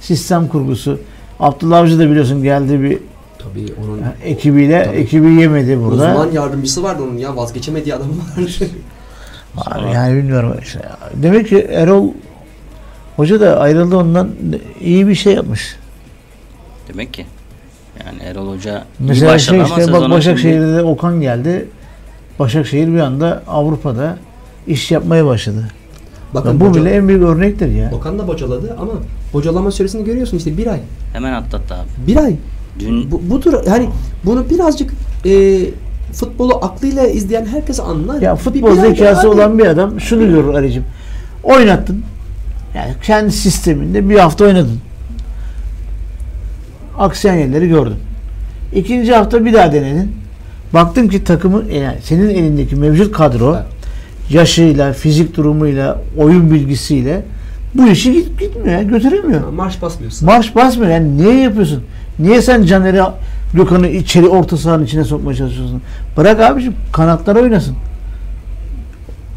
sistem 0.00 0.48
kurgusu 0.48 0.98
Abdullah 1.40 1.78
Avcı 1.78 1.98
da 1.98 2.10
biliyorsun 2.10 2.42
geldi 2.42 2.82
bir 2.82 2.98
Tabii 3.44 3.74
onun 3.84 4.00
ekibiyle 4.24 4.84
Tabii. 4.84 4.96
ekibi 4.96 5.26
yemedi 5.28 5.80
burada. 5.80 5.94
uzman 6.10 6.30
yardımcısı 6.32 6.82
vardı 6.82 7.02
onun 7.02 7.16
ya. 7.18 7.36
Vazgeçemediği 7.36 7.94
adam 7.94 8.06
var. 9.56 9.90
Yani 9.94 10.16
bilmiyorum 10.16 10.54
işte. 10.62 10.80
Demek 11.14 11.48
ki 11.48 11.58
Erol 11.70 12.08
Hoca 13.16 13.40
da 13.40 13.60
ayrıldı 13.60 13.96
ondan 13.96 14.30
iyi 14.80 15.08
bir 15.08 15.14
şey 15.14 15.34
yapmış. 15.34 15.76
Demek 16.92 17.14
ki. 17.14 17.26
Yani 18.06 18.22
Erol 18.22 18.54
Hoca 18.54 18.84
iyi 19.00 19.08
Mesela 19.08 19.32
başladı 19.32 19.56
şey 19.56 19.64
ama 19.64 19.80
işte 19.80 19.92
bak 19.92 20.00
şimdi- 20.00 20.14
Başakşehir'de 20.14 20.76
de 20.76 20.82
Okan 20.82 21.20
geldi. 21.20 21.68
Başakşehir 22.38 22.88
bir 22.94 22.98
anda 23.00 23.42
Avrupa'da 23.48 24.16
iş 24.66 24.90
yapmaya 24.90 25.26
başladı. 25.26 25.68
Bakın 26.34 26.60
bu 26.60 26.64
boca- 26.64 26.80
bile 26.80 26.90
en 26.94 27.08
büyük 27.08 27.22
örnektir 27.22 27.68
ya. 27.74 27.90
Okan 27.94 28.18
da 28.18 28.28
bocaladı 28.28 28.76
ama 28.80 28.92
bocalama 29.32 29.70
süresini 29.70 30.04
görüyorsun 30.04 30.36
işte 30.36 30.56
bir 30.58 30.66
ay. 30.66 30.80
hemen 31.12 31.32
atlattı 31.32 31.74
abi. 31.74 31.88
Bir 32.06 32.16
ay. 32.16 32.36
Dün 32.80 33.10
Bu, 33.10 33.30
budur 33.30 33.54
yani 33.66 33.88
bunu 34.24 34.50
birazcık 34.50 34.90
e, 35.26 35.60
futbolu 36.12 36.54
aklıyla 36.54 37.06
izleyen 37.06 37.46
herkes 37.46 37.80
anlar. 37.80 38.22
Ya 38.22 38.36
futbol 38.36 38.70
bir 38.70 38.80
zekası 38.80 39.20
abi. 39.20 39.28
olan 39.28 39.58
bir 39.58 39.66
adam 39.66 40.00
şunu 40.00 40.28
görür 40.28 40.54
Ali'cim. 40.54 40.84
Oynattın. 41.42 42.02
Yani 42.74 42.94
kendi 43.02 43.32
sisteminde 43.32 44.08
bir 44.08 44.18
hafta 44.18 44.44
oynadın. 44.44 44.78
Aksayan 46.98 47.34
yerleri 47.34 47.68
gördün. 47.68 47.96
İkinci 48.74 49.14
hafta 49.14 49.44
bir 49.44 49.52
daha 49.52 49.72
denedin. 49.72 50.12
Baktın 50.74 51.08
ki 51.08 51.24
takımın 51.24 51.70
yani 51.70 51.96
senin 52.02 52.28
elindeki 52.28 52.76
mevcut 52.76 53.12
kadro 53.12 53.56
yaşıyla, 54.30 54.92
fizik 54.92 55.36
durumuyla, 55.36 56.00
oyun 56.16 56.50
bilgisiyle 56.50 57.22
bu 57.74 57.88
işi 57.88 58.12
git, 58.12 58.40
gitmiyor, 58.40 58.82
götüremiyor. 58.82 59.48
Marş 59.48 59.82
basmıyorsun. 59.82 60.26
Marş 60.26 60.54
basmıyor. 60.54 60.92
Yani 60.92 61.16
niye 61.16 61.40
yapıyorsun? 61.40 61.82
Niye 62.18 62.42
sen 62.42 62.62
Caner'i 62.62 63.02
Gökhan'ı 63.54 63.88
içeri 63.88 64.28
orta 64.28 64.56
sahanın 64.56 64.84
içine 64.84 65.04
sokmaya 65.04 65.36
çalışıyorsun? 65.36 65.82
Bırak 66.16 66.40
abiciğim 66.40 66.74
kanatlara 66.92 67.38
oynasın. 67.40 67.76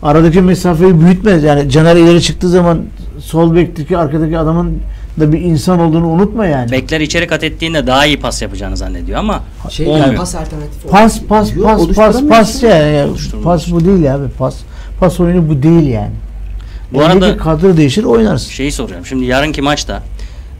Aradaki 0.03 0.41
mesafeyi 0.41 1.01
büyütmez. 1.01 1.43
Yani 1.43 1.69
Caner 1.69 1.95
ileri 1.95 2.21
çıktığı 2.21 2.49
zaman 2.49 2.79
sol 3.19 3.55
bekteki 3.55 3.97
arkadaki 3.97 4.37
adamın 4.37 4.77
da 5.19 5.33
bir 5.33 5.41
insan 5.41 5.79
olduğunu 5.79 6.07
unutma 6.07 6.45
yani. 6.45 6.71
bekler 6.71 7.01
içeri 7.01 7.27
kat 7.27 7.43
ettiğinde 7.43 7.87
daha 7.87 8.05
iyi 8.05 8.19
pas 8.19 8.41
yapacağını 8.41 8.77
zannediyor 8.77 9.19
ama 9.19 9.43
şey 9.69 9.87
olmuyor. 9.87 10.05
yani 10.07 10.17
pas 10.17 10.35
alternatifi 10.35 10.87
Pas 10.87 11.21
pas 11.29 11.55
Yok, 11.55 11.65
pas 11.65 11.95
pas 11.95 12.23
pas 12.29 12.63
yani. 12.63 12.95
yani 12.95 13.11
pas 13.43 13.71
bu 13.71 13.85
değil 13.85 14.15
abi. 14.15 14.27
Pas 14.37 14.55
pas 14.99 15.19
oyunu 15.19 15.49
bu 15.49 15.63
değil 15.63 15.87
yani. 15.87 16.11
Bu 16.93 16.99
arada- 17.01 17.11
Elindeki 17.11 17.37
kadro 17.37 17.77
değişir 17.77 18.03
oynarsın. 18.03 18.49
şeyi 18.51 18.71
soracağım. 18.71 19.05
Şimdi 19.05 19.25
yarınki 19.25 19.61
maçta 19.61 20.03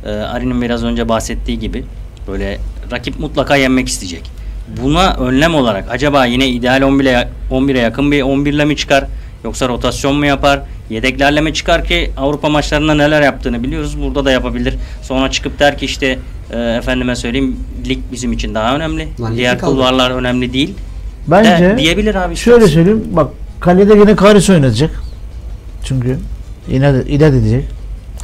e, 0.06 0.10
Ari'nin 0.12 0.62
biraz 0.62 0.84
önce 0.84 1.10
bahsettiği 1.10 1.60
gibi 1.60 1.84
böyle 2.28 2.58
rakip 2.92 3.20
mutlaka 3.20 3.56
yenmek 3.56 3.88
isteyecek. 3.88 4.32
Buna 4.84 5.14
önlem 5.14 5.56
olarak 5.56 5.86
acaba 5.92 6.26
yine 6.26 6.48
ideal 6.48 6.82
11'e 6.82 7.28
11'e 7.52 7.80
yakın 7.80 8.12
bir 8.12 8.22
11'le 8.22 8.66
mi 8.66 8.76
çıkar 8.76 9.06
yoksa 9.44 9.68
rotasyon 9.68 10.16
mu 10.16 10.26
yapar? 10.26 10.62
Yedeklerle 10.90 11.42
mi 11.42 11.54
çıkar 11.54 11.84
ki 11.84 12.12
Avrupa 12.18 12.50
maçlarında 12.50 12.94
neler 12.94 13.22
yaptığını 13.22 13.64
biliyoruz. 13.64 14.02
Burada 14.02 14.26
da 14.26 14.32
yapabilir. 14.32 14.76
Sonra 15.02 15.32
çıkıp 15.32 15.60
der 15.60 15.78
ki 15.78 15.86
işte 15.86 16.20
e, 16.52 16.60
efendime 16.60 17.16
söyleyeyim 17.16 17.60
lig 17.90 18.00
bizim 18.12 18.32
için 18.32 18.56
daha 18.56 18.76
önemli. 18.76 19.08
Lan 19.22 19.36
Diğer 19.36 19.60
kulvarlar 19.60 20.12
önemli 20.12 20.54
değil. 20.54 20.74
Bence 21.28 21.50
De, 21.50 21.78
diyebilir 21.78 22.16
abi. 22.16 22.36
Şöyle 22.36 22.68
söyleyeyim 22.68 23.04
bak 23.12 23.28
kalede 23.60 23.94
yine 23.94 24.16
Karis 24.16 24.50
oynatacak. 24.50 24.92
Çünkü 25.84 26.18
inat, 26.72 26.96
inat 27.10 27.34
edecek. 27.34 27.64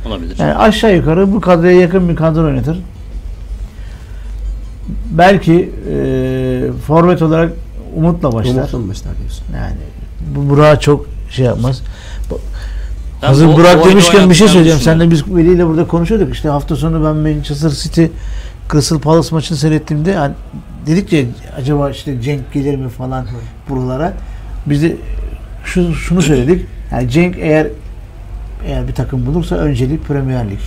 olabilir. 0.05 0.35
Yani 0.39 0.53
aşağı 0.53 0.95
yukarı 0.95 1.33
bu 1.33 1.41
kadroya 1.41 1.79
yakın 1.81 2.09
bir 2.09 2.15
kadro 2.15 2.45
oynatır. 2.45 2.77
Belki 5.11 5.71
e, 5.91 6.71
forvet 6.87 7.21
olarak 7.21 7.53
Umut'la 7.95 8.33
başlar. 8.33 8.51
Umut'la 8.73 8.89
başlar 8.89 9.17
diyorsun? 9.19 9.45
Yani 9.55 9.75
bu 10.35 10.49
Burak'a 10.49 10.79
çok 10.79 11.05
şey 11.29 11.45
yapmaz. 11.45 11.81
Ben 13.21 13.27
Hazır 13.27 13.47
bu- 13.47 13.57
Burak 13.57 13.85
bu 13.85 13.89
demişken 13.89 14.29
bir 14.29 14.35
şey 14.35 14.47
söyleyeceğim. 14.47 14.79
Senle 14.79 15.11
biz 15.11 15.35
Veli 15.35 15.53
ile 15.53 15.67
burada 15.67 15.87
konuşuyorduk. 15.87 16.33
İşte 16.33 16.49
hafta 16.49 16.75
sonu 16.75 17.05
ben 17.05 17.15
Manchester 17.15 17.69
City 17.69 18.05
Crystal 18.71 18.99
Palace 18.99 19.29
maçını 19.31 19.57
seyrettiğimde 19.57 20.15
hani 20.15 20.33
dedik 20.85 21.13
ya 21.13 21.21
acaba 21.57 21.89
işte 21.89 22.21
Cenk 22.21 22.53
gelir 22.53 22.75
mi 22.75 22.89
falan 22.89 23.25
buralara. 23.69 24.13
Biz 24.65 24.83
de 24.83 24.97
şu, 25.65 25.93
şunu 25.93 26.21
söyledik. 26.21 26.65
Yani 26.91 27.09
Cenk 27.09 27.35
eğer 27.39 27.67
eğer 28.67 28.87
bir 28.87 28.93
takım 28.93 29.25
bulursa 29.25 29.55
öncelik 29.55 30.05
Premier 30.07 30.51
Lig. 30.51 30.59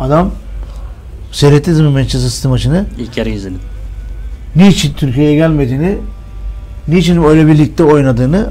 Adam 0.00 0.30
seyrettiniz 1.38 1.80
mi 1.80 1.88
Manchester 1.88 2.28
City 2.30 2.48
maçını? 2.48 2.84
İlk 2.98 3.12
kere 3.12 3.30
izledim. 3.32 3.58
niçin 4.56 4.92
Türkiye'ye 4.92 5.34
gelmediğini, 5.34 5.98
niçin 6.88 7.22
öyle 7.24 7.46
bir 7.46 7.58
ligde 7.58 7.84
oynadığını 7.84 8.50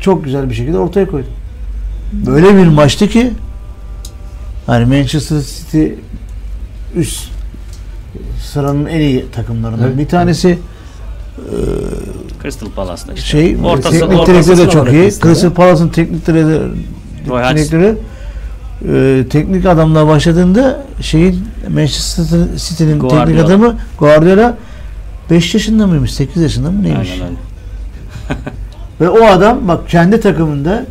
çok 0.00 0.24
güzel 0.24 0.50
bir 0.50 0.54
şekilde 0.54 0.78
ortaya 0.78 1.06
koydu. 1.06 1.26
Böyle 2.12 2.56
bir 2.56 2.66
maçtı 2.66 3.08
ki 3.08 3.30
hani 4.66 4.84
Manchester 4.84 5.40
City 5.40 5.86
üst 6.96 7.28
sıranın 8.52 8.86
en 8.86 9.00
iyi 9.00 9.24
takımlarından 9.32 9.86
Evet. 9.88 9.98
bir 9.98 10.08
tanesi 10.08 10.58
Crystal 12.42 12.70
Palace'da 12.70 13.12
işte. 13.12 13.26
şey 13.28 13.56
Ortası- 13.64 13.90
teknik 14.00 14.18
ortası 14.20 14.28
direktörü 14.48 14.66
de 14.66 14.70
çok 14.70 14.92
iyi. 14.92 15.10
Crystal 15.10 15.50
Palace'ın 15.50 15.88
teknik 15.88 16.26
direktörü, 16.26 16.72
Roy 17.28 17.38
Hodgson. 17.42 17.56
direktörü 17.56 17.98
e, 18.84 19.24
teknik 19.30 19.66
adamla 19.66 20.06
başladığında 20.06 20.82
şeyin 21.00 21.44
Manchester 21.68 22.38
City'nin 22.56 23.08
teknik 23.08 23.38
adamı 23.38 23.76
Guardiola 23.98 24.56
5 25.30 25.54
yaşında 25.54 25.86
mıymış 25.86 26.14
8 26.14 26.42
yaşında 26.42 26.70
mı 26.70 26.82
neymiş? 26.82 27.10
Aynen 27.12 27.26
öyle. 27.26 27.36
Ve 29.00 29.08
o 29.08 29.26
adam 29.26 29.68
bak 29.68 29.88
kendi 29.88 30.20
takımında 30.20 30.86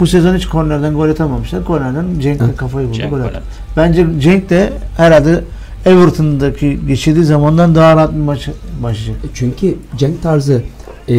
bu 0.00 0.06
sezon 0.06 0.36
hiç 0.36 0.46
kornerden 0.46 0.94
gol 0.94 1.08
atamamışlar. 1.08 1.64
Kornerden 1.64 2.20
Cenk'le 2.20 2.40
Hı. 2.40 2.56
kafayı 2.56 2.88
buldu 2.88 2.96
Cenk 2.96 3.10
gol 3.10 3.20
attı. 3.20 3.42
Bence 3.76 4.06
Cenk 4.20 4.50
de 4.50 4.72
herhalde 4.96 5.44
Everton'daki 5.84 6.80
geçirdiği 6.86 7.24
zamandan 7.24 7.74
daha 7.74 7.96
rahat 7.96 8.12
bir 8.12 8.20
maç 8.20 8.48
başlayacak. 8.82 9.16
E 9.24 9.28
Çünkü 9.34 9.78
Cenk 9.96 10.22
tarzı 10.22 10.62
e, 11.08 11.16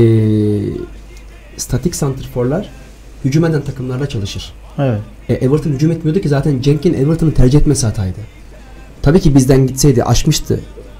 statik 1.57 1.95
santrforlar 1.95 2.70
hücum 3.26 3.45
eden 3.45 3.62
takımlarla 3.62 4.10
çalışır. 4.10 4.53
Evet. 4.78 4.99
E, 5.30 5.34
Everton 5.34 5.72
hücum 5.72 5.92
etmiyordu 5.92 6.22
ki 6.22 6.30
zaten 6.30 6.62
Cenk'in 6.62 6.94
Everton'ı 6.94 7.34
tercih 7.34 7.60
etmesi 7.60 7.86
hataydı. 7.86 8.20
Tabii 9.02 9.20
ki 9.20 9.36
bizden 9.36 9.68
gitseydi 9.68 10.04
aşmıştı. 10.04 10.60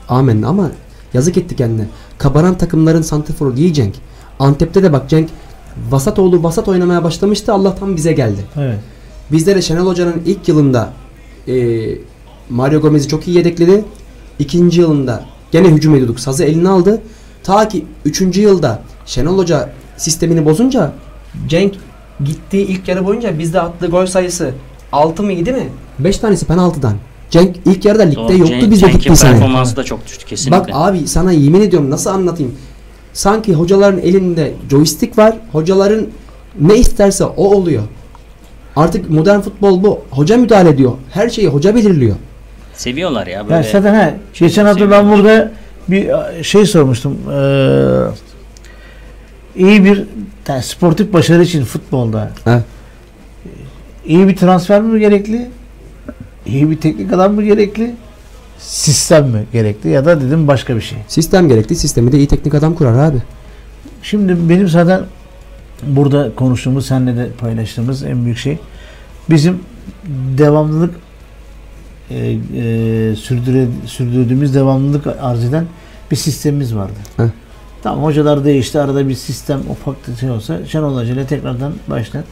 Amenna 0.10 0.48
ama 0.48 0.72
yazık 1.14 1.38
etti 1.38 1.56
kendine. 1.56 1.88
Kabaran 2.18 2.58
takımların 2.58 3.02
santrforu 3.02 3.58
değil 3.58 3.74
Cenk. 3.74 3.96
Antep'te 4.40 4.84
de 4.84 4.94
bak 4.94 5.10
Cenk 5.10 5.30
vasat 5.90 6.20
oldu 6.20 6.44
vasat 6.44 6.68
oynamaya 6.68 7.04
başlamıştı 7.04 7.54
Allah'tan 7.54 7.96
bize 7.96 8.14
geldi. 8.14 8.42
Evet. 8.58 8.80
Bizde 9.32 9.56
de 9.56 9.62
Şenol 9.62 9.88
Hoca'nın 9.88 10.22
ilk 10.26 10.48
yılında 10.48 10.94
e, 11.48 11.86
Mario 12.50 12.82
Gomez'i 12.82 13.08
çok 13.08 13.28
iyi 13.28 13.38
yedekledi. 13.38 13.86
İkinci 14.40 14.82
yılında 14.82 15.26
gene 15.52 15.68
hücum 15.68 15.96
ediyorduk. 15.96 16.20
Sazı 16.20 16.44
eline 16.44 16.70
aldı. 16.70 17.02
Ta 17.44 17.68
ki 17.68 17.86
üçüncü 18.06 18.42
yılda 18.42 18.82
Şenol 19.06 19.38
Hoca 19.38 19.70
sistemini 19.98 20.46
bozunca 20.46 20.94
Cenk 21.48 21.76
gittiği 22.26 22.68
ilk 22.68 22.88
yarı 22.88 23.06
boyunca 23.06 23.40
bizde 23.40 23.62
attığı 23.62 23.88
gol 23.88 24.06
sayısı 24.06 24.52
6 24.92 25.24
mı 25.24 25.32
7 25.34 25.52
mi? 25.54 25.70
5 26.00 26.18
tanesi 26.18 26.46
penaltıdan. 26.46 26.94
Cenk 27.30 27.56
ilk 27.66 27.86
yarıda 27.86 28.04
ligde 28.04 28.16
Doğru, 28.16 28.38
yoktu 28.38 28.54
Cenk- 28.56 28.72
bizde 28.72 28.88
gittiği 28.92 29.16
sene. 29.16 29.32
performansı 29.32 29.76
da 29.76 29.84
çok 29.84 30.06
düştü 30.08 30.26
kesinlikle. 30.26 30.60
Bak 30.60 30.70
abi 30.74 31.08
sana 31.08 31.32
yemin 31.32 31.62
ediyorum 31.62 31.90
nasıl 31.90 32.10
anlatayım. 32.10 32.56
Sanki 33.14 33.54
hocaların 33.54 34.00
elinde 34.00 34.54
joystick 34.72 35.18
var. 35.18 35.36
Hocaların 35.52 36.08
ne 36.62 36.76
isterse 36.78 37.24
o 37.24 37.56
oluyor. 37.56 37.84
Artık 38.76 39.10
modern 39.10 39.40
futbol 39.40 39.84
bu. 39.84 40.00
Hoca 40.12 40.38
müdahale 40.38 40.70
ediyor. 40.70 40.92
Her 41.12 41.30
şeyi 41.30 41.48
hoca 41.48 41.76
belirliyor. 41.76 42.16
Seviyorlar 42.74 43.28
ya 43.28 43.44
böyle. 43.44 43.56
Yani 43.56 43.66
zaten 43.72 43.94
he, 43.94 44.16
geçen 44.40 44.66
hafta 44.66 44.92
ben 44.92 45.12
burada 45.12 45.52
bir 45.88 46.10
şey 46.44 46.66
sormuştum. 46.66 47.18
Ee, 47.32 47.34
iyi 49.60 49.86
bir 49.86 50.06
yani 50.48 50.64
sportif 50.64 51.14
başarı 51.14 51.44
için 51.44 51.64
futbolda 51.64 52.32
He. 52.44 52.60
iyi 54.06 54.28
bir 54.28 54.36
transfer 54.36 54.82
mi 54.82 55.00
gerekli? 55.00 55.50
İyi 56.46 56.72
bir 56.72 56.78
teknik 56.78 57.14
adam 57.14 57.34
mı 57.34 57.44
gerekli? 57.44 57.96
Sistem 58.60 59.28
mi 59.28 59.44
gerekli? 59.54 59.90
Ya 59.90 60.06
da 60.06 60.22
dedim 60.22 60.48
başka 60.48 60.76
bir 60.76 60.82
şey. 60.82 60.98
Sistem 61.08 61.48
gerekli. 61.48 61.76
Sistemi 61.76 62.12
de 62.12 62.18
iyi 62.18 62.28
teknik 62.28 62.56
adam 62.56 62.74
kurar 62.76 63.10
abi. 63.10 63.18
Şimdi 64.04 64.50
benim 64.50 64.68
zaten 64.68 65.02
burada 65.88 66.36
konuştuğumuz, 66.36 66.86
seninle 66.86 67.18
de 67.18 67.30
paylaştığımız 67.32 68.04
en 68.04 68.26
büyük 68.26 68.38
şey 68.38 68.58
bizim 69.30 69.60
devamlılık 70.38 70.96
e, 72.10 72.16
e, 72.18 73.16
sürdüre, 73.16 73.68
sürdürdüğümüz 73.86 74.56
devamlılık 74.56 75.08
arz 75.22 75.44
eden 75.44 75.66
bir 76.12 76.16
sistemimiz 76.16 76.76
vardı. 76.76 77.00
Heh. 77.18 77.24
Tamam 77.84 78.04
hocalar 78.04 78.46
değişti. 78.46 78.80
Arada 78.80 79.10
bir 79.10 79.16
sistem 79.16 79.60
ufak 79.70 80.08
bir 80.08 80.16
şey 80.16 80.32
olsa 80.32 80.66
Şenol 80.66 80.98
Hoca 80.98 81.14
ile 81.14 81.26
tekrardan 81.28 81.74
başlar. 81.88 82.24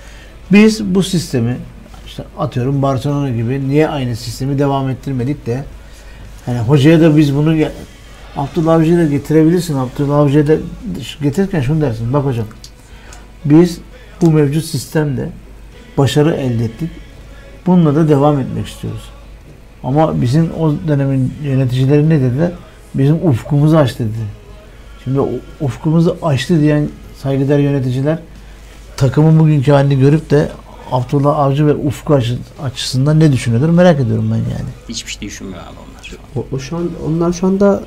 Biz 0.52 0.96
bu 0.96 1.04
sistemi 1.04 1.58
işte 2.06 2.24
atıyorum 2.40 2.82
Barcelona 2.82 3.30
gibi 3.30 3.70
niye 3.70 3.90
aynı 3.90 4.16
sistemi 4.16 4.60
devam 4.60 4.90
ettirmedik 4.90 5.46
de 5.46 5.64
hani 6.46 6.60
hocaya 6.60 7.02
da 7.02 7.18
biz 7.18 7.36
bunu 7.36 7.56
Abdullah 8.38 8.74
Avcı'yı 8.74 8.98
da 8.98 9.06
getirebilirsin. 9.06 9.78
Abdullah 9.78 10.18
Avcı'yı 10.18 10.48
da 10.48 10.56
getirirken 11.22 11.62
şunu 11.62 11.82
dersin. 11.82 12.14
Bak 12.14 12.26
hocam 12.26 12.46
biz 13.46 13.80
bu 14.22 14.32
mevcut 14.32 14.66
sistemde 14.66 15.30
başarı 15.98 16.36
elde 16.36 16.66
ettik. 16.66 16.90
Bununla 17.66 17.96
da 17.96 18.10
devam 18.10 18.40
etmek 18.40 18.68
istiyoruz. 18.68 19.10
Ama 19.84 20.22
bizim 20.22 20.52
o 20.60 20.74
dönemin 20.88 21.34
yöneticileri 21.44 22.10
ne 22.10 22.22
dediler? 22.22 22.52
Bizim 22.96 23.16
ufkumuzu 23.28 23.78
aç 23.78 24.00
dedi. 24.00 24.10
Şimdi 25.08 25.20
ufkumuzu 25.62 26.18
açtı 26.22 26.62
diyen 26.62 26.88
saygıdeğer 27.24 27.60
yöneticiler 27.60 28.20
takımın 28.98 29.40
bugünkü 29.40 29.72
halini 29.72 30.00
görüp 30.00 30.30
de 30.30 30.50
Abdullah 30.92 31.40
Avcı 31.40 31.68
ve 31.68 31.74
ufku 31.76 32.14
açı- 32.14 32.38
açısından 32.64 33.20
ne 33.20 33.32
düşünüyordur 33.32 33.70
merak 33.70 34.00
ediyorum 34.00 34.30
ben 34.32 34.36
yani. 34.38 34.70
Hiçbir 34.90 35.12
şey 35.12 35.22
düşünmüyor 35.22 35.60
abi 35.60 35.70
onlar 35.92 36.04
şu 36.04 36.18
an. 36.18 36.44
O, 36.52 36.56
o 36.56 36.60
şu 36.60 36.78
an 36.78 36.90
onlar 37.08 37.34
şu 37.34 37.48
anda 37.48 37.84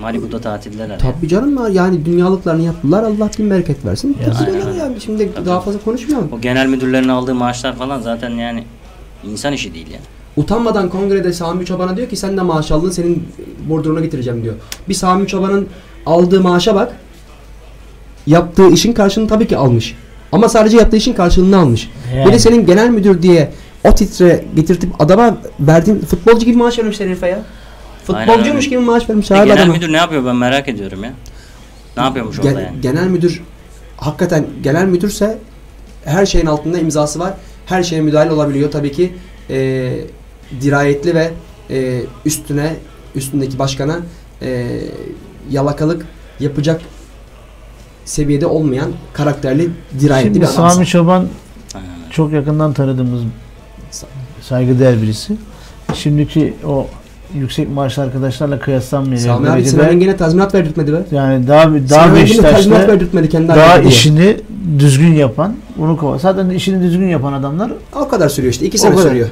Malibu'da 0.00 0.40
tatildeler 0.40 0.88
ya. 0.90 0.98
tabi 0.98 1.28
canım 1.28 1.56
var 1.56 1.70
yani 1.70 2.04
dünyalıklarını 2.04 2.62
yaptılar. 2.62 3.02
Allah 3.02 3.30
bin 3.38 3.50
bereket 3.50 3.84
versin. 3.84 4.16
Ya. 4.26 4.46
Gidiyorlar 4.46 4.72
yani. 4.74 5.00
Şimdi 5.00 5.30
daha 5.46 5.60
fazla 5.60 5.80
konuşmayalım. 5.80 6.28
O 6.32 6.40
genel 6.40 6.66
müdürlerin 6.66 7.08
aldığı 7.08 7.34
maaşlar 7.34 7.76
falan 7.76 8.00
zaten 8.00 8.30
yani 8.30 8.64
insan 9.24 9.52
işi 9.52 9.74
değil 9.74 9.86
yani. 9.90 10.02
Utanmadan 10.36 10.88
kongrede 10.88 11.32
Sami 11.32 11.66
Çoban'a 11.66 11.96
diyor 11.96 12.08
ki 12.08 12.16
sen 12.16 12.36
de 12.36 12.42
maaş 12.42 12.70
aldın 12.72 12.90
senin 12.90 13.28
bordrona 13.68 14.00
getireceğim 14.00 14.42
diyor. 14.42 14.54
Bir 14.88 14.94
Sami 14.94 15.26
Çoban'ın 15.26 15.68
aldığı 16.06 16.40
maaşa 16.40 16.74
bak. 16.74 16.96
Yaptığı 18.26 18.70
işin 18.70 18.92
karşılığını 18.92 19.28
tabii 19.28 19.46
ki 19.48 19.56
almış. 19.56 19.94
Ama 20.32 20.48
sadece 20.48 20.76
yaptığı 20.76 20.96
işin 20.96 21.12
karşılığını 21.12 21.58
almış. 21.58 21.90
Yani. 22.16 22.26
Bir 22.26 22.32
de 22.32 22.38
senin 22.38 22.66
genel 22.66 22.88
müdür 22.88 23.22
diye 23.22 23.50
o 23.84 23.94
titre 23.94 24.44
getirtip 24.56 25.00
adama 25.02 25.36
verdiğin 25.60 25.98
futbolcu 26.00 26.46
gibi 26.46 26.56
maaş 26.56 26.78
vermişler 26.78 27.06
herife 27.06 27.26
ya. 27.28 27.42
Futbolcuymuş 28.06 28.68
gibi 28.68 28.80
maaş 28.80 29.08
vermiş 29.10 29.30
E, 29.30 29.34
genel 29.34 29.52
adama. 29.52 29.72
müdür 29.72 29.92
ne 29.92 29.96
yapıyor 29.96 30.24
ben 30.26 30.36
merak 30.36 30.68
ediyorum 30.68 31.04
ya. 31.04 31.12
Ne 31.96 32.02
yapıyormuş 32.02 32.38
orada 32.38 32.50
Gen- 32.50 32.58
yani? 32.60 32.80
Genel 32.80 33.06
müdür 33.06 33.42
hakikaten 33.96 34.46
genel 34.62 34.84
müdürse 34.86 35.38
her 36.04 36.26
şeyin 36.26 36.46
altında 36.46 36.78
imzası 36.78 37.18
var. 37.18 37.34
Her 37.66 37.82
şeye 37.82 38.00
müdahale 38.00 38.32
olabiliyor 38.32 38.70
tabii 38.70 38.92
ki. 38.92 39.12
e, 39.50 39.92
dirayetli 40.60 41.14
ve 41.14 41.30
e, 41.70 42.00
üstüne 42.24 42.72
üstündeki 43.14 43.58
başkana 43.58 43.96
e, 44.42 44.66
yalakalık 45.52 46.06
yapacak 46.40 46.80
seviyede 48.04 48.46
olmayan 48.46 48.90
karakterli 49.12 49.70
dirayetli 50.00 50.26
Şimdi 50.26 50.40
bir 50.40 50.44
adam. 50.44 50.70
Sami 50.70 50.86
Çoban 50.86 51.26
çok 52.10 52.32
yakından 52.32 52.72
tanıdığımız 52.72 53.22
saygıdeğer 54.40 55.02
birisi. 55.02 55.36
Şimdiki 55.94 56.54
o 56.66 56.86
yüksek 57.34 57.70
maaşlı 57.70 58.02
arkadaşlarla 58.02 58.58
kıyaslanmayacak 58.58 59.36
Sami 59.36 59.50
abi 59.50 59.64
Sinan 59.64 59.88
Engin'e 59.88 60.16
tazminat 60.16 60.54
verdirtmedi 60.54 60.92
be. 60.92 61.02
yani 61.10 61.48
daha 61.48 61.72
daha 61.72 62.14
Beşiktaş'ta 62.14 62.88
verdirtmedi 62.88 63.28
kendi 63.28 63.48
daha 63.48 63.68
halinde 63.68 63.82
diye. 63.82 63.92
işini 63.92 64.36
düzgün 64.78 65.14
yapan 65.14 65.56
bunu 65.76 65.96
kova. 65.96 66.18
Zaten 66.18 66.50
işini 66.50 66.82
düzgün 66.82 67.08
yapan 67.08 67.32
adamlar. 67.32 67.72
O 67.96 68.08
kadar 68.08 68.28
sürüyor 68.28 68.52
işte. 68.52 68.66
iki 68.66 68.78
sene 68.78 68.96
sürüyor. 68.96 69.28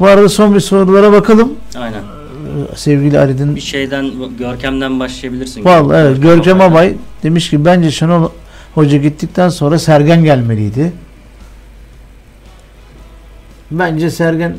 Bu 0.00 0.06
arada 0.06 0.28
son 0.28 0.54
bir 0.54 0.60
sorulara 0.60 1.12
bakalım. 1.12 1.52
Aynen. 1.76 2.13
Sevgili 2.76 3.18
Ali'nin 3.18 3.56
Bir 3.56 3.60
şeyden 3.60 4.10
Görkem'den 4.38 5.00
başlayabilirsin. 5.00 5.64
Vallahi 5.64 5.98
evet 6.00 6.22
Görkem 6.22 6.36
Görkem 6.36 6.60
Abay. 6.60 6.94
Demiş 7.22 7.50
ki 7.50 7.64
bence 7.64 7.90
Şenol 7.90 8.28
Hoca 8.74 8.98
gittikten 8.98 9.48
sonra 9.48 9.78
Sergen 9.78 10.24
gelmeliydi. 10.24 10.92
Bence 13.70 14.10
Sergen 14.10 14.56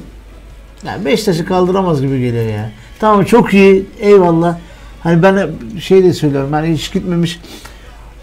yani 0.85 1.05
Beşiktaş'ı 1.05 1.45
kaldıramaz 1.45 2.01
gibi 2.01 2.19
geliyor 2.19 2.45
ya. 2.45 2.71
Tamam 2.99 3.25
çok 3.25 3.53
iyi. 3.53 3.85
Eyvallah. 3.99 4.57
Hani 5.03 5.23
ben 5.23 5.49
şey 5.79 6.03
de 6.03 6.13
söylüyorum. 6.13 6.53
Hani 6.53 6.73
hiç 6.73 6.93
gitmemiş. 6.93 7.39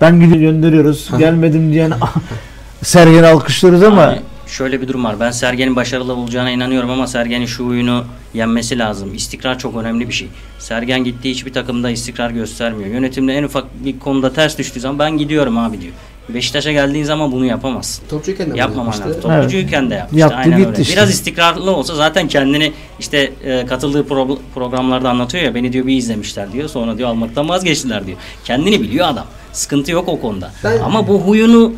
Ben 0.00 0.20
gidip 0.20 0.40
gönderiyoruz. 0.40 1.10
Gelmedim 1.18 1.72
diyen 1.72 1.92
Sergen'i 2.82 3.26
alkışlıyoruz 3.26 3.82
ama 3.82 4.02
Yani 4.02 4.20
şöyle 4.52 4.80
bir 4.82 4.88
durum 4.88 5.04
var. 5.04 5.20
Ben 5.20 5.30
Sergen'in 5.30 5.76
başarılı 5.76 6.14
olacağına 6.14 6.50
inanıyorum 6.50 6.90
ama 6.90 7.06
Sergen'in 7.06 7.46
şu 7.46 7.68
oyunu 7.68 8.04
yenmesi 8.34 8.78
lazım. 8.78 9.14
İstikrar 9.14 9.58
çok 9.58 9.76
önemli 9.76 10.08
bir 10.08 10.12
şey. 10.14 10.28
Sergen 10.58 11.04
gittiği 11.04 11.30
hiçbir 11.30 11.52
takımda 11.52 11.90
istikrar 11.90 12.30
göstermiyor. 12.30 12.90
Yönetimde 12.90 13.34
en 13.34 13.42
ufak 13.42 13.84
bir 13.84 13.98
konuda 13.98 14.32
ters 14.32 14.58
düştüğü 14.58 14.80
zaman 14.80 14.98
ben 14.98 15.18
gidiyorum 15.18 15.58
abi 15.58 15.80
diyor. 15.80 15.92
Beşiktaş'a 16.28 16.72
geldiğin 16.72 17.04
zaman 17.04 17.32
bunu 17.32 17.46
yapamazsın. 17.46 18.06
Topçuyken 18.10 18.50
de 18.54 18.58
Yapmaman 18.58 18.84
yapmıştı. 18.92 19.08
lazım. 19.08 19.22
Toplucuyken 19.22 19.90
de 19.90 19.94
yapmıştı. 19.94 20.18
Yaptı, 20.18 20.36
Aynen 20.36 20.66
öyle. 20.66 20.82
işte. 20.82 20.92
Biraz 20.94 21.10
istikrarlı 21.10 21.70
olsa 21.70 21.94
zaten 21.94 22.28
kendini 22.28 22.72
işte 23.00 23.32
e, 23.44 23.66
katıldığı 23.66 24.00
pro- 24.00 24.38
programlarda 24.54 25.10
anlatıyor 25.10 25.44
ya 25.44 25.54
beni 25.54 25.72
diyor 25.72 25.86
bir 25.86 25.96
izlemişler 25.96 26.52
diyor. 26.52 26.68
Sonra 26.68 26.98
diyor 26.98 27.08
almaktan 27.08 27.48
vazgeçtiler 27.48 28.06
diyor. 28.06 28.18
Kendini 28.44 28.80
biliyor 28.82 29.08
adam. 29.08 29.26
Sıkıntı 29.52 29.92
yok 29.92 30.08
o 30.08 30.20
konuda. 30.20 30.50
Ben- 30.64 30.78
Ama 30.80 31.08
bu 31.08 31.20
huyunu 31.20 31.72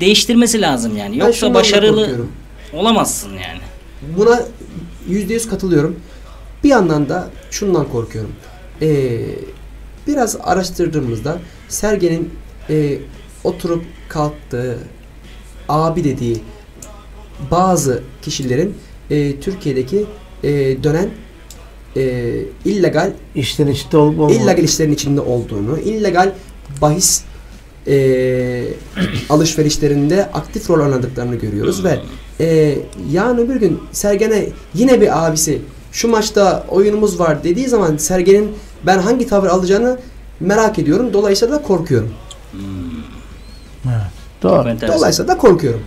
değiştirmesi 0.00 0.60
lazım 0.60 0.96
yani. 0.96 1.12
Ben 1.12 1.18
Yoksa 1.26 1.32
şundan 1.40 1.54
da 1.54 1.58
başarılı 1.58 1.96
korkuyorum. 2.00 2.32
olamazsın 2.72 3.30
yani. 3.30 3.60
Buna 4.16 4.42
yüzde 5.08 5.34
yüz 5.34 5.48
katılıyorum. 5.48 5.96
Bir 6.64 6.68
yandan 6.68 7.08
da 7.08 7.30
şundan 7.50 7.88
korkuyorum. 7.88 8.32
Ee, 8.82 9.20
biraz 10.06 10.36
araştırdığımızda 10.42 11.38
Sergen'in 11.68 12.30
e, 12.70 12.98
oturup 13.44 13.84
kalktığı 14.08 14.78
abi 15.68 16.04
dediği 16.04 16.36
bazı 17.50 18.02
kişilerin 18.22 18.74
e, 19.10 19.40
Türkiye'deki 19.40 20.06
e, 20.42 20.48
dönen 20.82 21.10
e, 21.96 22.32
illegal 22.64 23.12
işten 23.34 23.66
içinde 23.66 23.96
olup 23.96 24.20
olmamak. 24.20 24.42
illegal 24.42 24.64
işlerin 24.64 24.92
içinde 24.92 25.20
olduğunu, 25.20 25.78
illegal 25.78 26.32
bahis 26.80 27.22
e, 27.88 28.64
alışverişlerinde 29.30 30.24
aktif 30.32 30.70
rol 30.70 30.80
oynadıklarını 30.84 31.34
görüyoruz 31.36 31.84
ve 31.84 31.98
e, 32.40 32.78
yarın 33.12 33.38
öbür 33.38 33.56
gün 33.56 33.80
Sergen'e 33.92 34.46
yine 34.74 35.00
bir 35.00 35.26
abisi 35.26 35.62
şu 35.92 36.08
maçta 36.08 36.64
oyunumuz 36.68 37.18
var 37.20 37.44
dediği 37.44 37.68
zaman 37.68 37.96
Sergen'in 37.96 38.52
ben 38.86 38.98
hangi 38.98 39.26
tavır 39.26 39.46
alacağını 39.46 39.98
merak 40.40 40.78
ediyorum. 40.78 41.10
Dolayısıyla 41.12 41.54
da 41.58 41.62
korkuyorum. 41.62 42.10
Doğru. 44.42 44.56
Çok 44.56 44.66
enteresan. 44.66 44.98
Dolayısıyla 44.98 45.34
da 45.34 45.38
korkuyorum. 45.38 45.82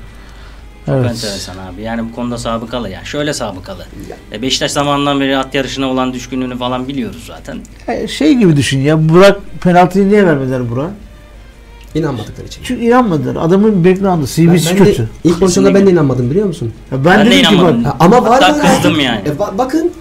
Çok 0.86 0.96
Evet. 0.96 1.12
enteresan 1.12 1.58
abi. 1.58 1.82
Yani 1.82 2.10
bu 2.12 2.16
konuda 2.16 2.38
sabıkalı 2.38 2.90
yani. 2.90 3.06
Şöyle 3.06 3.34
sabıkalı. 3.34 3.86
E, 4.32 4.42
Beşiktaş 4.42 4.72
zamanından 4.72 5.20
beri 5.20 5.38
at 5.38 5.56
yarışına 5.56 5.88
olan 5.88 6.14
düşkünlüğünü 6.14 6.58
falan 6.58 6.88
biliyoruz 6.88 7.24
zaten. 7.28 7.58
Ya 7.88 8.08
Şey 8.08 8.34
gibi 8.36 8.56
düşün 8.58 8.80
ya 8.80 9.10
Burak 9.10 9.40
penaltıyı 9.62 10.10
niye 10.10 10.26
vermediler 10.26 10.70
Burak? 10.70 10.92
İnanmadıkları 11.98 12.48
için. 12.48 12.62
Çünkü 12.64 12.84
inanmadılar. 12.84 13.36
Adamın 13.46 13.86
background'ı, 13.86 14.22
Ben, 14.22 14.26
CV'si 14.26 14.70
ben 14.80 14.86
de, 14.86 14.90
kötü. 14.90 15.10
ilk 15.24 15.40
pozisyonda 15.40 15.74
ben 15.74 15.88
de 15.88 15.92
inanmadım 15.92 16.30
biliyor 16.30 16.48
musun? 16.48 16.74
Ya 16.92 17.06
ben, 17.06 17.18
Ben 17.20 17.26
de 17.26 17.32
dedim 17.32 17.44
ki 17.44 17.54
inanmadım. 17.56 17.84
bak 17.86 17.92
Ha, 17.94 17.98
ama 18.00 18.24
var 18.26 18.44
Hatta 18.44 18.60
var. 18.60 18.76
kızdım 18.76 19.00
yani. 19.00 19.22
E, 19.26 19.30
ba- 19.32 19.58
bakın 19.58 19.92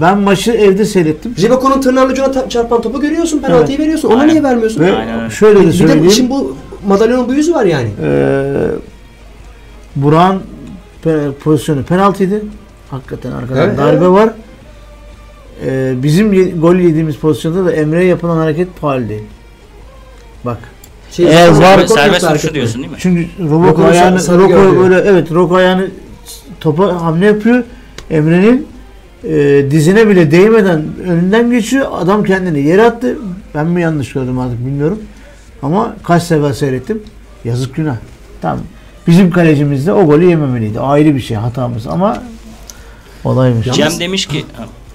ben 0.00 0.18
maçı 0.18 0.52
evde 0.52 0.84
seyrettim. 0.84 1.34
Ribako'nun 1.42 1.80
tırnağın 1.80 2.10
ucuna 2.10 2.32
ta- 2.32 2.48
çarpan 2.48 2.82
topu 2.82 3.00
görüyorsun. 3.00 3.38
Penaltıyı 3.38 3.78
veriyorsun. 3.78 4.08
Ona 4.08 4.20
Aynen. 4.20 4.28
niye 4.28 4.42
vermiyorsun? 4.42 4.80
Ve 4.80 4.96
Aynen 4.96 5.20
öyle. 5.20 5.30
şöyle 5.30 5.58
de 5.58 5.62
Bir 5.62 5.68
de 5.68 5.72
söyleyeyim. 5.72 6.30
bu, 6.30 6.56
madalyonun 6.86 7.28
bu 7.28 7.34
yüzü 7.34 7.54
var 7.54 7.64
yani. 7.64 7.88
Ee, 8.02 8.52
Burak'ın 9.96 10.42
pe- 11.04 11.32
pozisyonu 11.32 11.82
penaltıydı. 11.82 12.42
Hakikaten 12.90 13.32
arkadan 13.32 13.68
Evet, 13.68 13.78
darbe 13.78 13.96
evet. 13.96 14.08
var. 14.08 14.30
Ee, 15.66 15.94
bizim 16.02 16.32
ye- 16.32 16.50
gol 16.50 16.74
yediğimiz 16.76 17.16
pozisyonda 17.16 17.64
da 17.64 17.72
Emre'ye 17.72 18.04
yapılan 18.08 18.36
hareket 18.36 18.68
faul 18.80 19.08
değil. 19.08 19.22
Bak. 20.44 20.58
Şey, 21.16 21.26
Eğer 21.26 21.48
var- 21.48 21.86
Serbest, 21.86 22.30
vuruşu 22.30 22.54
diyorsun 22.54 22.82
değil 22.82 22.92
mi? 22.92 22.96
Çünkü 23.00 23.26
Roboko 23.50 23.84
ayağını 23.84 24.48
gördü. 24.48 24.76
böyle 24.78 24.94
evet 25.10 25.32
Roko 25.32 25.54
ayağını 25.56 25.86
topa 26.60 27.02
hamle 27.02 27.26
yapıyor. 27.26 27.64
Emre'nin 28.10 28.66
e, 29.24 29.66
dizine 29.70 30.08
bile 30.08 30.30
değmeden 30.30 30.82
önünden 31.06 31.50
geçiyor. 31.50 31.86
Adam 31.92 32.24
kendini 32.24 32.62
yere 32.62 32.82
attı. 32.82 33.18
Ben 33.54 33.66
mi 33.66 33.82
yanlış 33.82 34.12
gördüm 34.12 34.38
artık 34.38 34.66
bilmiyorum. 34.66 34.98
Ama 35.62 35.96
kaç 36.04 36.22
sefer 36.22 36.52
seyrettim. 36.52 37.02
Yazık 37.44 37.74
günah. 37.74 37.96
Tamam. 38.42 38.58
Bizim 39.06 39.30
kalecimiz 39.30 39.86
de 39.86 39.92
o 39.92 40.06
golü 40.06 40.24
yememeliydi. 40.30 40.80
Ayrı 40.80 41.14
bir 41.14 41.20
şey 41.20 41.36
hatamız 41.36 41.86
ama 41.86 42.22
olaymış. 43.24 43.66
Yalnız- 43.66 43.78
Cem 43.92 44.00
demiş 44.00 44.26
ki 44.26 44.44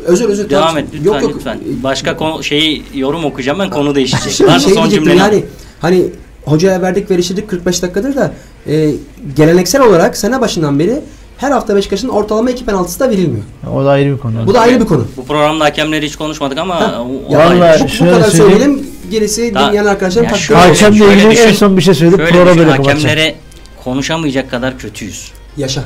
Özür 0.05 0.29
özür. 0.29 0.49
devam 0.49 0.61
tamam. 0.67 0.77
et 0.77 0.85
lütfen 0.93 1.05
Yok, 1.13 1.21
yok. 1.23 1.31
lütfen. 1.35 1.59
Başka 1.83 2.17
konu 2.17 2.43
şeyi 2.43 2.83
yorum 2.93 3.25
okuyacağım 3.25 3.59
ben 3.59 3.69
konu 3.69 3.95
değişecek. 3.95 4.31
Şey, 4.33 4.47
Var 4.47 4.53
mı 4.55 4.61
şey 4.61 4.73
son 4.73 4.89
cümleni? 4.89 5.17
yani 5.19 5.43
hani 5.81 6.05
hocaya 6.45 6.81
verdik 6.81 7.11
veriştirdik 7.11 7.49
45 7.49 7.81
dakikadır 7.83 8.15
da 8.15 8.31
e, 8.67 8.89
geleneksel 9.35 9.81
olarak 9.81 10.17
sene 10.17 10.41
başından 10.41 10.79
beri 10.79 10.99
her 11.37 11.51
hafta 11.51 11.75
Beşiktaş'ın 11.75 12.07
ortalama 12.09 12.51
iki 12.51 12.65
penaltısı 12.65 12.99
da 12.99 13.09
verilmiyor. 13.09 13.43
O 13.75 13.85
da 13.85 13.89
ayrı 13.89 14.13
bir 14.13 14.17
konu. 14.19 14.47
Bu 14.47 14.53
da 14.53 14.59
ayrı 14.59 14.79
bir 14.81 14.85
konu. 14.85 15.07
Bu 15.17 15.25
programda 15.25 15.65
hakemleri 15.65 16.05
hiç 16.05 16.15
konuşmadık 16.15 16.57
ama 16.57 16.75
Ha, 16.81 17.01
o, 17.01 17.33
o 17.33 17.37
vallahi- 17.37 17.63
ayrı. 17.63 17.79
Bu, 17.79 17.83
bu 17.83 17.89
şöyle 17.89 18.11
kadar 18.11 18.23
söyleyeyim. 18.29 18.51
söyleyelim. 18.59 18.87
Gerisi 19.11 19.53
Daha- 19.53 19.67
dinleyen 19.67 19.85
arkadaşların 19.85 20.23
Ya 20.25 20.29
takdir 20.31 20.45
şöyle- 20.45 20.61
eder. 20.61 20.69
Hakemle 20.69 21.05
ilgili 21.13 21.27
en 21.27 21.31
düşün- 21.31 21.53
son 21.53 21.77
bir 21.77 21.81
şey 21.81 21.93
söyleyip 21.93 22.29
Şöyle 22.33 22.53
düşün, 22.55 22.69
hakemlere 22.69 23.35
konuşamayacak 23.83 24.51
kadar 24.51 24.77
kötüyüz. 24.77 25.31
Yaşa. 25.57 25.83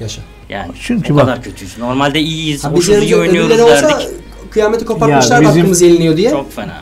Yaşa. 0.00 0.22
Yani 0.48 0.72
Çünkü 0.80 1.12
o 1.12 1.16
bak- 1.16 1.22
kadar 1.24 1.42
kötüyüz. 1.42 1.78
Normalde 1.78 2.20
iyiyiz, 2.20 2.64
Ha, 2.64 2.72
hoşuz, 2.72 3.02
iyi 3.02 3.16
oynuyoruz 3.16 3.60
olsa 3.60 4.02
kıyameti 4.50 4.84
kopartmışlar 4.84 5.36
Ya 5.36 5.42
da 5.42 5.48
bizim- 5.48 5.60
hakkımız 5.60 5.82
yeniliyor 5.82 6.16
diye. 6.16 6.30
Çok 6.30 6.52
fena. 6.52 6.74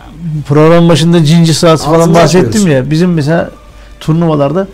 Program 0.48 0.88
başında 0.88 1.24
cinci 1.24 1.54
sahası 1.54 1.84
falan 1.84 1.98
Ağzımızı 2.00 2.20
bahsettim 2.20 2.48
açmıyoruz. 2.48 2.84
ya. 2.86 2.90
Bizim 2.90 3.12
mesela 3.12 3.50
turnuvalarda 4.00 4.66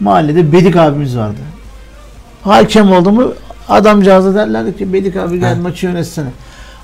mahallede 0.00 0.52
Bedik 0.52 0.76
abimiz 0.76 1.16
vardı. 1.16 1.38
Hakem 2.42 2.92
oldu 2.92 3.12
mu 3.12 3.32
adamcağıza 3.68 4.34
derlerdi 4.34 4.76
ki 4.76 4.92
Bedik 4.92 5.16
abi 5.16 5.40
gel 5.40 5.56
maçı 5.58 5.86
yönetsene. 5.86 6.28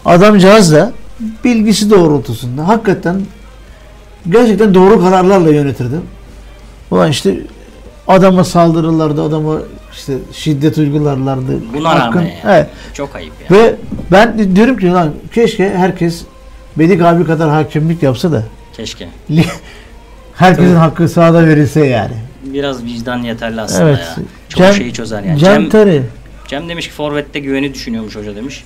Adamcağız 0.05 0.73
da 0.73 0.93
bilgisi 1.45 1.91
doğrultusunda 1.91 2.69
hakikaten 2.69 3.17
gerçekten 4.31 4.75
doğru 4.75 5.01
kararlarla 5.01 5.51
yönetirdi. 5.51 5.97
Ulan 6.91 7.11
işte 7.11 7.41
adama 8.09 8.45
saldırırlardı, 8.45 9.23
adama 9.23 9.55
işte 9.93 10.15
şiddet 10.33 10.79
uygularlardı. 10.79 11.59
Buna 11.75 11.91
rağmen 11.91 12.01
Hakkın- 12.01 12.21
yani. 12.21 12.35
Evet. 12.45 12.67
Çok 12.95 13.17
ayıp 13.17 13.33
ya. 13.51 13.57
Ve 13.57 13.77
ben 14.13 14.57
diyorum 14.57 14.77
ki 14.79 14.87
lan 14.87 15.11
keşke 15.35 15.75
herkes 15.77 16.23
Bedik 16.77 17.03
abi 17.03 17.25
kadar 17.25 17.51
hakemlik 17.51 18.03
yapsa 18.03 18.33
da 18.33 18.43
Keşke. 18.77 19.09
herkesin 20.35 20.69
Tabii. 20.69 20.79
hakkı 20.79 21.09
sahada 21.09 21.47
verilse 21.47 21.87
yani. 21.87 22.15
Biraz 22.45 22.85
vicdan 22.85 23.23
yeterli 23.23 23.61
aslında 23.61 23.89
Evet. 23.89 23.99
ya. 23.99 24.25
Çok 24.49 24.61
Cem- 24.63 24.75
şeyi 24.75 24.93
çözer 24.93 25.23
yani. 25.23 25.39
Cem, 25.39 25.55
Cem, 25.55 25.69
Terry. 25.69 26.03
Cem 26.49 26.69
demiş 26.69 26.87
ki 26.89 26.93
Forvet'te 26.93 27.39
güveni 27.41 27.75
düşünüyormuş 27.75 28.17
hoca 28.17 28.37
demiş. 28.37 28.65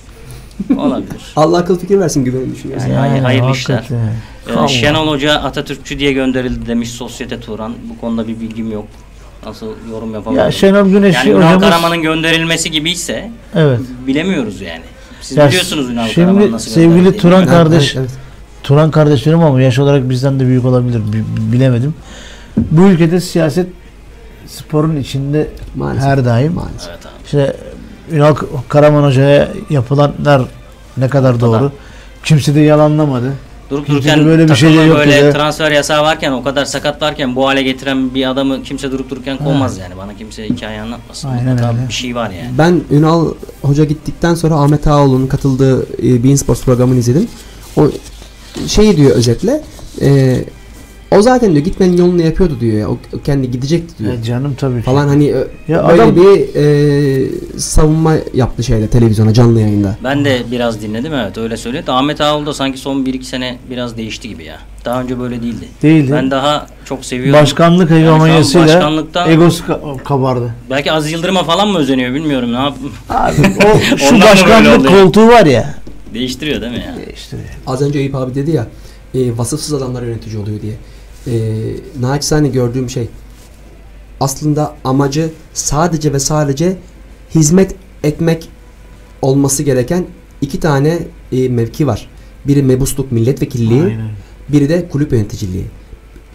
Olabilir. 0.77 1.21
Allah 1.35 1.57
akıl 1.57 1.79
fikir 1.79 1.99
versin 1.99 2.25
güveni 2.25 2.55
düşünüyorsun. 2.55 2.87
Yani 2.87 2.97
hay- 3.09 3.19
hayırlı 3.19 3.51
işler. 3.51 3.75
hakikaten. 3.75 4.09
Ee, 4.49 4.53
Allah. 4.53 4.67
Şenol 4.67 5.07
Hoca 5.07 5.33
Atatürkçü 5.33 5.99
diye 5.99 6.13
gönderildi 6.13 6.67
demiş 6.67 6.89
Sosyete 6.89 7.39
Turan. 7.39 7.73
Bu 7.89 8.01
konuda 8.01 8.27
bir 8.27 8.39
bilgim 8.39 8.71
yok. 8.71 8.87
Nasıl 9.45 9.67
yorum 9.91 10.13
yapamıyorum. 10.13 10.45
Ya 10.47 10.51
Şenol 10.51 10.89
Güneş 10.89 11.15
yani 11.15 11.33
hocamız 11.33 11.63
Karaman'ın 11.63 12.01
gönderilmesi 12.01 12.71
gibiyse 12.71 13.31
evet. 13.55 13.79
bilemiyoruz 14.07 14.61
yani. 14.61 14.81
Siz 15.21 15.37
Ya 15.37 15.47
biliyorsunuz 15.47 15.89
Ünal 15.89 16.07
şimdi 16.07 16.27
Karaman 16.27 16.51
nasıl 16.51 16.71
sevgili. 16.71 17.17
Turan 17.17 17.45
kardeş 17.45 17.95
evet, 17.95 18.09
Turan 18.63 18.91
kardeşlerim 18.91 19.39
ama 19.43 19.61
yaş 19.61 19.79
olarak 19.79 20.09
bizden 20.09 20.39
de 20.39 20.45
büyük 20.47 20.65
olabilir 20.65 20.99
bi- 21.13 21.51
bilemedim. 21.53 21.93
Bu 22.57 22.81
ülkede 22.81 23.21
siyaset 23.21 23.67
sporun 24.47 24.95
içinde 24.95 25.47
Maalesef. 25.75 26.03
her 26.07 26.25
daim. 26.25 26.53
Maalesef. 26.53 26.89
Evet 26.89 27.05
abi. 27.05 27.11
İşte 27.25 27.55
Ünal 28.11 28.35
Karaman 28.69 29.03
Hoca'ya 29.03 29.47
yapılanlar 29.69 30.41
ne 30.97 31.07
kadar 31.09 31.39
doğru. 31.39 31.71
Kimse 32.23 32.55
de 32.55 32.59
yalanlamadı. 32.59 33.33
Durup 33.69 33.87
dururken 33.87 34.25
böyle 34.25 34.47
bir 34.49 34.55
şey 34.55 34.73
yok 34.73 34.97
böyle 34.97 35.23
dedi. 35.23 35.33
transfer 35.33 35.71
yasağı 35.71 36.01
varken 36.03 36.31
o 36.31 36.43
kadar 36.43 36.65
sakat 36.65 37.01
varken 37.01 37.35
bu 37.35 37.47
hale 37.47 37.63
getiren 37.63 38.13
bir 38.15 38.29
adamı 38.29 38.63
kimse 38.63 38.91
durup 38.91 39.09
dururken 39.09 39.37
kovmaz 39.37 39.77
yani. 39.77 39.97
Bana 39.97 40.17
kimse 40.17 40.49
hikaye 40.49 40.81
anlatmasın. 40.81 41.29
Aynen 41.29 41.45
Mutlaka 41.53 41.73
öyle. 41.77 41.87
bir 41.87 41.93
şey 41.93 42.15
var 42.15 42.29
yani. 42.29 42.49
Ben 42.57 42.81
Ünal 42.91 43.27
Hoca 43.61 43.83
gittikten 43.83 44.35
sonra 44.35 44.55
Ahmet 44.55 44.87
Ağaoğlu'nun 44.87 45.27
katıldığı 45.27 45.87
e, 46.07 46.23
Bein 46.23 46.35
Sports 46.35 46.63
programını 46.63 46.99
izledim. 46.99 47.27
O 47.77 47.87
şeyi 48.67 48.97
diyor 48.97 49.11
özetle. 49.15 49.61
e, 50.01 50.37
o 51.11 51.21
zaten 51.21 51.51
diyor 51.53 51.65
gitmenin 51.65 51.97
yolunu 51.97 52.21
yapıyordu 52.21 52.57
diyor 52.59 52.77
ya. 52.79 52.89
O 52.89 52.97
kendi 53.25 53.51
gidecekti 53.51 53.97
diyor. 53.99 54.13
Ya 54.13 54.23
canım 54.23 54.55
tabii 54.59 54.77
ki. 54.79 54.81
Falan 54.85 55.07
hani 55.07 55.33
ö- 55.33 55.47
Ya 55.67 55.87
öyle 55.89 56.01
adam- 56.01 56.15
bir 56.15 56.55
e, 56.55 57.29
savunma 57.59 58.13
yaptı 58.33 58.63
şeyde 58.63 58.87
televizyona 58.87 59.33
canlı 59.33 59.61
yayında. 59.61 59.97
Ben 60.03 60.25
de 60.25 60.41
biraz 60.51 60.81
dinledim 60.81 61.13
evet 61.13 61.37
öyle 61.37 61.57
söyledi. 61.57 61.91
Ahmet 61.91 62.21
Ağaoğlu 62.21 62.45
da 62.45 62.53
sanki 62.53 62.77
son 62.77 63.05
1-2 63.05 63.23
sene 63.23 63.57
biraz 63.69 63.97
değişti 63.97 64.29
gibi 64.29 64.43
ya. 64.43 64.57
Daha 64.85 65.01
önce 65.01 65.19
böyle 65.19 65.41
değildi. 65.41 65.65
Değildi. 65.81 66.11
Ben 66.11 66.31
daha 66.31 66.67
çok 66.85 67.05
seviyordum. 67.05 67.41
Başkanlık 67.41 67.91
Yani 67.91 67.99
hegemonyasıyla 68.01 68.67
başkanlıktan 68.67 69.29
egosu 69.31 69.63
ka- 69.63 70.03
kabardı. 70.03 70.53
belki 70.69 70.91
Aziz 70.91 71.11
Yıldırım'a 71.11 71.43
falan 71.43 71.67
mı 71.67 71.77
özeniyor 71.77 72.13
bilmiyorum 72.13 72.53
ne 72.53 72.57
yap. 72.57 72.77
Abi 73.09 73.33
o 73.65 73.79
şu 73.97 74.11
böyle 74.13 74.23
başkanlık 74.23 74.87
koltuğu 74.87 75.27
var 75.27 75.45
ya. 75.45 75.75
Değiştiriyor 76.13 76.61
değil 76.61 76.71
mi 76.71 76.77
ya? 76.87 76.95
İşte 77.15 77.37
Az 77.67 77.81
önce 77.81 77.99
Eyüp 77.99 78.15
abi 78.15 78.35
dedi 78.35 78.51
ya 78.51 78.67
e, 79.15 79.37
vasıfsız 79.37 79.73
adamlar 79.73 80.03
yönetici 80.03 80.37
oluyor 80.37 80.61
diye. 80.61 80.73
E, 81.27 81.33
naçizane 81.99 82.47
gördüğüm 82.47 82.89
şey 82.89 83.07
aslında 84.19 84.75
amacı 84.83 85.29
sadece 85.53 86.13
ve 86.13 86.19
sadece 86.19 86.77
hizmet 87.35 87.75
etmek 88.03 88.49
olması 89.21 89.63
gereken 89.63 90.05
iki 90.41 90.59
tane 90.59 90.99
e, 91.31 91.49
mevki 91.49 91.87
var. 91.87 92.09
Biri 92.47 92.63
mebusluk 92.63 93.11
milletvekilliği, 93.11 93.81
Aynen. 93.83 94.09
biri 94.49 94.69
de 94.69 94.89
kulüp 94.89 95.11
yöneticiliği. 95.11 95.65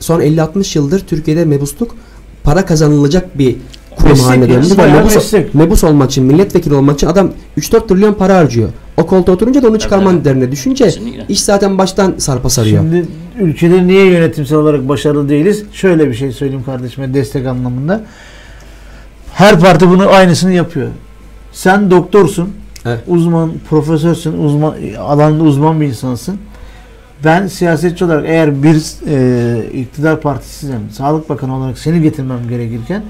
Son 0.01 0.21
50-60 0.21 0.79
yıldır 0.79 1.01
Türkiye'de 1.01 1.45
mebusluk 1.45 1.97
para 2.43 2.67
kazanılacak 2.67 3.39
bir 3.39 3.57
kurum 3.97 4.19
haline 4.19 4.49
döndü. 4.49 4.79
Ve 4.79 4.93
mebus, 4.93 5.15
meslek. 5.15 5.55
mebus 5.55 5.85
olmak 5.85 6.11
için, 6.11 6.25
milletvekili 6.25 6.75
olmak 6.75 6.95
için 6.95 7.07
adam 7.07 7.31
3-4 7.59 7.89
trilyon 7.89 8.15
para 8.15 8.37
harcıyor. 8.37 8.69
O 8.97 9.07
koltuğa 9.07 9.35
oturunca 9.35 9.63
da 9.63 9.69
onu 9.69 9.79
çıkarman 9.79 10.15
tabii. 10.15 10.25
derine 10.25 10.53
düşünce 10.53 10.85
Kesinlikle. 10.85 11.25
iş 11.29 11.41
zaten 11.43 11.79
baştan 11.79 12.15
sarpa 12.19 12.49
sarıyor. 12.51 12.83
Şimdi 12.83 13.07
ülkede 13.41 13.87
niye 13.87 14.07
yönetimsel 14.07 14.59
olarak 14.59 14.89
başarılı 14.89 15.29
değiliz? 15.29 15.65
Şöyle 15.73 16.09
bir 16.09 16.15
şey 16.15 16.33
söyleyeyim 16.33 16.65
kardeşime 16.65 17.15
destek 17.15 17.47
anlamında. 17.47 18.05
Her 19.35 19.61
parti 19.61 19.89
bunu 19.89 20.11
aynısını 20.11 20.53
yapıyor. 20.53 20.89
Sen 21.53 21.91
doktorsun. 21.91 22.53
Evet. 22.87 23.01
Uzman, 23.07 23.53
profesörsün. 23.71 24.45
Uzman, 24.45 24.75
alanda 24.99 25.43
uzman 25.43 25.81
bir 25.81 25.87
insansın. 25.87 26.39
Ben 27.25 27.47
siyasetçi 27.47 28.05
olarak 28.05 28.25
eğer 28.29 28.63
bir 28.63 28.83
e, 29.09 29.71
iktidar 29.73 30.21
partisiysem, 30.21 30.91
Sağlık 30.91 31.29
Bakanı 31.29 31.57
olarak 31.57 31.79
seni 31.79 32.03
getirmem 32.03 32.49
gerekirken 32.49 33.03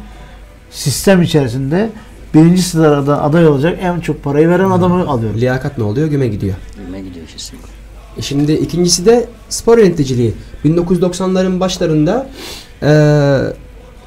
sistem 0.71 1.23
içerisinde 1.23 1.91
birinci 2.35 2.63
sırada 2.63 3.23
aday 3.23 3.47
olacak 3.47 3.79
en 3.83 4.01
çok 4.01 4.25
parayı 4.25 4.49
veren 4.49 4.71
adamı 4.71 5.09
alıyorum. 5.09 5.41
Liyakat 5.41 5.79
ne 5.79 5.85
oluyor? 5.85 6.09
Güme 6.09 6.29
gidiyor. 6.29 6.55
Bilme 6.79 7.01
gidiyor 7.01 7.27
kesinlikle. 7.27 7.72
E 8.19 8.23
Şimdi 8.23 8.53
ikincisi 8.53 9.07
de 9.07 9.27
spor 9.49 9.79
yöneticiliği. 9.79 10.35
1990'ların 10.65 11.61
başlarında 11.61 12.27
eee, 12.83 13.39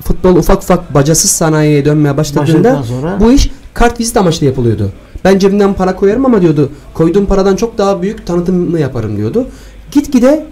futbol 0.04 0.36
ufak 0.36 0.64
ufak 0.64 0.94
bacasız 0.94 1.32
sanayiye 1.32 1.86
dönmeye 1.86 2.18
başladığında 2.18 2.84
sonra 2.84 3.18
bu 3.20 3.32
iş 3.32 3.52
kart 3.74 4.00
vizit 4.00 4.18
amaçlı 4.18 4.46
yapılıyordu. 4.46 4.92
Ben 5.24 5.40
cebimden 5.40 5.74
para 5.74 5.96
koyarım 5.96 6.26
ama 6.26 6.42
diyordu 6.42 6.70
koyduğum 6.94 7.26
paradan 7.26 7.56
çok 7.56 7.78
daha 7.78 8.02
büyük 8.02 8.28
tanıtımını 8.28 8.80
yaparım 8.80 9.18
diyordu. 9.18 9.48
Gitgide 9.92 10.46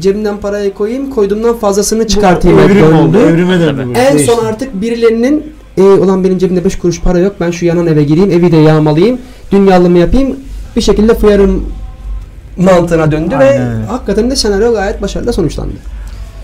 cebimden 0.00 0.36
parayı 0.36 0.74
koyayım 0.74 1.10
koyduğumdan 1.10 1.56
fazlasını 1.56 2.06
çıkartayım. 2.06 2.58
evrim 2.58 2.76
döndü. 2.82 2.94
oldu. 2.94 3.18
Evrime 3.18 3.60
döndü. 3.60 3.84
Bu. 3.88 3.98
En 3.98 4.16
son 4.18 4.44
artık 4.44 4.80
birilerinin 4.80 5.52
e, 5.76 5.82
ulan 5.82 6.24
benim 6.24 6.38
cebimde 6.38 6.64
5 6.64 6.78
kuruş 6.78 7.00
para 7.00 7.18
yok 7.18 7.36
ben 7.40 7.50
şu 7.50 7.66
yanan 7.66 7.86
eve 7.86 8.04
gireyim 8.04 8.30
evi 8.30 8.52
de 8.52 8.56
yağmalayayım 8.56 9.18
dünyalımı 9.52 9.98
yapayım 9.98 10.36
bir 10.76 10.80
şekilde 10.80 11.14
fıyarım 11.14 11.64
mantığına 12.58 13.10
döndü 13.10 13.38
ve 13.38 13.44
Aynen 13.48 13.76
öyle. 13.76 13.86
hakikaten 13.86 14.30
de 14.30 14.36
senaryo 14.36 14.72
gayet 14.72 15.02
başarılı 15.02 15.32
sonuçlandı. 15.32 15.72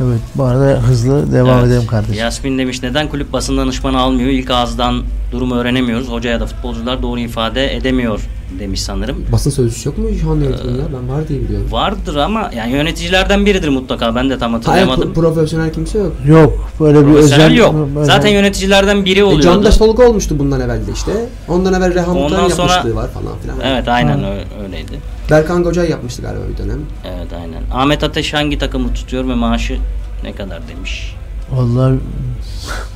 Evet 0.00 0.20
bu 0.34 0.44
arada 0.44 0.64
hızlı 0.64 1.32
devam 1.32 1.58
Evet. 1.58 1.68
edelim 1.68 1.86
kardeşim. 1.86 2.14
Yasmin 2.14 2.58
demiş 2.58 2.82
neden 2.82 3.08
kulüp 3.08 3.32
basın 3.32 3.56
danışmanı 3.58 3.98
almıyor? 4.00 4.28
İlk 4.28 4.50
ağızdan 4.50 5.02
durumu 5.32 5.54
öğrenemiyoruz. 5.56 6.08
Hoca 6.08 6.30
ya 6.30 6.40
da 6.40 6.46
futbolcular 6.46 7.02
doğru 7.02 7.20
ifade 7.20 7.76
edemiyor 7.76 8.20
demiş 8.58 8.82
sanırım. 8.82 9.24
Basın 9.32 9.50
sözcüsü 9.50 9.88
yok 9.88 9.98
mu 9.98 10.04
şu 10.20 10.30
an 10.30 10.36
yönetimin 10.36 10.74
ya 10.74 10.84
ben 11.00 11.08
var 11.14 11.28
diye 11.28 11.40
biliyorum. 11.40 11.66
Vardır 11.72 12.16
ama 12.16 12.50
yani 12.56 12.72
yöneticilerden 12.72 13.46
biridir 13.46 13.68
mutlaka. 13.68 14.14
Ben 14.14 14.30
de 14.30 14.38
tam 14.38 14.52
Hayır 14.52 14.64
hatırlayamadım. 14.64 15.10
pro- 15.10 15.14
profesyonel 15.14 15.72
kimse 15.72 15.98
yok. 15.98 16.12
Yok 16.26 16.68
böyle 16.80 17.06
bir 17.06 17.12
özel 17.12 17.54
yok. 17.54 17.74
böyle- 17.94 18.04
Zaten 18.06 18.28
yöneticilerden 18.28 19.04
biri 19.04 19.18
E, 19.20 19.24
oluyordu. 19.24 19.42
Candaş 19.44 19.76
Tolga 19.76 20.08
olmuştu 20.08 20.38
bundan 20.38 20.60
evvel 20.60 20.86
de 20.86 20.92
işte. 20.94 21.12
Ondan 21.48 21.74
evvel 21.74 21.94
Rehan 21.94 22.08
Ondan 22.16 22.22
Muhtar'ın 22.22 22.48
sonra- 22.48 22.72
yapmışlığı 22.72 22.96
var 22.96 23.08
falan 23.10 23.38
filan. 23.42 23.56
Evet 23.64 23.88
aynen 23.88 24.24
ö- 24.24 24.62
öyleydi. 24.64 24.92
Berkan 25.30 25.62
Gocay 25.64 25.90
yapmıştı 25.90 26.22
galiba 26.22 26.42
bir 26.52 26.64
dönem. 26.64 26.80
Evet 27.16 27.32
aynen. 27.32 27.62
Ahmet 27.82 28.04
Ateş 28.04 28.34
hangi 28.34 28.58
takımı 28.58 28.94
tutuyor 28.94 29.28
ve 29.28 29.34
maaşı 29.34 29.78
ne 30.24 30.32
kadar 30.32 30.60
demiş. 30.68 31.14
Vallahi 31.56 31.94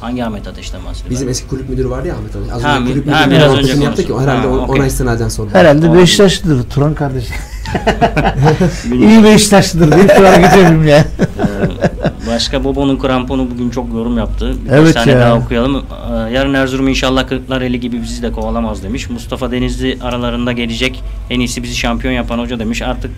Hangi 0.00 0.24
Ahmet 0.24 0.48
Ateş'ten 0.48 0.80
bahsediyor? 0.84 1.10
Bizim 1.10 1.28
eski 1.28 1.48
kulüp 1.48 1.68
müdürü 1.70 1.90
vardı 1.90 2.08
ya 2.08 2.14
Ahmet 2.14 2.36
Ali. 2.36 2.52
Az 2.52 2.64
Ha, 2.64 2.78
önce 2.78 2.92
kulüp 2.92 3.12
ha, 3.14 3.26
müdürü 3.26 3.38
biraz 3.38 3.54
önce 3.54 3.72
yaptık 3.72 3.82
ya 3.82 3.92
konuştuk. 4.14 4.20
herhalde 4.20 4.46
Ha, 4.46 4.52
o- 4.54 4.58
okey. 4.58 4.80
ona 4.80 4.86
istinaden 4.86 5.28
sordu. 5.28 5.50
herhalde. 5.52 5.94
Beşiktaşlıdır 5.94 6.70
Turan 6.70 6.94
kardeş. 6.94 7.24
İyi 8.92 9.24
Beşiktaşlıdır 9.24 9.92
deyip 9.96 10.10
şu 10.16 10.26
hareket 10.28 10.44
yapayım 10.56 10.86
ya. 10.88 10.98
Ee, 10.98 12.28
Başka 12.30 12.64
Bobo'nun 12.64 12.98
kramponu 12.98 13.50
bugün 13.50 13.70
çok 13.70 13.88
yorum 13.94 14.18
yaptı. 14.18 14.54
Birkaç 14.64 14.78
Evet 14.80 14.94
tane 14.94 15.10
ya. 15.12 15.20
daha 15.20 15.34
okuyalım. 15.34 15.76
Ee, 15.76 16.32
Yarın 16.32 16.54
Erzurum 16.54 16.88
inşallah 16.88 17.28
Kırklareli 17.28 17.80
gibi 17.80 18.02
bizi 18.02 18.22
de 18.22 18.32
kovalamaz 18.32 18.82
demiş. 18.82 19.10
Mustafa 19.10 19.50
Denizli 19.50 19.98
aralarında 20.02 20.52
gelecek 20.52 21.02
en 21.30 21.40
iyisi 21.40 21.62
bizi 21.62 21.74
şampiyon 21.76 22.14
yapan 22.14 22.38
hoca 22.38 22.58
demiş. 22.58 22.82
Artık 22.82 23.10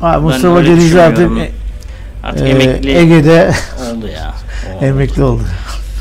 Ha, 0.00 0.20
Mustafa 0.20 0.64
Denizli 0.64 1.00
artık. 1.00 1.30
Artık 2.22 2.46
e, 2.46 2.50
emekli 2.50 2.96
Ege'de 2.98 3.52
oldu 3.96 4.08
ya. 4.08 4.34
O- 4.80 4.84
emekli 4.84 5.22
oldu. 5.22 5.42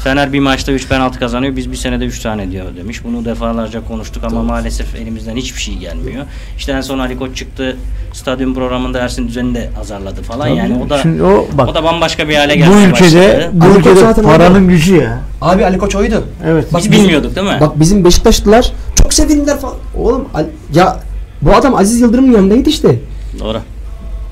Fener 0.04 0.34
bir 0.34 0.40
maçta 0.40 0.72
3 0.72 0.88
penaltı 0.88 1.20
kazanıyor. 1.20 1.56
Biz 1.56 1.72
bir 1.72 1.78
senede 1.78 2.06
3 2.06 2.20
tane 2.20 2.52
diyor 2.52 2.66
demiş. 2.76 3.04
Bunu 3.04 3.26
defalarca 3.26 3.88
konuştuk 3.88 4.24
ama 4.24 4.44
maalesef 4.44 4.96
elimizden 4.96 5.36
hiçbir 5.36 5.62
şey 5.62 5.78
gelmiyor. 5.78 6.26
İşte 6.58 6.72
en 6.72 6.82
son 6.82 7.00
Ali 7.00 7.18
Koç 7.18 7.38
çıktı. 7.38 7.78
Stadyum 8.14 8.54
programında 8.56 9.00
Ersin 9.00 9.28
Düzen'i 9.28 9.56
de 9.56 9.70
azarladı 9.82 10.22
falan. 10.22 10.48
Yani 10.48 10.84
o 10.86 10.90
da 10.90 10.98
Şimdi 11.02 11.24
o 11.24 11.48
bak 11.54 11.70
o 11.70 11.76
da 11.76 11.84
bambaşka 11.84 12.30
bir 12.30 12.36
hale 12.36 12.54
bu 12.54 12.58
gelmeye 12.58 12.88
ülkede 12.88 13.04
başladı. 13.04 13.50
bu 13.54 13.66
Ali 13.66 13.78
ülkede 13.80 13.96
zaten 13.96 14.24
paranın 14.26 14.56
orada. 14.56 14.66
gücü 14.66 14.96
ya. 14.96 15.20
Abi 15.42 15.66
Ali 15.66 15.78
Koç 15.78 15.96
oydu. 15.96 16.24
Evet. 16.46 16.74
Bak 16.74 16.82
Biz 16.84 16.92
bilmiyorduk 16.92 17.36
değil 17.36 17.48
mi? 17.48 17.58
Bak 17.62 17.80
bizim 17.80 18.06
Beşiktaşlılar 18.06 18.72
çok 18.96 19.14
sevindiler 19.14 19.60
falan. 19.60 19.76
Oğlum 19.98 20.26
ya 20.74 21.00
bu 21.42 21.56
adam 21.56 21.76
Aziz 21.76 22.02
Yıldırım'ın 22.02 22.32
yanındaydı 22.32 22.70
işte. 22.70 23.00
Doğru. 23.40 23.62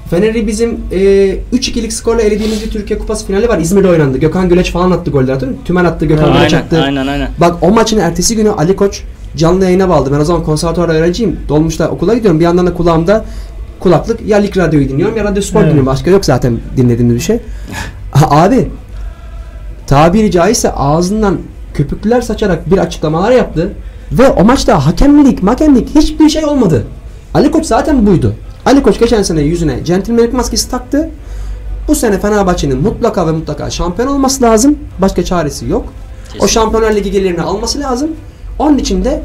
Fener'i 0.09 0.47
bizim 0.47 0.79
e, 0.91 0.97
3-2'lik 1.53 1.93
skorla 1.93 2.21
elediğimiz 2.21 2.63
bir 2.65 2.69
Türkiye 2.71 2.99
Kupası 2.99 3.27
finali 3.27 3.49
var. 3.49 3.59
İzmir'de 3.59 3.87
oynandı. 3.89 4.17
Gökhan 4.17 4.49
Güleç 4.49 4.71
falan 4.71 4.91
attı 4.91 5.11
goller 5.11 5.33
hatırlıyor 5.33 5.51
musun? 5.51 5.65
Tümen 5.65 5.85
attı, 5.85 6.05
Gökhan 6.05 6.33
Güleç 6.33 6.53
Aynen, 6.53 6.65
attı. 6.65 6.81
aynen 6.83 7.07
aynen. 7.07 7.29
Bak 7.41 7.55
o 7.61 7.71
maçın 7.71 7.97
ertesi 7.99 8.35
günü 8.35 8.49
Ali 8.51 8.75
Koç 8.75 9.03
canlı 9.37 9.63
yayına 9.63 9.89
bağladı. 9.89 10.11
Ben 10.13 10.19
o 10.19 10.25
zaman 10.25 10.43
konservatuvar 10.43 10.89
öğrenciyim. 10.89 11.39
Dolmuşta 11.49 11.89
okula 11.89 12.13
gidiyorum. 12.13 12.39
Bir 12.39 12.45
yandan 12.45 12.67
da 12.67 12.73
kulağımda 12.73 13.25
kulaklık 13.79 14.27
ya 14.27 14.37
Lig 14.37 14.57
Radyo'yu 14.57 14.89
dinliyorum 14.89 15.17
ya 15.17 15.23
Radyo 15.23 15.41
Spor 15.41 15.59
Evet. 15.59 15.69
dinliyorum. 15.69 15.85
Başka 15.85 16.11
yok 16.11 16.25
zaten 16.25 16.59
dinlediğimiz 16.77 17.15
bir 17.15 17.21
şey. 17.21 17.39
Abi 18.13 18.67
tabiri 19.87 20.31
caizse 20.31 20.71
ağzından 20.71 21.37
köpükler 21.73 22.21
saçarak 22.21 22.71
bir 22.71 22.77
açıklamalar 22.77 23.31
yaptı. 23.31 23.73
Ve 24.11 24.29
o 24.29 24.43
maçta 24.43 24.85
hakemlik, 24.85 25.43
makemlik 25.43 25.95
hiçbir 25.95 26.29
şey 26.29 26.45
olmadı. 26.45 26.83
Ali 27.33 27.51
Koç 27.51 27.65
zaten 27.65 28.05
buydu. 28.05 28.35
Ali 28.65 28.83
Koç 28.83 28.99
geçen 28.99 29.23
sene 29.23 29.41
yüzüne 29.41 29.83
centilmenlik 29.85 30.33
maskesi 30.33 30.69
taktı. 30.71 31.09
Bu 31.87 31.95
sene 31.95 32.19
Fenerbahçe'nin 32.19 32.81
mutlaka 32.81 33.27
ve 33.27 33.31
mutlaka 33.31 33.69
şampiyon 33.69 34.07
olması 34.07 34.43
lazım. 34.43 34.79
Başka 34.99 35.25
çaresi 35.25 35.67
yok. 35.67 35.85
O 35.85 36.23
Kesinlikle. 36.25 36.47
Şampiyonlar 36.47 36.95
Ligi 36.95 37.11
gelirini 37.11 37.41
alması 37.41 37.79
lazım. 37.79 38.09
Onun 38.59 38.77
için 38.77 39.05
de 39.05 39.21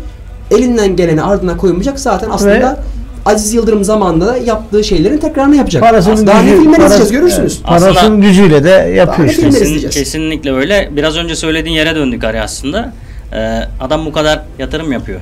elinden 0.50 0.96
geleni 0.96 1.22
ardına 1.22 1.56
koymayacak. 1.56 2.00
Zaten 2.00 2.30
aslında 2.30 2.80
Aziz 3.26 3.54
Yıldırım 3.54 3.84
zamanında 3.84 4.26
da 4.26 4.36
yaptığı 4.36 4.84
şeylerin 4.84 5.18
tekrarını 5.18 5.56
yapacak. 5.56 5.82
Parasının 5.82 6.26
Daha 6.26 6.42
ne 6.42 6.50
gücü- 6.50 6.62
filmler 6.62 6.76
parası- 6.76 6.94
izleyeceğiz 6.94 7.12
görürsünüz. 7.12 7.54
evet, 7.70 7.80
parasının 7.80 8.20
gücüyle 8.20 8.64
de 8.64 8.68
yapıyor 8.70 9.28
işte. 9.28 9.42
Kesin- 9.42 9.90
kesinlikle 9.90 10.52
öyle. 10.52 10.90
Biraz 10.96 11.16
önce 11.16 11.36
söylediğin 11.36 11.74
yere 11.76 11.94
döndük 11.94 12.24
Ari 12.24 12.40
aslında. 12.40 12.92
Ee, 13.32 13.60
adam 13.80 14.06
bu 14.06 14.12
kadar 14.12 14.42
yatırım 14.58 14.92
yapıyor. 14.92 15.20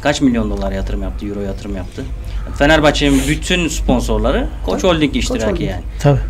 Kaç 0.00 0.20
milyon 0.20 0.50
dolar 0.50 0.72
yatırım 0.72 1.02
yaptı, 1.02 1.26
euro 1.26 1.40
yatırım 1.40 1.76
yaptı. 1.76 2.02
Fenerbahçe'nin 2.54 3.22
bütün 3.28 3.68
sponsorları 3.68 4.46
Koç 4.66 4.84
Holding 4.84 5.16
iştiraki 5.16 5.46
Holding. 5.46 5.70
yani. 5.70 5.82
Tabii. 6.00 6.20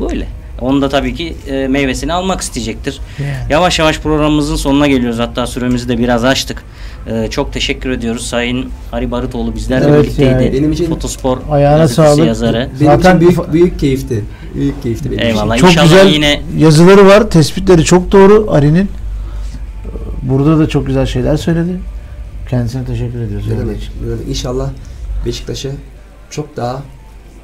Böyle. 0.00 0.26
Onu 0.60 0.82
da 0.82 0.88
tabii 0.88 1.14
ki 1.14 1.36
e, 1.50 1.68
meyvesini 1.68 2.12
almak 2.12 2.40
isteyecektir. 2.40 3.00
Yani. 3.18 3.30
Yavaş 3.50 3.78
yavaş 3.78 3.98
programımızın 4.00 4.56
sonuna 4.56 4.86
geliyoruz. 4.86 5.18
Hatta 5.18 5.46
süremizi 5.46 5.88
de 5.88 5.98
biraz 5.98 6.24
açtık. 6.24 6.62
E, 7.06 7.30
çok 7.30 7.52
teşekkür 7.52 7.90
ediyoruz. 7.90 8.26
Sayın 8.26 8.66
Ari 8.92 9.10
Barutoğlu 9.10 9.54
bizlerle 9.54 9.88
Evet 9.88 10.02
birlikteydi. 10.04 10.30
yani. 10.30 10.52
Benim 10.52 10.72
için- 10.72 10.86
Fotospor 10.86 11.38
Ayağına 11.50 11.88
sağlık. 11.88 12.26
yazarı. 12.26 12.68
Benim 12.80 12.92
Zaten 12.92 13.16
için 13.16 13.20
büyük 13.28 13.52
büyük 13.52 13.78
keyifti. 13.80 14.24
Büyük 14.54 14.82
keyifti 14.82 15.04
benim 15.10 15.18
için. 15.18 15.28
Eyvallah. 15.28 15.56
Çok 15.58 15.70
İnşallah 15.70 15.84
güzel 15.84 16.06
yine 16.12 16.40
yazıları 16.58 17.06
var. 17.06 17.30
Tespitleri 17.30 17.84
çok 17.84 18.12
doğru 18.12 18.46
Ari'nin. 18.50 18.88
Burada 20.22 20.58
da 20.58 20.68
çok 20.68 20.86
güzel 20.86 21.06
şeyler 21.06 21.36
söyledi. 21.36 21.70
Kendisine 22.50 22.84
teşekkür 22.84 23.20
ediyoruz. 23.20 23.46
Ne 23.48 23.58
demek? 23.58 23.90
İnşallah 24.28 24.68
Beşiktaş'ı 25.26 25.70
çok 26.30 26.56
daha 26.56 26.82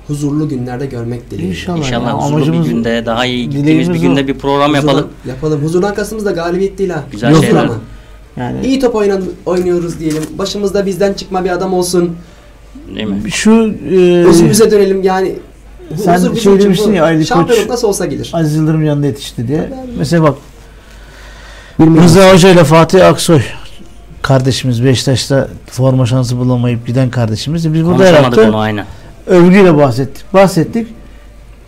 huzurlu 0.06 0.48
günlerde 0.48 0.86
görmek 0.86 1.30
dileğiyle. 1.30 1.50
İnşallah. 1.54 1.78
İnşallah 1.78 2.06
ya. 2.08 2.18
huzurlu 2.18 2.36
bir 2.36 2.46
Amacımız- 2.46 2.68
günde 2.68 3.06
daha 3.06 3.26
iyi 3.26 3.50
gittiğimiz 3.50 3.92
bir 3.92 3.98
günde 4.00 4.26
bir 4.28 4.38
program 4.38 4.70
Huzurdan- 4.70 4.86
yapalım. 4.86 5.08
Yapalım. 5.28 5.62
Huzurdan 5.64 5.94
kastımız 5.94 6.24
da 6.24 6.30
galibiyet 6.32 6.78
değil 6.78 6.90
ha. 6.90 7.04
Güzel 7.12 7.30
Huzur 7.30 7.42
şeyler. 7.42 7.64
ama. 7.64 7.74
Yani 8.36 8.66
İyi 8.66 8.80
top 8.80 8.94
oynan, 8.94 9.22
oynuyoruz 9.46 9.98
diyelim. 9.98 10.22
Başımızda 10.38 10.86
bizden 10.86 11.12
çıkma 11.12 11.44
bir 11.44 11.50
adam 11.50 11.74
olsun. 11.74 12.16
Değil 12.94 13.06
mi? 13.06 13.30
şu 13.30 13.74
e, 13.90 13.96
Özümüze 14.26 14.70
dönelim 14.70 15.02
yani. 15.02 15.34
sen 16.04 16.14
Huzur 16.16 16.36
şey 16.36 16.60
demiştin 16.60 16.92
ya, 16.92 17.04
Ali 17.04 17.18
Koç- 17.18 17.28
Şampiyonluk 17.28 17.70
nasıl 17.70 17.88
olsa 17.88 18.06
gelir. 18.06 18.30
Aziz 18.34 18.56
Yıldırım 18.56 18.84
yanında 18.84 19.06
yetişti 19.06 19.48
diye. 19.48 19.58
Tabii. 19.58 19.98
Mesela 19.98 20.22
bak. 20.22 20.34
Rıza 21.80 22.32
Hoca 22.34 22.48
ile 22.50 22.64
Fatih 22.64 23.06
Aksoy 23.08 23.40
kardeşimiz 24.22 24.84
Beşiktaş'ta 24.84 25.48
forma 25.66 26.06
şansı 26.06 26.38
bulamayıp 26.38 26.86
giden 26.86 27.10
kardeşimiz. 27.10 27.74
Biz 27.74 27.84
burada 27.84 28.04
her 28.04 28.14
hafta 28.14 28.58
aynen. 28.58 28.86
övgüyle 29.26 29.76
bahsettik. 29.76 30.34
Bahsettik. 30.34 30.88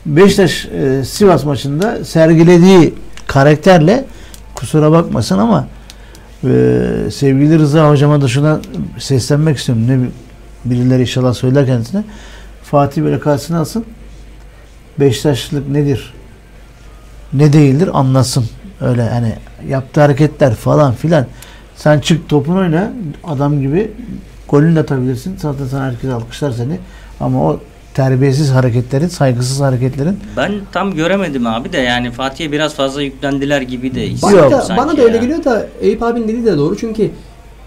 Beşiktaş 0.06 0.64
e, 0.66 1.04
Sivas 1.04 1.44
maçında 1.44 2.04
sergilediği 2.04 2.94
karakterle 3.26 4.04
kusura 4.54 4.92
bakmasın 4.92 5.38
ama 5.38 5.66
e, 6.44 6.48
sevgili 7.12 7.58
Rıza 7.58 7.90
hocama 7.90 8.20
da 8.20 8.28
şuna 8.28 8.60
seslenmek 8.98 9.58
istiyorum. 9.58 9.84
Ne 9.88 9.98
bi- 9.98 10.10
birileri 10.64 11.00
inşallah 11.00 11.34
söyler 11.34 11.66
kendisine. 11.66 12.04
Fatih 12.64 13.02
böyle 13.02 13.20
karşısına 13.20 13.58
alsın. 13.58 13.84
Beşiktaşlılık 15.00 15.68
nedir? 15.68 16.14
Ne 17.32 17.52
değildir 17.52 17.90
anlasın. 17.92 18.44
Öyle 18.80 19.08
hani 19.08 19.34
yaptığı 19.68 20.00
hareketler 20.00 20.54
falan 20.54 20.94
filan. 20.94 21.26
Sen 21.82 21.98
çık 22.00 22.28
topun 22.28 22.56
oyna 22.56 22.92
adam 23.24 23.60
gibi 23.60 23.90
golünü 24.48 24.76
de 24.76 24.80
atabilirsin. 24.80 25.36
Zaten 25.36 25.66
sana 25.66 25.84
herkes 25.84 26.10
alkışlar 26.10 26.50
seni. 26.50 26.78
Ama 27.20 27.44
o 27.44 27.60
terbiyesiz 27.94 28.50
hareketlerin, 28.50 29.08
saygısız 29.08 29.60
hareketlerin 29.60 30.18
Ben 30.36 30.52
tam 30.72 30.94
göremedim 30.94 31.46
abi 31.46 31.72
de 31.72 31.78
yani 31.78 32.10
Fatih'e 32.10 32.52
biraz 32.52 32.74
fazla 32.74 33.02
yüklendiler 33.02 33.60
gibi 33.60 33.94
de 33.94 34.08
Bana, 34.22 34.50
da, 34.50 34.64
bana 34.76 34.96
da 34.96 35.02
öyle 35.02 35.16
ya. 35.16 35.22
geliyor 35.22 35.44
da 35.44 35.66
Eyüp 35.80 36.02
abinin 36.02 36.28
dediği 36.28 36.44
de 36.46 36.58
doğru 36.58 36.76
çünkü 36.76 37.10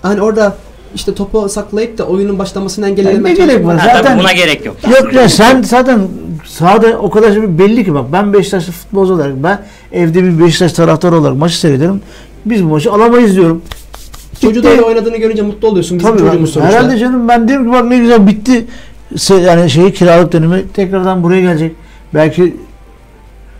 hani 0.01 0.21
orada 0.21 0.55
işte 0.95 1.15
topu 1.15 1.49
saklayıp 1.49 1.97
da 1.97 2.03
oyunun 2.03 2.39
başlamasını 2.39 2.85
ne 2.85 2.89
engellemeye 2.89 3.35
gerek 3.35 3.65
var? 3.65 3.77
Ha, 3.77 3.91
Zaten 3.93 4.19
buna 4.19 4.31
gerek 4.33 4.65
yok. 4.65 4.77
Yok 4.89 5.13
ya 5.13 5.29
sen 5.29 5.61
zaten 5.61 6.07
sahada 6.45 6.97
o 6.99 7.09
kadar 7.09 7.31
şey 7.33 7.57
belli 7.59 7.85
ki 7.85 7.93
bak 7.93 8.05
ben 8.13 8.33
Beşiktaşlı 8.33 8.71
futbolcu 8.71 9.13
olarak 9.13 9.43
ben 9.43 9.61
evde 9.91 10.23
bir 10.23 10.39
Beşiktaş 10.39 10.73
taraftarı 10.73 11.15
olarak 11.15 11.37
maçı 11.37 11.59
seyrediyorum. 11.59 12.01
Biz 12.45 12.63
bu 12.63 12.67
maçı 12.67 12.91
alamayız 12.91 13.35
diyorum. 13.35 13.61
Çocuğu 14.41 14.63
da 14.63 14.69
öyle 14.69 14.81
oynadığını 14.81 15.17
görünce 15.17 15.41
mutlu 15.41 15.67
oluyorsun. 15.67 15.99
Bizim 15.99 16.11
Tabii 16.11 16.19
çocuğumuz 16.19 16.53
sonuçta. 16.53 16.71
herhalde 16.77 16.97
canım 16.97 17.27
ben 17.27 17.47
diyorum 17.47 17.65
ki 17.65 17.71
bak 17.71 17.85
ne 17.85 17.97
güzel 17.97 18.27
bitti. 18.27 18.65
Yani 19.45 19.69
şeyi 19.69 19.93
kiralık 19.93 20.31
dönemi 20.31 20.63
tekrardan 20.73 21.23
buraya 21.23 21.41
gelecek. 21.41 21.75
Belki 22.13 22.55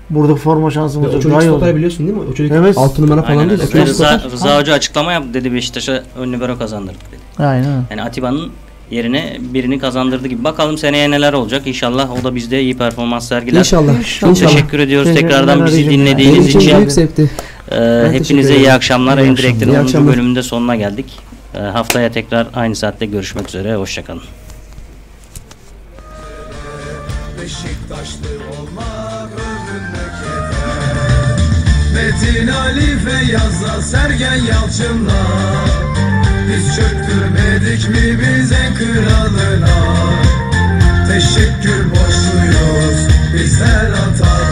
burada 0.09 0.35
forma 0.35 0.71
şansımız 0.71 1.09
o 1.09 1.11
yok. 1.13 1.21
çocuk 1.23 1.31
Daha 1.31 1.43
iyi 1.43 1.47
stoper 1.49 1.67
olur. 1.67 1.75
biliyorsun 1.75 2.07
değil 2.07 2.17
mi? 2.17 2.23
O 2.31 2.33
çocuk 2.33 2.51
Evet. 2.55 2.77
6 2.77 3.01
numara 3.01 3.21
falan 3.21 3.37
Aynen 3.37 3.49
değil. 3.49 3.61
O 3.61 3.71
çocuk 3.71 3.87
Rıza, 3.87 4.07
stoper. 4.19 4.31
Rıza 4.31 4.59
Hoca 4.59 4.73
açıklama 4.73 5.13
yaptı 5.13 5.33
dedi 5.33 5.53
Beşiktaş'a 5.53 6.03
ön 6.19 6.33
libero 6.33 6.57
kazandırdık 6.57 7.11
dedi. 7.11 7.43
Aynen. 7.47 7.83
Yani 7.91 8.01
Atiba'nın 8.03 8.49
yerine 8.91 9.37
birini 9.39 9.79
kazandırdı 9.79 10.27
gibi. 10.27 10.43
Bakalım 10.43 10.77
seneye 10.77 11.11
neler 11.11 11.33
olacak. 11.33 11.67
İnşallah 11.67 12.11
o 12.11 12.23
da 12.23 12.35
bizde 12.35 12.61
iyi 12.61 12.77
performans 12.77 13.27
sergiler. 13.27 13.59
İnşallah. 13.59 13.93
İnşallah. 13.99 14.31
İnşallah. 14.31 14.51
Teşekkür 14.51 14.79
ediyoruz 14.79 15.07
Teşekkürler 15.07 15.39
tekrardan 15.39 15.65
bizi 15.65 15.89
dinlediğiniz 15.89 16.47
için 16.47 16.59
için. 16.59 16.87
zevkti. 16.89 17.29
Ee, 17.71 18.07
hepinize 18.11 18.55
iyi 18.57 18.73
akşamlar. 18.73 19.17
İyi 19.17 19.27
En. 19.27 19.37
Direkt'in 19.37 19.67
İyi 19.67 19.79
10. 19.79 19.83
akşamlar. 19.83 20.13
bölümünde 20.13 20.43
sonuna 20.43 20.75
geldik. 20.75 21.05
Ee, 21.55 21.57
haftaya 21.59 22.11
tekrar 22.11 22.47
aynı 22.55 22.75
saatte 22.75 23.05
görüşmek 23.05 23.47
üzere. 23.49 23.75
Hoşçakalın. 23.75 24.21
Beşiktaşlı 27.41 28.27
olmak 28.59 29.29
Metin 31.95 32.47
Ali 32.47 32.99
Feyyaz'la 32.99 33.81
Sergen 33.81 34.35
Yalçın'la 34.35 35.25
Biz 36.47 36.75
çöktürmedik 36.75 37.89
mi 37.89 38.19
biz 38.19 38.51
en 38.51 38.75
kralına? 38.75 39.95
Teşekkür 41.07 41.91
borçluyuz 41.91 43.07
bizler 43.33 43.89
hata 43.89 44.45